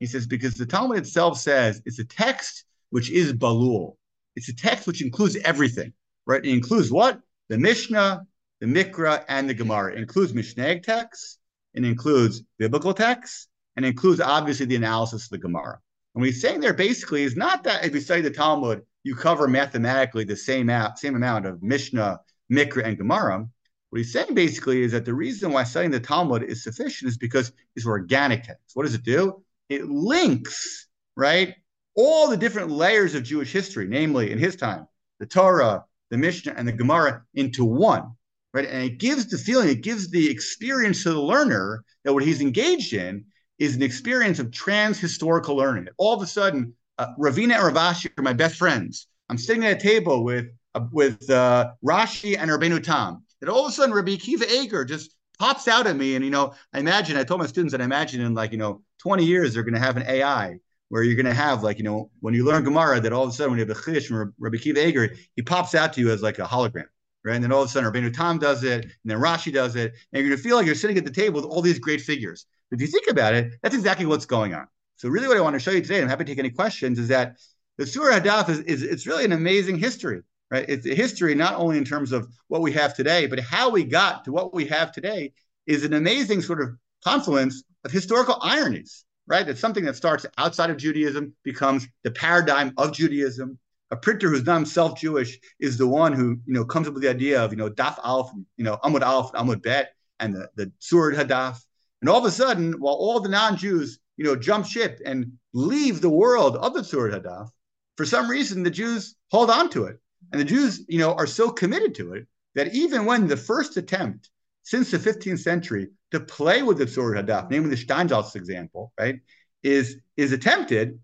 He 0.00 0.06
says, 0.06 0.26
because 0.26 0.54
the 0.54 0.64
Talmud 0.64 0.98
itself 0.98 1.38
says 1.38 1.82
it's 1.84 1.98
a 1.98 2.04
text 2.04 2.64
which 2.90 3.10
is 3.10 3.32
Balul. 3.32 3.96
It's 4.36 4.48
a 4.48 4.54
text 4.54 4.86
which 4.86 5.02
includes 5.02 5.36
everything, 5.36 5.92
right? 6.26 6.44
It 6.44 6.50
includes 6.50 6.90
what? 6.90 7.20
The 7.48 7.58
Mishnah, 7.58 8.26
the 8.60 8.66
Mikra, 8.66 9.24
and 9.28 9.48
the 9.48 9.54
Gemara. 9.54 9.92
It 9.92 9.98
includes 9.98 10.32
Mishnah 10.32 10.80
texts, 10.80 11.38
it 11.76 11.84
includes 11.84 12.42
biblical 12.58 12.94
texts, 12.94 13.48
and 13.76 13.84
includes 13.84 14.20
obviously 14.20 14.66
the 14.66 14.76
analysis 14.76 15.24
of 15.24 15.30
the 15.30 15.38
Gemara. 15.38 15.78
And 16.14 16.22
what 16.22 16.26
he's 16.26 16.40
saying 16.40 16.60
there 16.60 16.74
basically 16.74 17.22
is 17.22 17.36
not 17.36 17.64
that 17.64 17.84
if 17.84 17.94
you 17.94 18.00
study 18.00 18.22
the 18.22 18.30
Talmud, 18.30 18.82
you 19.04 19.14
cover 19.14 19.46
mathematically 19.46 20.24
the 20.24 20.36
same, 20.36 20.70
same 20.96 21.14
amount 21.14 21.46
of 21.46 21.62
Mishnah, 21.62 22.20
Mikra, 22.50 22.86
and 22.86 22.96
Gemara. 22.96 23.46
What 23.90 23.98
he's 23.98 24.12
saying 24.12 24.34
basically 24.34 24.82
is 24.82 24.92
that 24.92 25.04
the 25.04 25.14
reason 25.14 25.52
why 25.52 25.64
studying 25.64 25.92
the 25.92 26.00
Talmud 26.00 26.42
is 26.42 26.64
sufficient 26.64 27.10
is 27.10 27.18
because 27.18 27.52
it's 27.76 27.86
organic 27.86 28.44
text. 28.44 28.72
What 28.74 28.84
does 28.84 28.94
it 28.94 29.04
do? 29.04 29.44
It 29.68 29.84
links, 29.84 30.88
right, 31.16 31.54
all 31.94 32.28
the 32.28 32.36
different 32.36 32.70
layers 32.70 33.14
of 33.14 33.22
Jewish 33.22 33.52
history, 33.52 33.86
namely 33.86 34.32
in 34.32 34.38
his 34.38 34.56
time, 34.56 34.88
the 35.20 35.26
Torah, 35.26 35.84
the 36.10 36.18
Mishnah, 36.18 36.54
and 36.56 36.66
the 36.66 36.72
Gemara 36.72 37.22
into 37.34 37.64
one, 37.64 38.15
right? 38.56 38.68
And 38.68 38.82
it 38.82 38.98
gives 38.98 39.26
the 39.26 39.36
feeling, 39.36 39.68
it 39.68 39.82
gives 39.82 40.08
the 40.10 40.30
experience 40.30 41.02
to 41.02 41.12
the 41.12 41.20
learner 41.20 41.84
that 42.04 42.14
what 42.14 42.24
he's 42.24 42.40
engaged 42.40 42.94
in 42.94 43.26
is 43.58 43.76
an 43.76 43.82
experience 43.82 44.38
of 44.38 44.50
trans-historical 44.50 45.56
learning. 45.56 45.88
All 45.98 46.14
of 46.14 46.22
a 46.22 46.26
sudden, 46.26 46.72
uh, 46.98 47.08
Ravina 47.18 47.54
and 47.54 47.74
Rav 47.74 47.74
Ashi 47.74 48.10
are 48.18 48.22
my 48.22 48.32
best 48.32 48.56
friends. 48.56 49.08
I'm 49.28 49.36
sitting 49.36 49.64
at 49.64 49.76
a 49.76 49.80
table 49.80 50.24
with 50.24 50.46
uh, 50.74 50.86
with 50.90 51.28
uh, 51.30 51.72
Rashi 51.84 52.38
and 52.38 52.50
Rabbeinu 52.50 52.82
Tam 52.82 53.24
that 53.40 53.50
all 53.50 53.66
of 53.66 53.70
a 53.70 53.72
sudden 53.72 53.94
Rabbi 53.94 54.12
Akiva 54.16 54.48
Eger 54.48 54.84
just 54.84 55.14
pops 55.38 55.68
out 55.68 55.86
at 55.86 55.96
me. 55.96 56.14
And, 56.16 56.24
you 56.24 56.30
know, 56.30 56.54
I 56.72 56.78
imagine, 56.78 57.16
I 57.16 57.24
told 57.24 57.40
my 57.40 57.46
students 57.46 57.72
that 57.72 57.80
I 57.80 57.84
imagine 57.84 58.20
in 58.20 58.34
like, 58.34 58.52
you 58.52 58.58
know, 58.58 58.82
20 59.00 59.24
years, 59.24 59.52
they're 59.52 59.62
going 59.62 59.74
to 59.74 59.80
have 59.80 59.96
an 59.96 60.04
AI 60.06 60.58
where 60.88 61.02
you're 61.02 61.16
going 61.16 61.26
to 61.26 61.34
have 61.34 61.62
like, 61.62 61.78
you 61.78 61.84
know, 61.84 62.10
when 62.20 62.32
you 62.32 62.44
learn 62.44 62.64
Gemara, 62.64 63.00
that 63.00 63.12
all 63.12 63.24
of 63.24 63.30
a 63.30 63.32
sudden 63.32 63.52
when 63.52 63.58
you 63.58 63.66
have 63.66 63.76
a 63.76 63.80
Chish 63.80 64.06
from 64.06 64.32
Rabbi 64.38 64.56
Akiva 64.56 64.78
Eger, 64.78 65.14
he 65.34 65.42
pops 65.42 65.74
out 65.74 65.92
to 65.94 66.00
you 66.00 66.10
as 66.10 66.22
like 66.22 66.38
a 66.38 66.44
hologram. 66.44 66.86
Right. 67.26 67.34
And 67.34 67.42
then 67.42 67.50
all 67.50 67.62
of 67.62 67.68
a 67.68 67.72
sudden, 67.72 67.92
Rabbeinu 67.92 68.14
Tam 68.14 68.38
does 68.38 68.62
it, 68.62 68.84
and 68.84 68.92
then 69.04 69.18
Rashi 69.18 69.52
does 69.52 69.74
it, 69.74 69.94
and 70.12 70.22
you're 70.22 70.28
going 70.28 70.36
to 70.36 70.42
feel 70.42 70.56
like 70.56 70.64
you're 70.64 70.76
sitting 70.76 70.96
at 70.96 71.04
the 71.04 71.10
table 71.10 71.40
with 71.40 71.50
all 71.50 71.60
these 71.60 71.80
great 71.80 72.00
figures. 72.00 72.46
If 72.70 72.80
you 72.80 72.86
think 72.86 73.08
about 73.08 73.34
it, 73.34 73.54
that's 73.62 73.74
exactly 73.74 74.06
what's 74.06 74.26
going 74.26 74.54
on. 74.54 74.68
So, 74.94 75.08
really, 75.08 75.26
what 75.26 75.36
I 75.36 75.40
want 75.40 75.54
to 75.54 75.60
show 75.60 75.72
you 75.72 75.80
today, 75.82 75.96
and 75.96 76.04
I'm 76.04 76.08
happy 76.08 76.24
to 76.24 76.30
take 76.30 76.38
any 76.38 76.50
questions, 76.50 77.00
is 77.00 77.08
that 77.08 77.36
the 77.78 77.84
Tzurat 77.84 78.20
Hadaf 78.20 78.48
is, 78.48 78.60
is 78.60 78.82
it's 78.84 79.08
really 79.08 79.24
an 79.24 79.32
amazing 79.32 79.76
history 79.76 80.22
right? 80.50 80.64
It's 80.68 80.86
a 80.86 80.94
history 80.94 81.34
not 81.34 81.54
only 81.54 81.78
in 81.78 81.84
terms 81.84 82.12
of 82.12 82.28
what 82.48 82.62
we 82.62 82.72
have 82.72 82.94
today, 82.94 83.26
but 83.26 83.40
how 83.40 83.70
we 83.70 83.84
got 83.84 84.24
to 84.24 84.32
what 84.32 84.54
we 84.54 84.66
have 84.66 84.92
today 84.92 85.32
is 85.66 85.84
an 85.84 85.94
amazing 85.94 86.42
sort 86.42 86.60
of 86.60 86.70
confluence 87.04 87.62
of 87.84 87.90
historical 87.90 88.38
ironies, 88.42 89.04
right? 89.26 89.48
It's 89.48 89.60
something 89.60 89.84
that 89.84 89.96
starts 89.96 90.26
outside 90.38 90.70
of 90.70 90.76
Judaism, 90.76 91.34
becomes 91.42 91.86
the 92.04 92.10
paradigm 92.10 92.72
of 92.76 92.92
Judaism. 92.92 93.58
A 93.90 93.96
printer 93.96 94.30
who's 94.30 94.44
not 94.44 94.56
himself 94.56 94.98
Jewish 94.98 95.38
is 95.60 95.78
the 95.78 95.86
one 95.86 96.12
who, 96.12 96.38
you 96.44 96.52
know, 96.52 96.64
comes 96.64 96.88
up 96.88 96.94
with 96.94 97.02
the 97.02 97.10
idea 97.10 97.42
of, 97.42 97.52
you 97.52 97.56
know, 97.56 97.70
Daf 97.70 97.98
Alf, 98.02 98.30
you 98.56 98.64
know, 98.64 98.78
Amud 98.82 99.02
Alf, 99.02 99.32
Amud 99.32 99.62
Bet, 99.62 99.92
and 100.18 100.34
the, 100.34 100.50
the 100.56 100.72
Tzurat 100.80 101.14
Hadaf. 101.14 101.58
And 102.00 102.10
all 102.10 102.18
of 102.18 102.24
a 102.24 102.30
sudden, 102.30 102.74
while 102.80 102.94
all 102.94 103.20
the 103.20 103.28
non-Jews, 103.28 103.98
you 104.16 104.24
know, 104.24 104.34
jump 104.34 104.66
ship 104.66 105.00
and 105.04 105.32
leave 105.52 106.00
the 106.00 106.10
world 106.10 106.56
of 106.56 106.74
the 106.74 106.80
Tzurat 106.80 107.22
Hadaf, 107.22 107.50
for 107.96 108.04
some 108.04 108.28
reason, 108.28 108.62
the 108.62 108.70
Jews 108.70 109.14
hold 109.30 109.50
on 109.50 109.70
to 109.70 109.84
it 109.84 109.98
and 110.32 110.40
the 110.40 110.44
Jews, 110.44 110.84
you 110.88 110.98
know, 110.98 111.14
are 111.14 111.26
so 111.26 111.50
committed 111.50 111.94
to 111.96 112.14
it 112.14 112.26
that 112.54 112.74
even 112.74 113.04
when 113.04 113.26
the 113.26 113.36
first 113.36 113.76
attempt 113.76 114.30
since 114.62 114.90
the 114.90 114.98
15th 114.98 115.40
century 115.40 115.88
to 116.10 116.20
play 116.20 116.62
with 116.62 116.78
the 116.78 116.86
Tzur 116.86 117.16
Hadaf, 117.16 117.50
namely 117.50 117.70
the 117.70 117.76
Steinsaltz 117.76 118.34
example, 118.34 118.92
right, 118.98 119.20
is 119.62 119.96
is 120.16 120.32
attempted, 120.32 120.98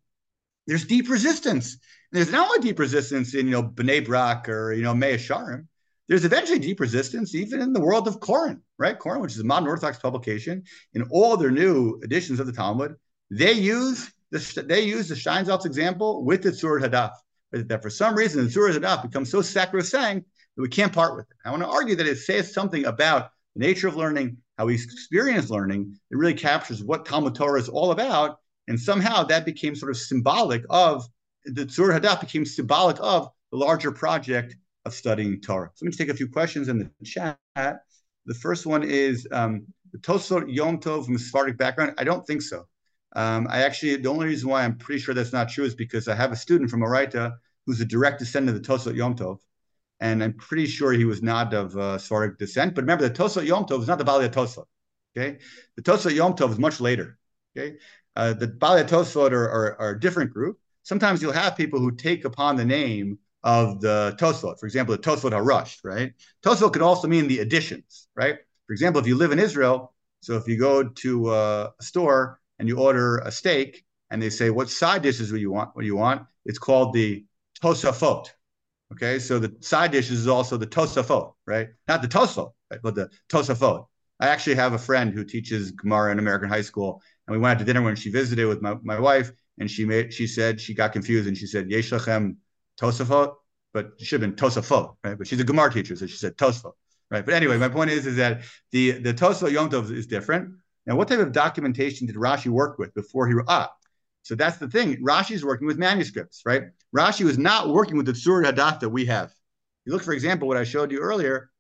there's 0.66 0.86
deep 0.86 1.08
resistance. 1.08 1.78
There's 2.12 2.31
not 2.31 2.48
only 2.48 2.61
deep 2.61 2.79
resistance 2.79 3.35
in, 3.35 3.46
you 3.46 3.53
know, 3.53 3.62
Bnei 3.62 4.05
Brak 4.05 4.48
or, 4.48 4.72
you 4.72 4.83
know, 4.83 4.94
Sharim, 4.94 5.66
there's 6.09 6.25
eventually 6.25 6.59
deep 6.59 6.79
resistance 6.79 7.35
even 7.35 7.61
in 7.62 7.72
the 7.72 7.81
world 7.81 8.07
of 8.07 8.20
Koren, 8.20 8.62
right? 8.79 8.98
Koren, 8.98 9.20
which 9.20 9.33
is 9.33 9.40
a 9.40 9.44
modern 9.44 9.68
Orthodox 9.68 9.98
publication, 9.98 10.62
in 10.92 11.03
all 11.11 11.37
their 11.37 11.51
new 11.51 11.98
editions 12.05 12.38
of 12.38 12.46
the 12.46 12.53
Talmud, 12.53 12.94
they 13.31 13.53
use 13.53 14.12
the, 14.31 14.64
they 14.66 14.83
use 14.83 15.09
the 15.09 15.14
Steinsaltz 15.14 15.64
example 15.64 16.25
with 16.25 16.42
the 16.42 16.51
Tzur 16.51 16.83
Hadaf 16.83 17.12
that 17.53 17.83
for 17.83 17.90
some 17.90 18.14
reason 18.14 18.44
the 18.44 18.51
Tzurat 18.51 18.79
Hadaf 18.79 19.03
becomes 19.03 19.31
so 19.31 19.42
sacrosanct 19.42 20.27
that 20.57 20.62
we 20.62 20.68
can't 20.68 20.92
part 20.92 21.16
with 21.16 21.31
it. 21.31 21.37
I 21.44 21.51
want 21.51 21.62
to 21.62 21.68
argue 21.68 21.96
that 21.96 22.07
it 22.07 22.18
says 22.18 22.53
something 22.53 22.85
about 22.87 23.31
the 23.55 23.61
nature 23.61 23.88
of 23.88 23.96
learning, 23.96 24.38
how 24.59 24.66
we 24.66 24.75
experience 24.75 25.51
learning. 25.51 25.94
It 26.11 26.16
really 26.16 26.35
captures 26.35 26.83
what 26.83 27.05
Talmud 27.05 27.35
Torah 27.35 27.61
is 27.61 27.68
all 27.68 27.90
about. 27.90 28.38
And 28.68 28.79
somehow 28.79 29.25
that 29.25 29.44
became 29.44 29.75
sort 29.75 29.90
of 29.90 29.98
symbolic 29.98 30.64
of 30.70 31.05
the 31.44 31.66
Tzurat 31.66 32.00
Hadaf 32.00 32.20
became 32.20 32.44
symbolic 32.44 32.96
of 33.00 33.31
the 33.50 33.59
larger 33.59 33.92
project 33.92 34.57
of 34.85 34.94
studying 34.94 35.40
Torah. 35.40 35.70
So 35.74 35.85
let 35.85 35.92
me 35.92 35.96
take 35.96 36.09
a 36.09 36.16
few 36.16 36.28
questions 36.28 36.68
in 36.68 36.78
the 36.78 36.90
chat. 37.05 37.38
The 37.55 38.35
first 38.35 38.66
one 38.66 38.83
is 38.83 39.26
um, 39.33 39.66
the 39.92 39.98
Tosfot 39.98 40.44
Yom 40.48 40.78
Tov 40.78 41.05
from 41.07 41.16
a 41.16 41.18
Sephardic 41.18 41.57
background. 41.57 41.94
I 41.98 42.05
don't 42.05 42.26
think 42.26 42.42
so. 42.42 42.66
Um, 43.14 43.46
I 43.50 43.62
actually, 43.62 43.96
the 43.96 44.09
only 44.09 44.26
reason 44.26 44.48
why 44.48 44.64
I'm 44.64 44.78
pretty 44.78 45.00
sure 45.00 45.14
that's 45.14 45.33
not 45.33 45.50
true 45.50 45.64
is 45.64 45.74
because 45.74 46.09
I 46.09 46.14
have 46.14 46.33
a 46.33 46.37
student 46.37 46.70
from 46.70 46.81
Orayta 46.81 47.35
who's 47.66 47.81
a 47.81 47.85
direct 47.85 48.18
descendant 48.18 48.57
of 48.57 48.62
the 48.62 48.68
Tosfot 48.68 48.96
Yom 48.96 49.16
Tov. 49.16 49.38
And 50.00 50.22
I'm 50.22 50.33
pretty 50.33 50.66
sure 50.66 50.92
he 50.92 51.05
was 51.05 51.22
not 51.22 51.55
of 51.55 51.76
uh, 51.76 51.98
Sephardic 51.98 52.38
descent. 52.38 52.74
But 52.74 52.83
remember, 52.83 53.09
the 53.09 53.14
Tosfot 53.14 53.46
Yom 53.46 53.66
Tov 53.66 53.83
is 53.83 53.88
not 53.88 53.98
the 53.98 54.05
Baalei 54.05 54.31
Tosfot. 54.31 54.64
Okay. 55.16 55.38
The 55.76 55.83
Tosfot 55.83 56.14
Yom 56.14 56.35
Tov 56.35 56.50
is 56.50 56.59
much 56.59 56.81
later. 56.81 57.19
Okay. 57.56 57.77
Uh, 58.16 58.33
the 58.33 58.48
Baalei 58.48 58.88
Tosfot 58.88 59.33
are, 59.33 59.44
are, 59.44 59.81
are, 59.81 59.90
a 59.90 60.00
different 60.00 60.33
group. 60.33 60.58
Sometimes 60.83 61.22
you'll 61.22 61.33
have 61.33 61.56
people 61.56 61.78
who 61.78 61.92
take 61.92 62.24
upon 62.24 62.56
the 62.56 62.64
name 62.64 63.18
of 63.44 63.80
the 63.80 64.16
Tosfot. 64.18 64.58
For 64.58 64.66
example, 64.66 64.96
the 64.96 65.02
Tosfot 65.02 65.33
HaRosh, 65.33 65.78
right? 65.85 66.12
Tosfot 66.44 66.72
could 66.72 66.83
also 66.83 67.08
mean 67.08 67.28
the 67.28 67.40
additions, 67.40 68.08
right? 68.14 68.38
For 68.66 68.72
example, 68.72 69.00
if 69.00 69.06
you 69.06 69.16
live 69.16 69.33
in 69.33 69.38
Israel, 69.38 69.94
so 70.20 70.37
if 70.37 70.46
you 70.46 70.56
go 70.56 70.85
to 70.85 71.28
uh, 71.28 71.70
a 71.78 71.83
store 71.83 72.40
and 72.58 72.68
you 72.68 72.78
order 72.78 73.18
a 73.18 73.33
steak 73.33 73.85
and 74.10 74.22
they 74.22 74.30
say, 74.30 74.50
what 74.50 74.70
side 74.70 75.02
dishes 75.02 75.30
do 75.30 75.37
you 75.37 75.50
want? 75.50 75.74
What 75.74 75.83
do 75.83 75.87
you 75.87 75.96
want? 75.96 76.26
It's 76.44 76.58
called 76.58 76.92
the 76.92 77.24
tosafot. 77.62 78.28
Okay, 78.92 79.18
so 79.18 79.38
the 79.38 79.56
side 79.60 79.90
dishes 79.90 80.20
is 80.20 80.28
also 80.28 80.56
the 80.56 80.66
tosafot, 80.66 81.33
right? 81.46 81.70
Not 81.88 82.02
the 82.02 82.08
tosafot, 82.08 82.52
right? 82.70 82.80
but 82.83 82.94
the 82.94 83.10
tosafot. 83.28 83.87
I 84.20 84.28
actually 84.28 84.56
have 84.56 84.74
a 84.74 84.78
friend 84.78 85.12
who 85.12 85.24
teaches 85.24 85.72
Gemara 85.72 86.12
in 86.12 86.18
American 86.20 86.48
high 86.48 86.62
school, 86.62 87.02
and 87.27 87.37
we 87.37 87.38
went 87.38 87.52
out 87.52 87.58
to 87.60 87.64
dinner 87.64 87.83
when 87.83 87.96
she 87.96 88.10
visited 88.10 88.46
with 88.46 88.62
my, 88.62 88.75
my 88.83 88.98
wife, 88.98 89.33
and 89.58 89.70
she 89.70 89.85
made 89.85 90.12
she 90.12 90.27
said 90.27 90.60
she 90.60 90.75
got 90.75 90.92
confused 90.92 91.29
and 91.29 91.37
she 91.37 91.46
said 91.46 91.70
Yesh 91.70 91.90
Lachem 91.90 92.37
Tosafot, 92.81 93.35
but 93.73 93.92
it 93.98 94.04
should 94.04 94.23
have 94.23 94.31
been 94.31 94.37
Tosafot, 94.37 94.96
right? 95.04 95.16
But 95.16 95.27
she's 95.27 95.40
a 95.40 95.44
Gemara 95.44 95.73
teacher, 95.73 95.96
so 95.96 96.06
she 96.06 96.16
said 96.16 96.37
Tosafot, 96.37 96.73
right? 97.10 97.25
But 97.25 97.35
anyway, 97.35 97.58
my 97.58 97.68
point 97.68 97.90
is 97.90 98.06
is 98.06 98.16
that 98.16 98.42
the 98.70 98.92
the 98.92 99.14
Tosafot 99.14 99.52
Yom 99.52 99.70
Tov 99.70 99.90
is 99.90 100.06
different. 100.06 100.54
Now, 100.87 100.96
what 100.96 101.08
type 101.08 101.20
of 101.20 101.33
documentation 101.33 102.06
did 102.06 102.16
Rashi 102.16 102.48
work 102.48 102.79
with 102.79 102.92
before 102.94 103.29
he 103.29 103.35
ah? 103.46 103.70
So 104.23 104.35
that's 104.35 104.58
the 104.58 104.68
thing. 104.68 104.96
Rashi 105.02 105.33
is 105.33 105.44
working 105.44 105.66
with 105.66 105.79
manuscripts, 105.79 106.42
right? 106.44 106.64
Rashi 106.96 107.25
was 107.25 107.38
not 107.38 107.68
working 107.68 107.96
with 107.96 108.06
the 108.06 108.12
Tzur 108.12 108.44
Hadaf 108.44 108.81
that 108.81 108.88
we 108.88 109.06
have. 109.06 109.33
You 109.85 109.92
look, 109.92 110.02
for 110.02 110.12
example, 110.12 110.46
what 110.46 110.56
I 110.56 110.64
showed 110.64 110.92
you 110.92 111.00
earlier. 111.00 111.50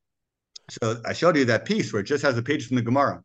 So 0.70 1.00
I 1.04 1.12
showed 1.12 1.36
you 1.36 1.44
that 1.46 1.64
piece 1.64 1.92
where 1.92 2.00
it 2.00 2.04
just 2.04 2.22
has 2.22 2.36
the 2.36 2.42
pages 2.42 2.68
from 2.68 2.76
the 2.76 2.82
Gemara. 2.82 3.22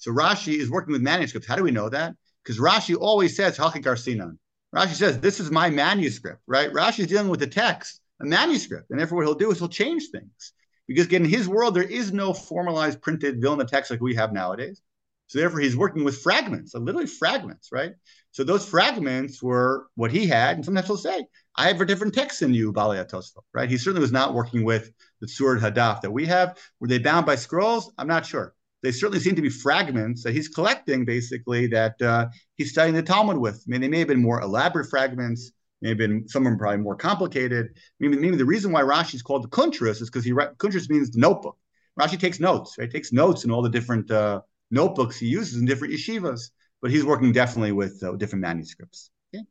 So 0.00 0.10
Rashi 0.10 0.58
is 0.58 0.70
working 0.70 0.92
with 0.92 1.02
manuscripts. 1.02 1.46
How 1.46 1.56
do 1.56 1.62
we 1.62 1.70
know 1.70 1.90
that? 1.90 2.14
Because 2.42 2.58
Rashi 2.58 2.96
always 2.98 3.36
says 3.36 3.58
Hachi 3.58 3.84
Garsinan. 3.84 4.38
Rashi 4.74 4.94
says 4.94 5.20
this 5.20 5.40
is 5.40 5.50
my 5.50 5.68
manuscript, 5.68 6.40
right? 6.46 6.72
Rashi 6.72 7.00
is 7.00 7.06
dealing 7.06 7.28
with 7.28 7.40
the 7.40 7.46
text, 7.46 8.00
a 8.22 8.24
manuscript, 8.24 8.90
and 8.90 8.98
therefore 8.98 9.18
what 9.18 9.26
he'll 9.26 9.34
do 9.34 9.50
is 9.52 9.58
he'll 9.58 9.68
change 9.68 10.08
things. 10.10 10.52
Because 10.88 11.04
again, 11.06 11.24
in 11.24 11.30
his 11.30 11.46
world, 11.46 11.74
there 11.74 11.82
is 11.82 12.12
no 12.12 12.32
formalized 12.32 13.02
printed 13.02 13.42
Vilna 13.42 13.66
text 13.66 13.90
like 13.90 14.00
we 14.00 14.14
have 14.14 14.32
nowadays. 14.32 14.80
So 15.26 15.38
therefore, 15.38 15.60
he's 15.60 15.76
working 15.76 16.02
with 16.02 16.18
fragments, 16.18 16.74
literally 16.74 17.06
fragments, 17.06 17.68
right? 17.70 17.92
So 18.32 18.42
those 18.42 18.66
fragments 18.66 19.42
were 19.42 19.86
what 19.94 20.10
he 20.10 20.26
had, 20.26 20.56
and 20.56 20.64
sometimes 20.64 20.86
he'll 20.86 20.96
say, 20.96 21.26
"I 21.54 21.68
have 21.68 21.80
a 21.80 21.84
different 21.84 22.14
text 22.14 22.40
than 22.40 22.54
you, 22.54 22.72
Baalei 22.72 23.08
Tosfot." 23.08 23.42
Right? 23.52 23.68
He 23.68 23.76
certainly 23.76 24.00
was 24.00 24.12
not 24.12 24.34
working 24.34 24.64
with 24.64 24.90
the 25.20 25.26
Tzurat 25.26 25.60
Hadaf 25.60 26.00
that 26.00 26.10
we 26.10 26.26
have. 26.26 26.58
Were 26.80 26.88
they 26.88 26.98
bound 26.98 27.26
by 27.26 27.36
scrolls? 27.36 27.92
I'm 27.98 28.08
not 28.08 28.24
sure. 28.26 28.54
They 28.82 28.92
certainly 28.92 29.20
seem 29.20 29.36
to 29.36 29.42
be 29.42 29.50
fragments 29.50 30.22
that 30.24 30.32
he's 30.32 30.48
collecting, 30.48 31.04
basically 31.04 31.66
that 31.68 32.00
uh, 32.00 32.28
he's 32.56 32.70
studying 32.70 32.94
the 32.94 33.02
Talmud 33.02 33.36
with. 33.36 33.56
I 33.56 33.70
mean, 33.70 33.80
they 33.80 33.88
may 33.88 33.98
have 33.98 34.08
been 34.08 34.22
more 34.22 34.40
elaborate 34.40 34.88
fragments. 34.88 35.52
May 35.82 35.90
have 35.90 35.98
been 35.98 36.28
some 36.28 36.46
of 36.46 36.52
them 36.52 36.58
probably 36.58 36.78
more 36.78 36.96
complicated. 36.96 37.68
Maybe, 37.98 38.16
maybe 38.16 38.36
the 38.36 38.44
reason 38.44 38.72
why 38.72 38.82
Rashi 38.82 39.14
is 39.14 39.22
called 39.22 39.44
the 39.44 39.48
Kuntras 39.48 40.02
is 40.02 40.10
because 40.10 40.24
he 40.24 40.32
Kuntras 40.32 40.90
means 40.90 41.10
the 41.10 41.20
notebook. 41.20 41.56
Rashi 41.98 42.18
takes 42.18 42.40
notes, 42.40 42.76
right? 42.78 42.90
Takes 42.90 43.12
notes 43.12 43.44
in 43.44 43.50
all 43.50 43.62
the 43.62 43.68
different 43.68 44.10
uh, 44.10 44.40
notebooks 44.70 45.18
he 45.18 45.26
uses 45.26 45.58
in 45.58 45.66
different 45.66 45.94
yeshivas, 45.94 46.50
but 46.80 46.90
he's 46.90 47.04
working 47.04 47.32
definitely 47.32 47.72
with 47.72 48.02
uh, 48.02 48.12
different 48.16 48.42
manuscripts. 48.42 49.10
Okay. 49.34 49.44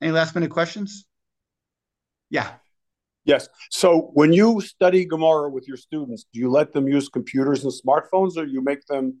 Any 0.00 0.12
last 0.12 0.34
minute 0.34 0.50
questions? 0.50 1.04
Yeah. 2.30 2.50
Yes. 3.24 3.48
So 3.70 4.10
when 4.14 4.32
you 4.32 4.60
study 4.60 5.04
Gemara 5.04 5.48
with 5.50 5.68
your 5.68 5.76
students, 5.76 6.26
do 6.32 6.40
you 6.40 6.50
let 6.50 6.72
them 6.72 6.88
use 6.88 7.08
computers 7.08 7.64
and 7.64 7.72
smartphones, 7.72 8.36
or 8.36 8.44
you 8.44 8.62
make 8.62 8.84
them 8.86 9.18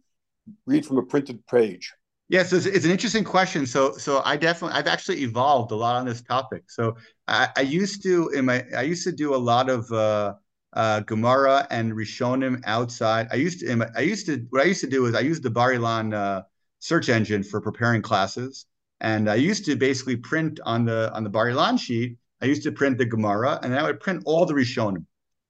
read 0.66 0.84
from 0.84 0.98
a 0.98 1.02
printed 1.02 1.46
page? 1.46 1.92
Yes, 2.28 2.52
it's, 2.52 2.66
it's, 2.66 2.84
an 2.84 2.90
interesting 2.90 3.24
question. 3.24 3.66
So, 3.66 3.92
so 3.92 4.22
I 4.24 4.36
definitely, 4.36 4.78
I've 4.78 4.86
actually 4.86 5.18
evolved 5.22 5.70
a 5.70 5.76
lot 5.76 5.96
on 5.96 6.06
this 6.06 6.22
topic. 6.22 6.64
So, 6.68 6.96
I, 7.28 7.48
I 7.56 7.60
used 7.60 8.02
to 8.04 8.30
in 8.30 8.46
my, 8.46 8.64
I 8.76 8.82
used 8.82 9.04
to 9.04 9.12
do 9.12 9.34
a 9.34 9.36
lot 9.36 9.68
of 9.68 9.90
uh, 9.92 10.34
uh, 10.72 11.00
Gemara 11.00 11.66
and 11.70 11.92
Rishonim 11.92 12.62
outside. 12.64 13.28
I 13.30 13.36
used 13.36 13.60
to, 13.60 13.86
I 13.96 14.00
used 14.00 14.26
to, 14.26 14.46
what 14.50 14.62
I 14.62 14.64
used 14.64 14.80
to 14.80 14.86
do 14.86 15.04
is 15.06 15.14
I 15.14 15.20
used 15.20 15.42
the 15.42 15.50
Bar 15.50 15.72
Ilan 15.72 16.14
uh, 16.14 16.42
search 16.78 17.08
engine 17.08 17.42
for 17.42 17.60
preparing 17.60 18.02
classes, 18.02 18.66
and 19.00 19.28
I 19.28 19.34
used 19.34 19.66
to 19.66 19.76
basically 19.76 20.16
print 20.16 20.58
on 20.64 20.84
the 20.84 21.12
on 21.12 21.24
the 21.24 21.30
Bar 21.30 21.48
Ilan 21.48 21.78
sheet. 21.78 22.16
I 22.42 22.46
used 22.46 22.64
to 22.64 22.72
print 22.72 22.98
the 22.98 23.04
Gemara, 23.04 23.60
and 23.62 23.74
I 23.74 23.84
would 23.84 24.00
print 24.00 24.24
all 24.26 24.44
the 24.44 24.54
Rishonim. 24.54 25.06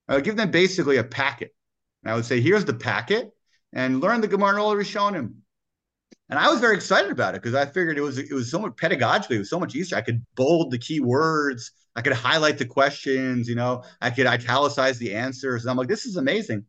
I 0.08 0.14
would 0.14 0.24
give 0.24 0.36
them 0.36 0.50
basically 0.50 0.98
a 0.98 1.04
packet, 1.04 1.54
and 2.02 2.12
I 2.12 2.14
would 2.14 2.26
say, 2.26 2.40
"Here's 2.40 2.64
the 2.66 2.74
packet, 2.74 3.30
and 3.72 4.00
learn 4.00 4.20
the 4.20 4.28
Gemara 4.28 4.50
and 4.50 4.58
all 4.58 4.70
the 4.70 4.82
Rishonim." 4.82 5.34
And 6.28 6.38
I 6.38 6.50
was 6.50 6.60
very 6.60 6.76
excited 6.76 7.10
about 7.10 7.34
it 7.34 7.42
because 7.42 7.54
I 7.54 7.66
figured 7.66 7.98
it 7.98 8.02
was 8.02 8.18
it 8.18 8.32
was 8.32 8.50
so 8.50 8.58
much 8.58 8.72
pedagogically, 8.72 9.36
it 9.36 9.38
was 9.40 9.50
so 9.50 9.60
much 9.60 9.74
easier. 9.74 9.98
I 9.98 10.02
could 10.02 10.24
bold 10.34 10.70
the 10.70 10.78
key 10.78 11.00
words, 11.00 11.72
I 11.96 12.02
could 12.02 12.12
highlight 12.12 12.58
the 12.58 12.66
questions, 12.66 13.48
you 13.48 13.54
know, 13.54 13.84
I 14.00 14.10
could 14.10 14.26
italicize 14.26 14.98
the 14.98 15.14
answers. 15.14 15.62
And 15.62 15.70
I'm 15.70 15.76
like, 15.76 15.88
this 15.88 16.06
is 16.06 16.16
amazing. 16.16 16.64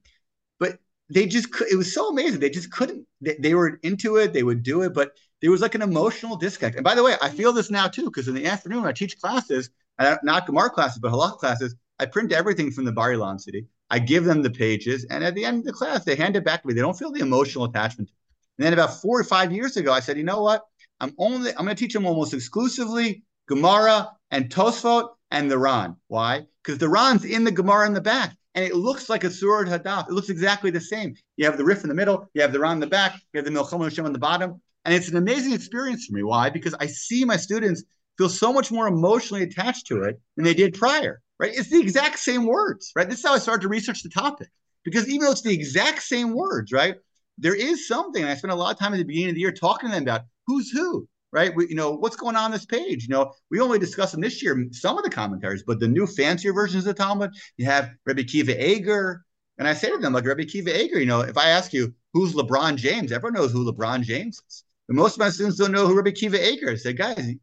But 0.60 0.80
they 1.10 1.28
just 1.28 1.48
it 1.72 1.78
was 1.78 1.94
so 1.94 2.10
amazing. 2.10 2.40
They 2.40 2.50
just 2.50 2.72
couldn't. 2.72 3.06
They, 3.22 3.36
they 3.40 3.56
were 3.56 3.80
into 3.84 4.18
it. 4.18 4.34
They 4.34 4.44
would 4.44 4.64
do 4.64 4.82
it, 4.84 4.94
but 4.94 5.12
there 5.42 5.52
was 5.52 5.62
like 5.62 5.76
an 5.76 5.82
emotional 5.82 6.38
disconnect. 6.38 6.78
And 6.78 6.84
by 6.84 6.96
the 6.96 7.04
way, 7.04 7.16
I 7.22 7.30
feel 7.30 7.54
this 7.54 7.70
now 7.70 7.88
too 7.88 8.06
because 8.06 8.28
in 8.28 8.36
the 8.36 8.46
afternoon 8.46 8.86
I 8.86 8.94
teach 8.94 9.20
classes, 9.20 9.70
not 10.00 10.46
Gemara 10.46 10.70
classes, 10.70 11.00
but 11.00 11.12
halach 11.12 11.38
classes, 11.38 11.76
I 12.00 12.06
print 12.06 12.32
everything 12.32 12.72
from 12.72 12.86
the 12.86 12.92
Bar 12.92 13.12
Ilan 13.12 13.40
city. 13.40 13.68
I 13.90 14.00
give 14.00 14.26
them 14.26 14.42
the 14.42 14.50
pages, 14.50 15.06
and 15.10 15.24
at 15.24 15.36
the 15.36 15.46
end 15.46 15.60
of 15.60 15.66
the 15.66 15.74
class, 15.74 16.04
they 16.04 16.16
hand 16.16 16.36
it 16.36 16.44
back 16.44 16.62
to 16.62 16.68
me. 16.68 16.74
They 16.74 16.82
don't 16.82 16.98
feel 16.98 17.12
the 17.12 17.20
emotional 17.22 17.66
attachment. 17.66 18.10
And 18.58 18.66
then 18.66 18.74
about 18.74 19.02
four 19.02 19.20
or 19.20 19.24
five 19.24 19.52
years 19.52 19.78
ago, 19.78 19.94
I 19.94 20.00
said, 20.00 20.18
you 20.18 20.24
know 20.24 20.42
what? 20.42 20.64
I'm 21.00 21.14
only 21.18 21.52
I'm 21.52 21.66
going 21.66 21.76
to 21.76 21.76
teach 21.76 21.94
them 21.94 22.06
almost 22.06 22.34
exclusively 22.34 23.24
Gemara 23.48 24.12
and 24.32 24.50
Tosfot 24.50 25.10
and 25.32 25.50
the 25.50 25.58
Ran. 25.58 25.96
Why? 26.08 26.46
Because 26.64 26.78
the 26.78 26.90
Ran's 26.90 27.26
in 27.26 27.44
the 27.44 27.52
Gemara 27.52 27.88
in 27.88 27.94
the 27.94 28.02
back, 28.02 28.36
and 28.56 28.64
it 28.64 28.76
looks 28.76 29.10
like 29.10 29.24
a 29.24 29.28
Tzurat 29.28 29.68
Hadaf. 29.68 30.08
It 30.08 30.14
looks 30.14 30.30
exactly 30.30 30.72
the 30.72 30.82
same. 30.82 31.16
You 31.38 31.46
have 31.46 31.58
the 31.58 31.66
Rif 31.66 31.84
in 31.84 31.90
the 31.90 31.96
middle, 31.96 32.30
you 32.34 32.42
have 32.42 32.54
the 32.54 32.60
Ran 32.60 32.74
in 32.74 32.80
the 32.80 32.88
back, 32.88 33.16
you 33.34 33.38
have 33.38 33.46
the 33.46 33.52
Milchom 33.52 33.82
Hashem 33.82 34.06
on 34.06 34.14
the 34.14 34.20
bottom, 34.20 34.62
and 34.86 34.94
it's 34.94 35.10
an 35.10 35.18
amazing 35.18 35.54
experience 35.54 36.06
for 36.06 36.16
me. 36.16 36.24
Why? 36.24 36.50
Because 36.50 36.76
I 36.80 36.88
see 36.88 37.26
my 37.26 37.38
students 37.38 37.84
feel 38.18 38.30
so 38.30 38.54
much 38.54 38.72
more 38.72 38.88
emotionally 38.88 39.44
attached 39.44 39.88
to 39.88 40.04
it 40.04 40.20
than 40.36 40.46
they 40.46 40.54
did 40.54 40.74
prior. 40.74 41.22
Right? 41.40 41.54
It's 41.54 41.70
the 41.70 41.82
exact 41.82 42.20
same 42.20 42.46
words. 42.46 42.92
Right? 42.96 43.10
This 43.10 43.20
is 43.20 43.26
how 43.26 43.34
I 43.34 43.40
started 43.40 43.64
to 43.64 43.70
research 43.70 44.04
the 44.04 44.10
topic. 44.10 44.50
Because 44.84 45.08
even 45.08 45.22
though 45.22 45.32
it's 45.32 45.42
the 45.42 45.54
exact 45.54 46.04
same 46.04 46.34
words, 46.34 46.72
right? 46.74 46.96
There 47.38 47.56
is 47.56 47.88
something. 47.88 48.24
I 48.24 48.36
spent 48.36 48.52
a 48.52 48.56
lot 48.56 48.74
of 48.74 48.80
time 48.80 48.94
at 48.94 48.98
the 48.98 49.04
beginning 49.04 49.30
of 49.30 49.36
the 49.36 49.42
year 49.42 49.54
talking 49.54 49.90
to 49.90 49.96
them 49.96 50.04
about 50.04 50.24
who's 50.46 50.70
who 50.70 51.08
right? 51.34 51.54
We, 51.54 51.68
you 51.68 51.76
know, 51.76 51.92
what's 51.92 52.16
going 52.16 52.36
on, 52.38 52.52
this 52.52 52.66
page? 52.66 53.04
You 53.04 53.10
know, 53.10 53.34
we 53.50 53.60
only 53.60 53.80
discussed 53.80 54.12
them 54.14 54.22
this 54.22 54.42
year, 54.42 54.68
some 54.72 54.98
of 54.98 55.04
the 55.04 55.10
commentaries, 55.10 55.64
but 55.66 55.80
the 55.80 55.88
new 55.88 56.06
fancier 56.06 56.54
versions 56.54 56.86
of 56.86 56.96
the 56.96 57.04
Talmud, 57.04 57.32
you 57.58 57.66
have 57.66 57.90
Rabbi 58.06 58.22
Akiva 58.22 58.58
Eger. 58.58 59.26
And 59.58 59.68
I 59.68 59.74
say 59.74 59.90
to 59.90 59.98
them, 59.98 60.14
like 60.14 60.26
Rabbi 60.26 60.44
Akiva 60.44 60.70
Eger, 60.70 61.00
you 61.00 61.08
know, 61.08 61.22
if 61.22 61.38
I 61.38 61.50
ask 61.50 61.74
you 61.74 61.94
who's 62.14 62.34
LeBron 62.34 62.76
James, 62.76 63.12
everyone 63.12 63.34
knows 63.34 63.52
who 63.52 63.70
LeBron 63.70 64.04
James 64.04 64.40
is. 64.48 64.64
But 64.88 64.96
most 64.96 65.14
of 65.14 65.20
my 65.20 65.30
students 65.30 65.58
don't 65.58 65.72
know 65.72 65.88
who 65.88 65.96
Rabbi 65.96 66.12
Akiva 66.12 66.40
Eger 66.40 66.70
is. 66.70 66.86
I 66.86 66.92
say, 66.92 66.94
guys, 66.94 67.34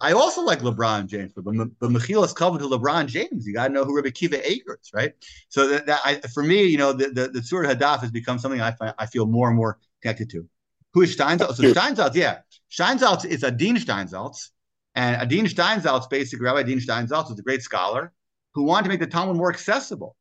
I 0.00 0.12
also 0.12 0.42
like 0.42 0.60
LeBron 0.60 1.06
James, 1.06 1.32
but 1.32 1.44
but 1.44 1.90
Mechilas 1.90 2.34
Kavod 2.34 2.58
to 2.58 2.68
LeBron 2.68 3.06
James. 3.06 3.46
You 3.46 3.54
got 3.54 3.68
to 3.68 3.72
know 3.72 3.84
who 3.84 3.96
Rabbi 3.96 4.08
Akiva 4.08 4.44
Eger 4.46 4.78
is, 4.80 4.90
right? 4.92 5.14
So 5.48 5.68
that, 5.68 5.86
that 5.86 6.00
I, 6.04 6.16
for 6.34 6.42
me, 6.42 6.64
you 6.64 6.76
know, 6.76 6.92
the 6.92 7.08
the, 7.08 7.28
the 7.28 7.40
Tzurat 7.40 7.74
Hadaf 7.74 8.00
has 8.00 8.10
become 8.10 8.38
something 8.38 8.60
I 8.60 8.72
find, 8.72 8.94
I 8.98 9.06
feel 9.06 9.26
more 9.26 9.48
and 9.48 9.56
more 9.56 9.78
connected 10.02 10.28
to. 10.30 10.46
Who 10.92 11.02
is 11.02 11.16
Steinsaltz? 11.16 11.54
So 11.54 11.62
Steinsaltz, 11.62 12.14
yeah, 12.14 12.40
Steinsaltz 12.70 13.24
is 13.24 13.42
Adin 13.42 13.76
Steinsaltz, 13.76 14.50
and 14.94 15.16
Adin 15.22 15.46
Steinsaltz, 15.46 16.10
basically, 16.10 16.44
Rabbi 16.44 16.60
Adin 16.60 16.78
Steinsaltz 16.78 17.30
was 17.30 17.38
a 17.38 17.42
great 17.42 17.62
scholar 17.62 18.12
who 18.54 18.64
wanted 18.64 18.84
to 18.84 18.88
make 18.90 19.00
the 19.00 19.06
Talmud 19.06 19.36
more 19.36 19.50
accessible. 19.50 20.16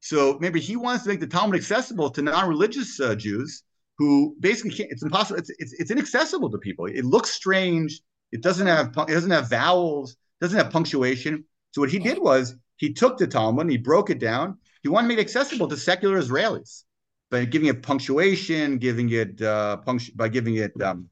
So 0.00 0.38
maybe 0.40 0.60
he 0.60 0.76
wants 0.76 1.04
to 1.04 1.10
make 1.10 1.20
the 1.20 1.26
Talmud 1.26 1.56
accessible 1.56 2.10
to 2.10 2.22
non-religious 2.22 3.00
uh, 3.00 3.14
Jews 3.14 3.64
who 3.98 4.36
basically 4.40 4.70
can't. 4.70 4.90
It's 4.90 5.02
impossible. 5.02 5.38
It's, 5.38 5.50
it's 5.58 5.72
it's 5.74 5.90
inaccessible 5.90 6.50
to 6.50 6.58
people. 6.58 6.86
It 6.86 7.04
looks 7.04 7.30
strange. 7.30 8.00
It 8.32 8.42
doesn't 8.42 8.66
have 8.66 8.88
it 8.88 9.12
doesn't 9.12 9.30
have 9.30 9.48
vowels. 9.50 10.16
Doesn't 10.40 10.58
have 10.58 10.70
punctuation. 10.70 11.44
So 11.70 11.80
what 11.80 11.90
he 11.90 11.98
did 11.98 12.18
was 12.18 12.54
he 12.76 12.92
took 12.92 13.16
the 13.16 13.26
Talmud 13.26 13.62
and 13.62 13.70
he 13.70 13.78
broke 13.78 14.10
it 14.10 14.18
down. 14.18 14.58
He 14.82 14.88
wanted 14.88 15.08
to 15.08 15.08
make 15.08 15.18
it 15.18 15.22
accessible 15.22 15.68
to 15.68 15.76
secular 15.76 16.20
Israelis 16.20 16.84
by 17.30 17.44
giving 17.44 17.68
it 17.68 17.82
punctuation, 17.82 18.78
giving 18.78 19.10
it 19.10 19.40
uh, 19.40 19.78
punctu- 19.86 20.14
by 20.14 20.28
giving 20.28 20.56
it 20.56 20.72
um, 20.82 21.08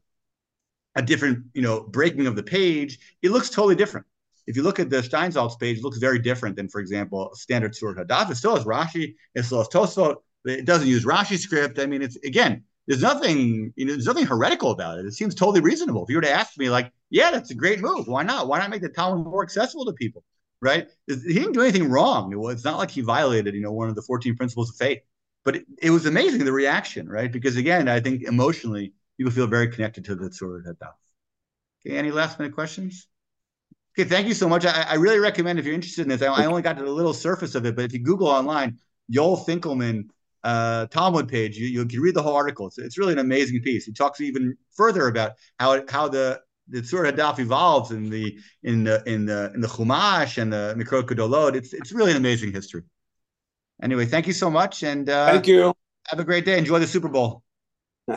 a 0.94 1.02
different, 1.02 1.46
you 1.54 1.62
know, 1.62 1.80
breaking 1.80 2.26
of 2.26 2.36
the 2.36 2.42
page. 2.42 2.98
It 3.22 3.30
looks 3.30 3.50
totally 3.50 3.74
different. 3.74 4.06
If 4.46 4.56
you 4.56 4.62
look 4.62 4.78
at 4.78 4.90
the 4.90 5.00
Steinsaltz 5.00 5.58
page, 5.58 5.78
it 5.78 5.82
looks 5.82 5.98
very 5.98 6.18
different 6.18 6.56
than, 6.56 6.68
for 6.68 6.80
example, 6.80 7.30
standard 7.34 7.72
Tzurat 7.72 8.06
Hadaf. 8.06 8.30
It 8.30 8.36
still 8.36 8.54
has 8.56 8.64
Rashi, 8.64 9.14
it 9.34 9.44
still 9.44 9.58
has 9.58 9.68
Tosfot. 9.68 10.16
It 10.44 10.66
doesn't 10.66 10.88
use 10.88 11.06
Rashi 11.06 11.38
script. 11.38 11.78
I 11.78 11.86
mean, 11.86 12.02
it's 12.02 12.16
again, 12.16 12.64
there's 12.86 13.00
nothing, 13.00 13.72
you 13.76 13.86
know, 13.86 13.92
there's 13.92 14.06
nothing 14.06 14.26
heretical 14.26 14.70
about 14.70 14.98
it. 14.98 15.06
It 15.06 15.14
seems 15.14 15.34
totally 15.34 15.60
reasonable. 15.60 16.04
If 16.04 16.10
you 16.10 16.16
were 16.16 16.22
to 16.22 16.30
ask 16.30 16.58
me, 16.58 16.68
like, 16.68 16.92
yeah, 17.14 17.30
that's 17.30 17.50
a 17.50 17.54
great 17.54 17.80
move. 17.80 18.06
Why 18.06 18.22
not? 18.22 18.48
Why 18.48 18.58
not 18.58 18.70
make 18.70 18.82
the 18.82 18.88
Talmud 18.88 19.26
more 19.26 19.42
accessible 19.42 19.86
to 19.86 19.92
people? 19.92 20.24
Right? 20.60 20.88
He 21.06 21.34
didn't 21.34 21.52
do 21.52 21.60
anything 21.60 21.90
wrong. 21.90 22.32
It's 22.50 22.64
not 22.64 22.78
like 22.78 22.90
he 22.90 23.02
violated, 23.02 23.54
you 23.54 23.60
know, 23.60 23.72
one 23.72 23.88
of 23.88 23.94
the 23.94 24.02
14 24.02 24.36
principles 24.36 24.70
of 24.70 24.76
faith 24.76 25.00
but 25.44 25.56
it, 25.56 25.66
it, 25.80 25.90
was 25.90 26.06
amazing 26.06 26.44
the 26.44 26.52
reaction, 26.52 27.08
right? 27.08 27.30
Because 27.30 27.56
again, 27.56 27.86
I 27.86 28.00
think 28.00 28.22
emotionally 28.22 28.94
people 29.16 29.30
feel 29.30 29.46
very 29.46 29.68
connected 29.68 30.04
to 30.06 30.14
the 30.14 30.30
Tzurat 30.30 30.66
Hadaf. 30.66 30.94
Okay, 31.86 31.96
any 31.96 32.10
last 32.10 32.38
minute 32.38 32.54
questions? 32.54 33.06
Okay, 33.96 34.08
thank 34.08 34.26
you 34.26 34.34
so 34.34 34.48
much. 34.48 34.64
I, 34.64 34.86
I, 34.88 34.94
really 34.94 35.18
recommend 35.18 35.58
if 35.58 35.66
you're 35.66 35.74
interested 35.74 36.02
in 36.02 36.08
this. 36.08 36.22
I, 36.22 36.28
I, 36.28 36.46
only 36.46 36.62
got 36.62 36.78
to 36.78 36.84
the 36.84 36.90
little 36.90 37.12
surface 37.12 37.54
of 37.54 37.64
it, 37.66 37.76
but 37.76 37.84
if 37.84 37.92
you 37.92 38.00
Google 38.00 38.26
online, 38.26 38.78
Yoel 39.12 39.46
Finkelman 39.46 40.08
uh, 40.42 40.86
Talmud 40.86 41.28
page, 41.28 41.56
you, 41.56 41.68
you 41.68 41.86
can 41.86 42.00
read 42.00 42.14
the 42.14 42.22
whole 42.22 42.34
article. 42.34 42.66
It's, 42.66 42.78
it's 42.78 42.98
really 42.98 43.12
an 43.12 43.18
amazing 43.18 43.60
piece. 43.60 43.84
He 43.84 43.92
talks 43.92 44.20
even 44.20 44.56
further 44.72 45.06
about 45.06 45.32
how 45.60 45.84
how 45.88 46.08
the 46.08 46.40
the 46.68 46.80
Tzurat 46.80 47.12
Hadaf 47.12 47.38
evolves 47.38 47.90
in 47.90 48.10
the 48.10 48.38
in 48.62 48.84
the 48.84 49.02
in 49.06 49.26
the 49.26 49.52
in 49.54 49.60
the 49.60 49.68
Chumash 49.68 50.40
and 50.40 50.52
the 50.52 50.74
Mikraot 50.76 51.04
Gedolot. 51.04 51.54
It's 51.54 51.72
it's 51.72 51.92
really 51.92 52.10
an 52.10 52.16
amazing 52.16 52.52
history. 52.52 52.82
Anyway, 53.82 54.06
thank 54.06 54.26
you 54.26 54.32
so 54.32 54.50
much, 54.50 54.82
and 54.82 55.08
uh, 55.08 55.30
thank 55.30 55.46
you. 55.46 55.74
Have 56.08 56.20
a 56.20 56.24
great 56.24 56.44
day. 56.44 56.58
Enjoy 56.58 56.78
the 56.78 56.86
Super 56.86 57.08
Bowl. 57.08 57.43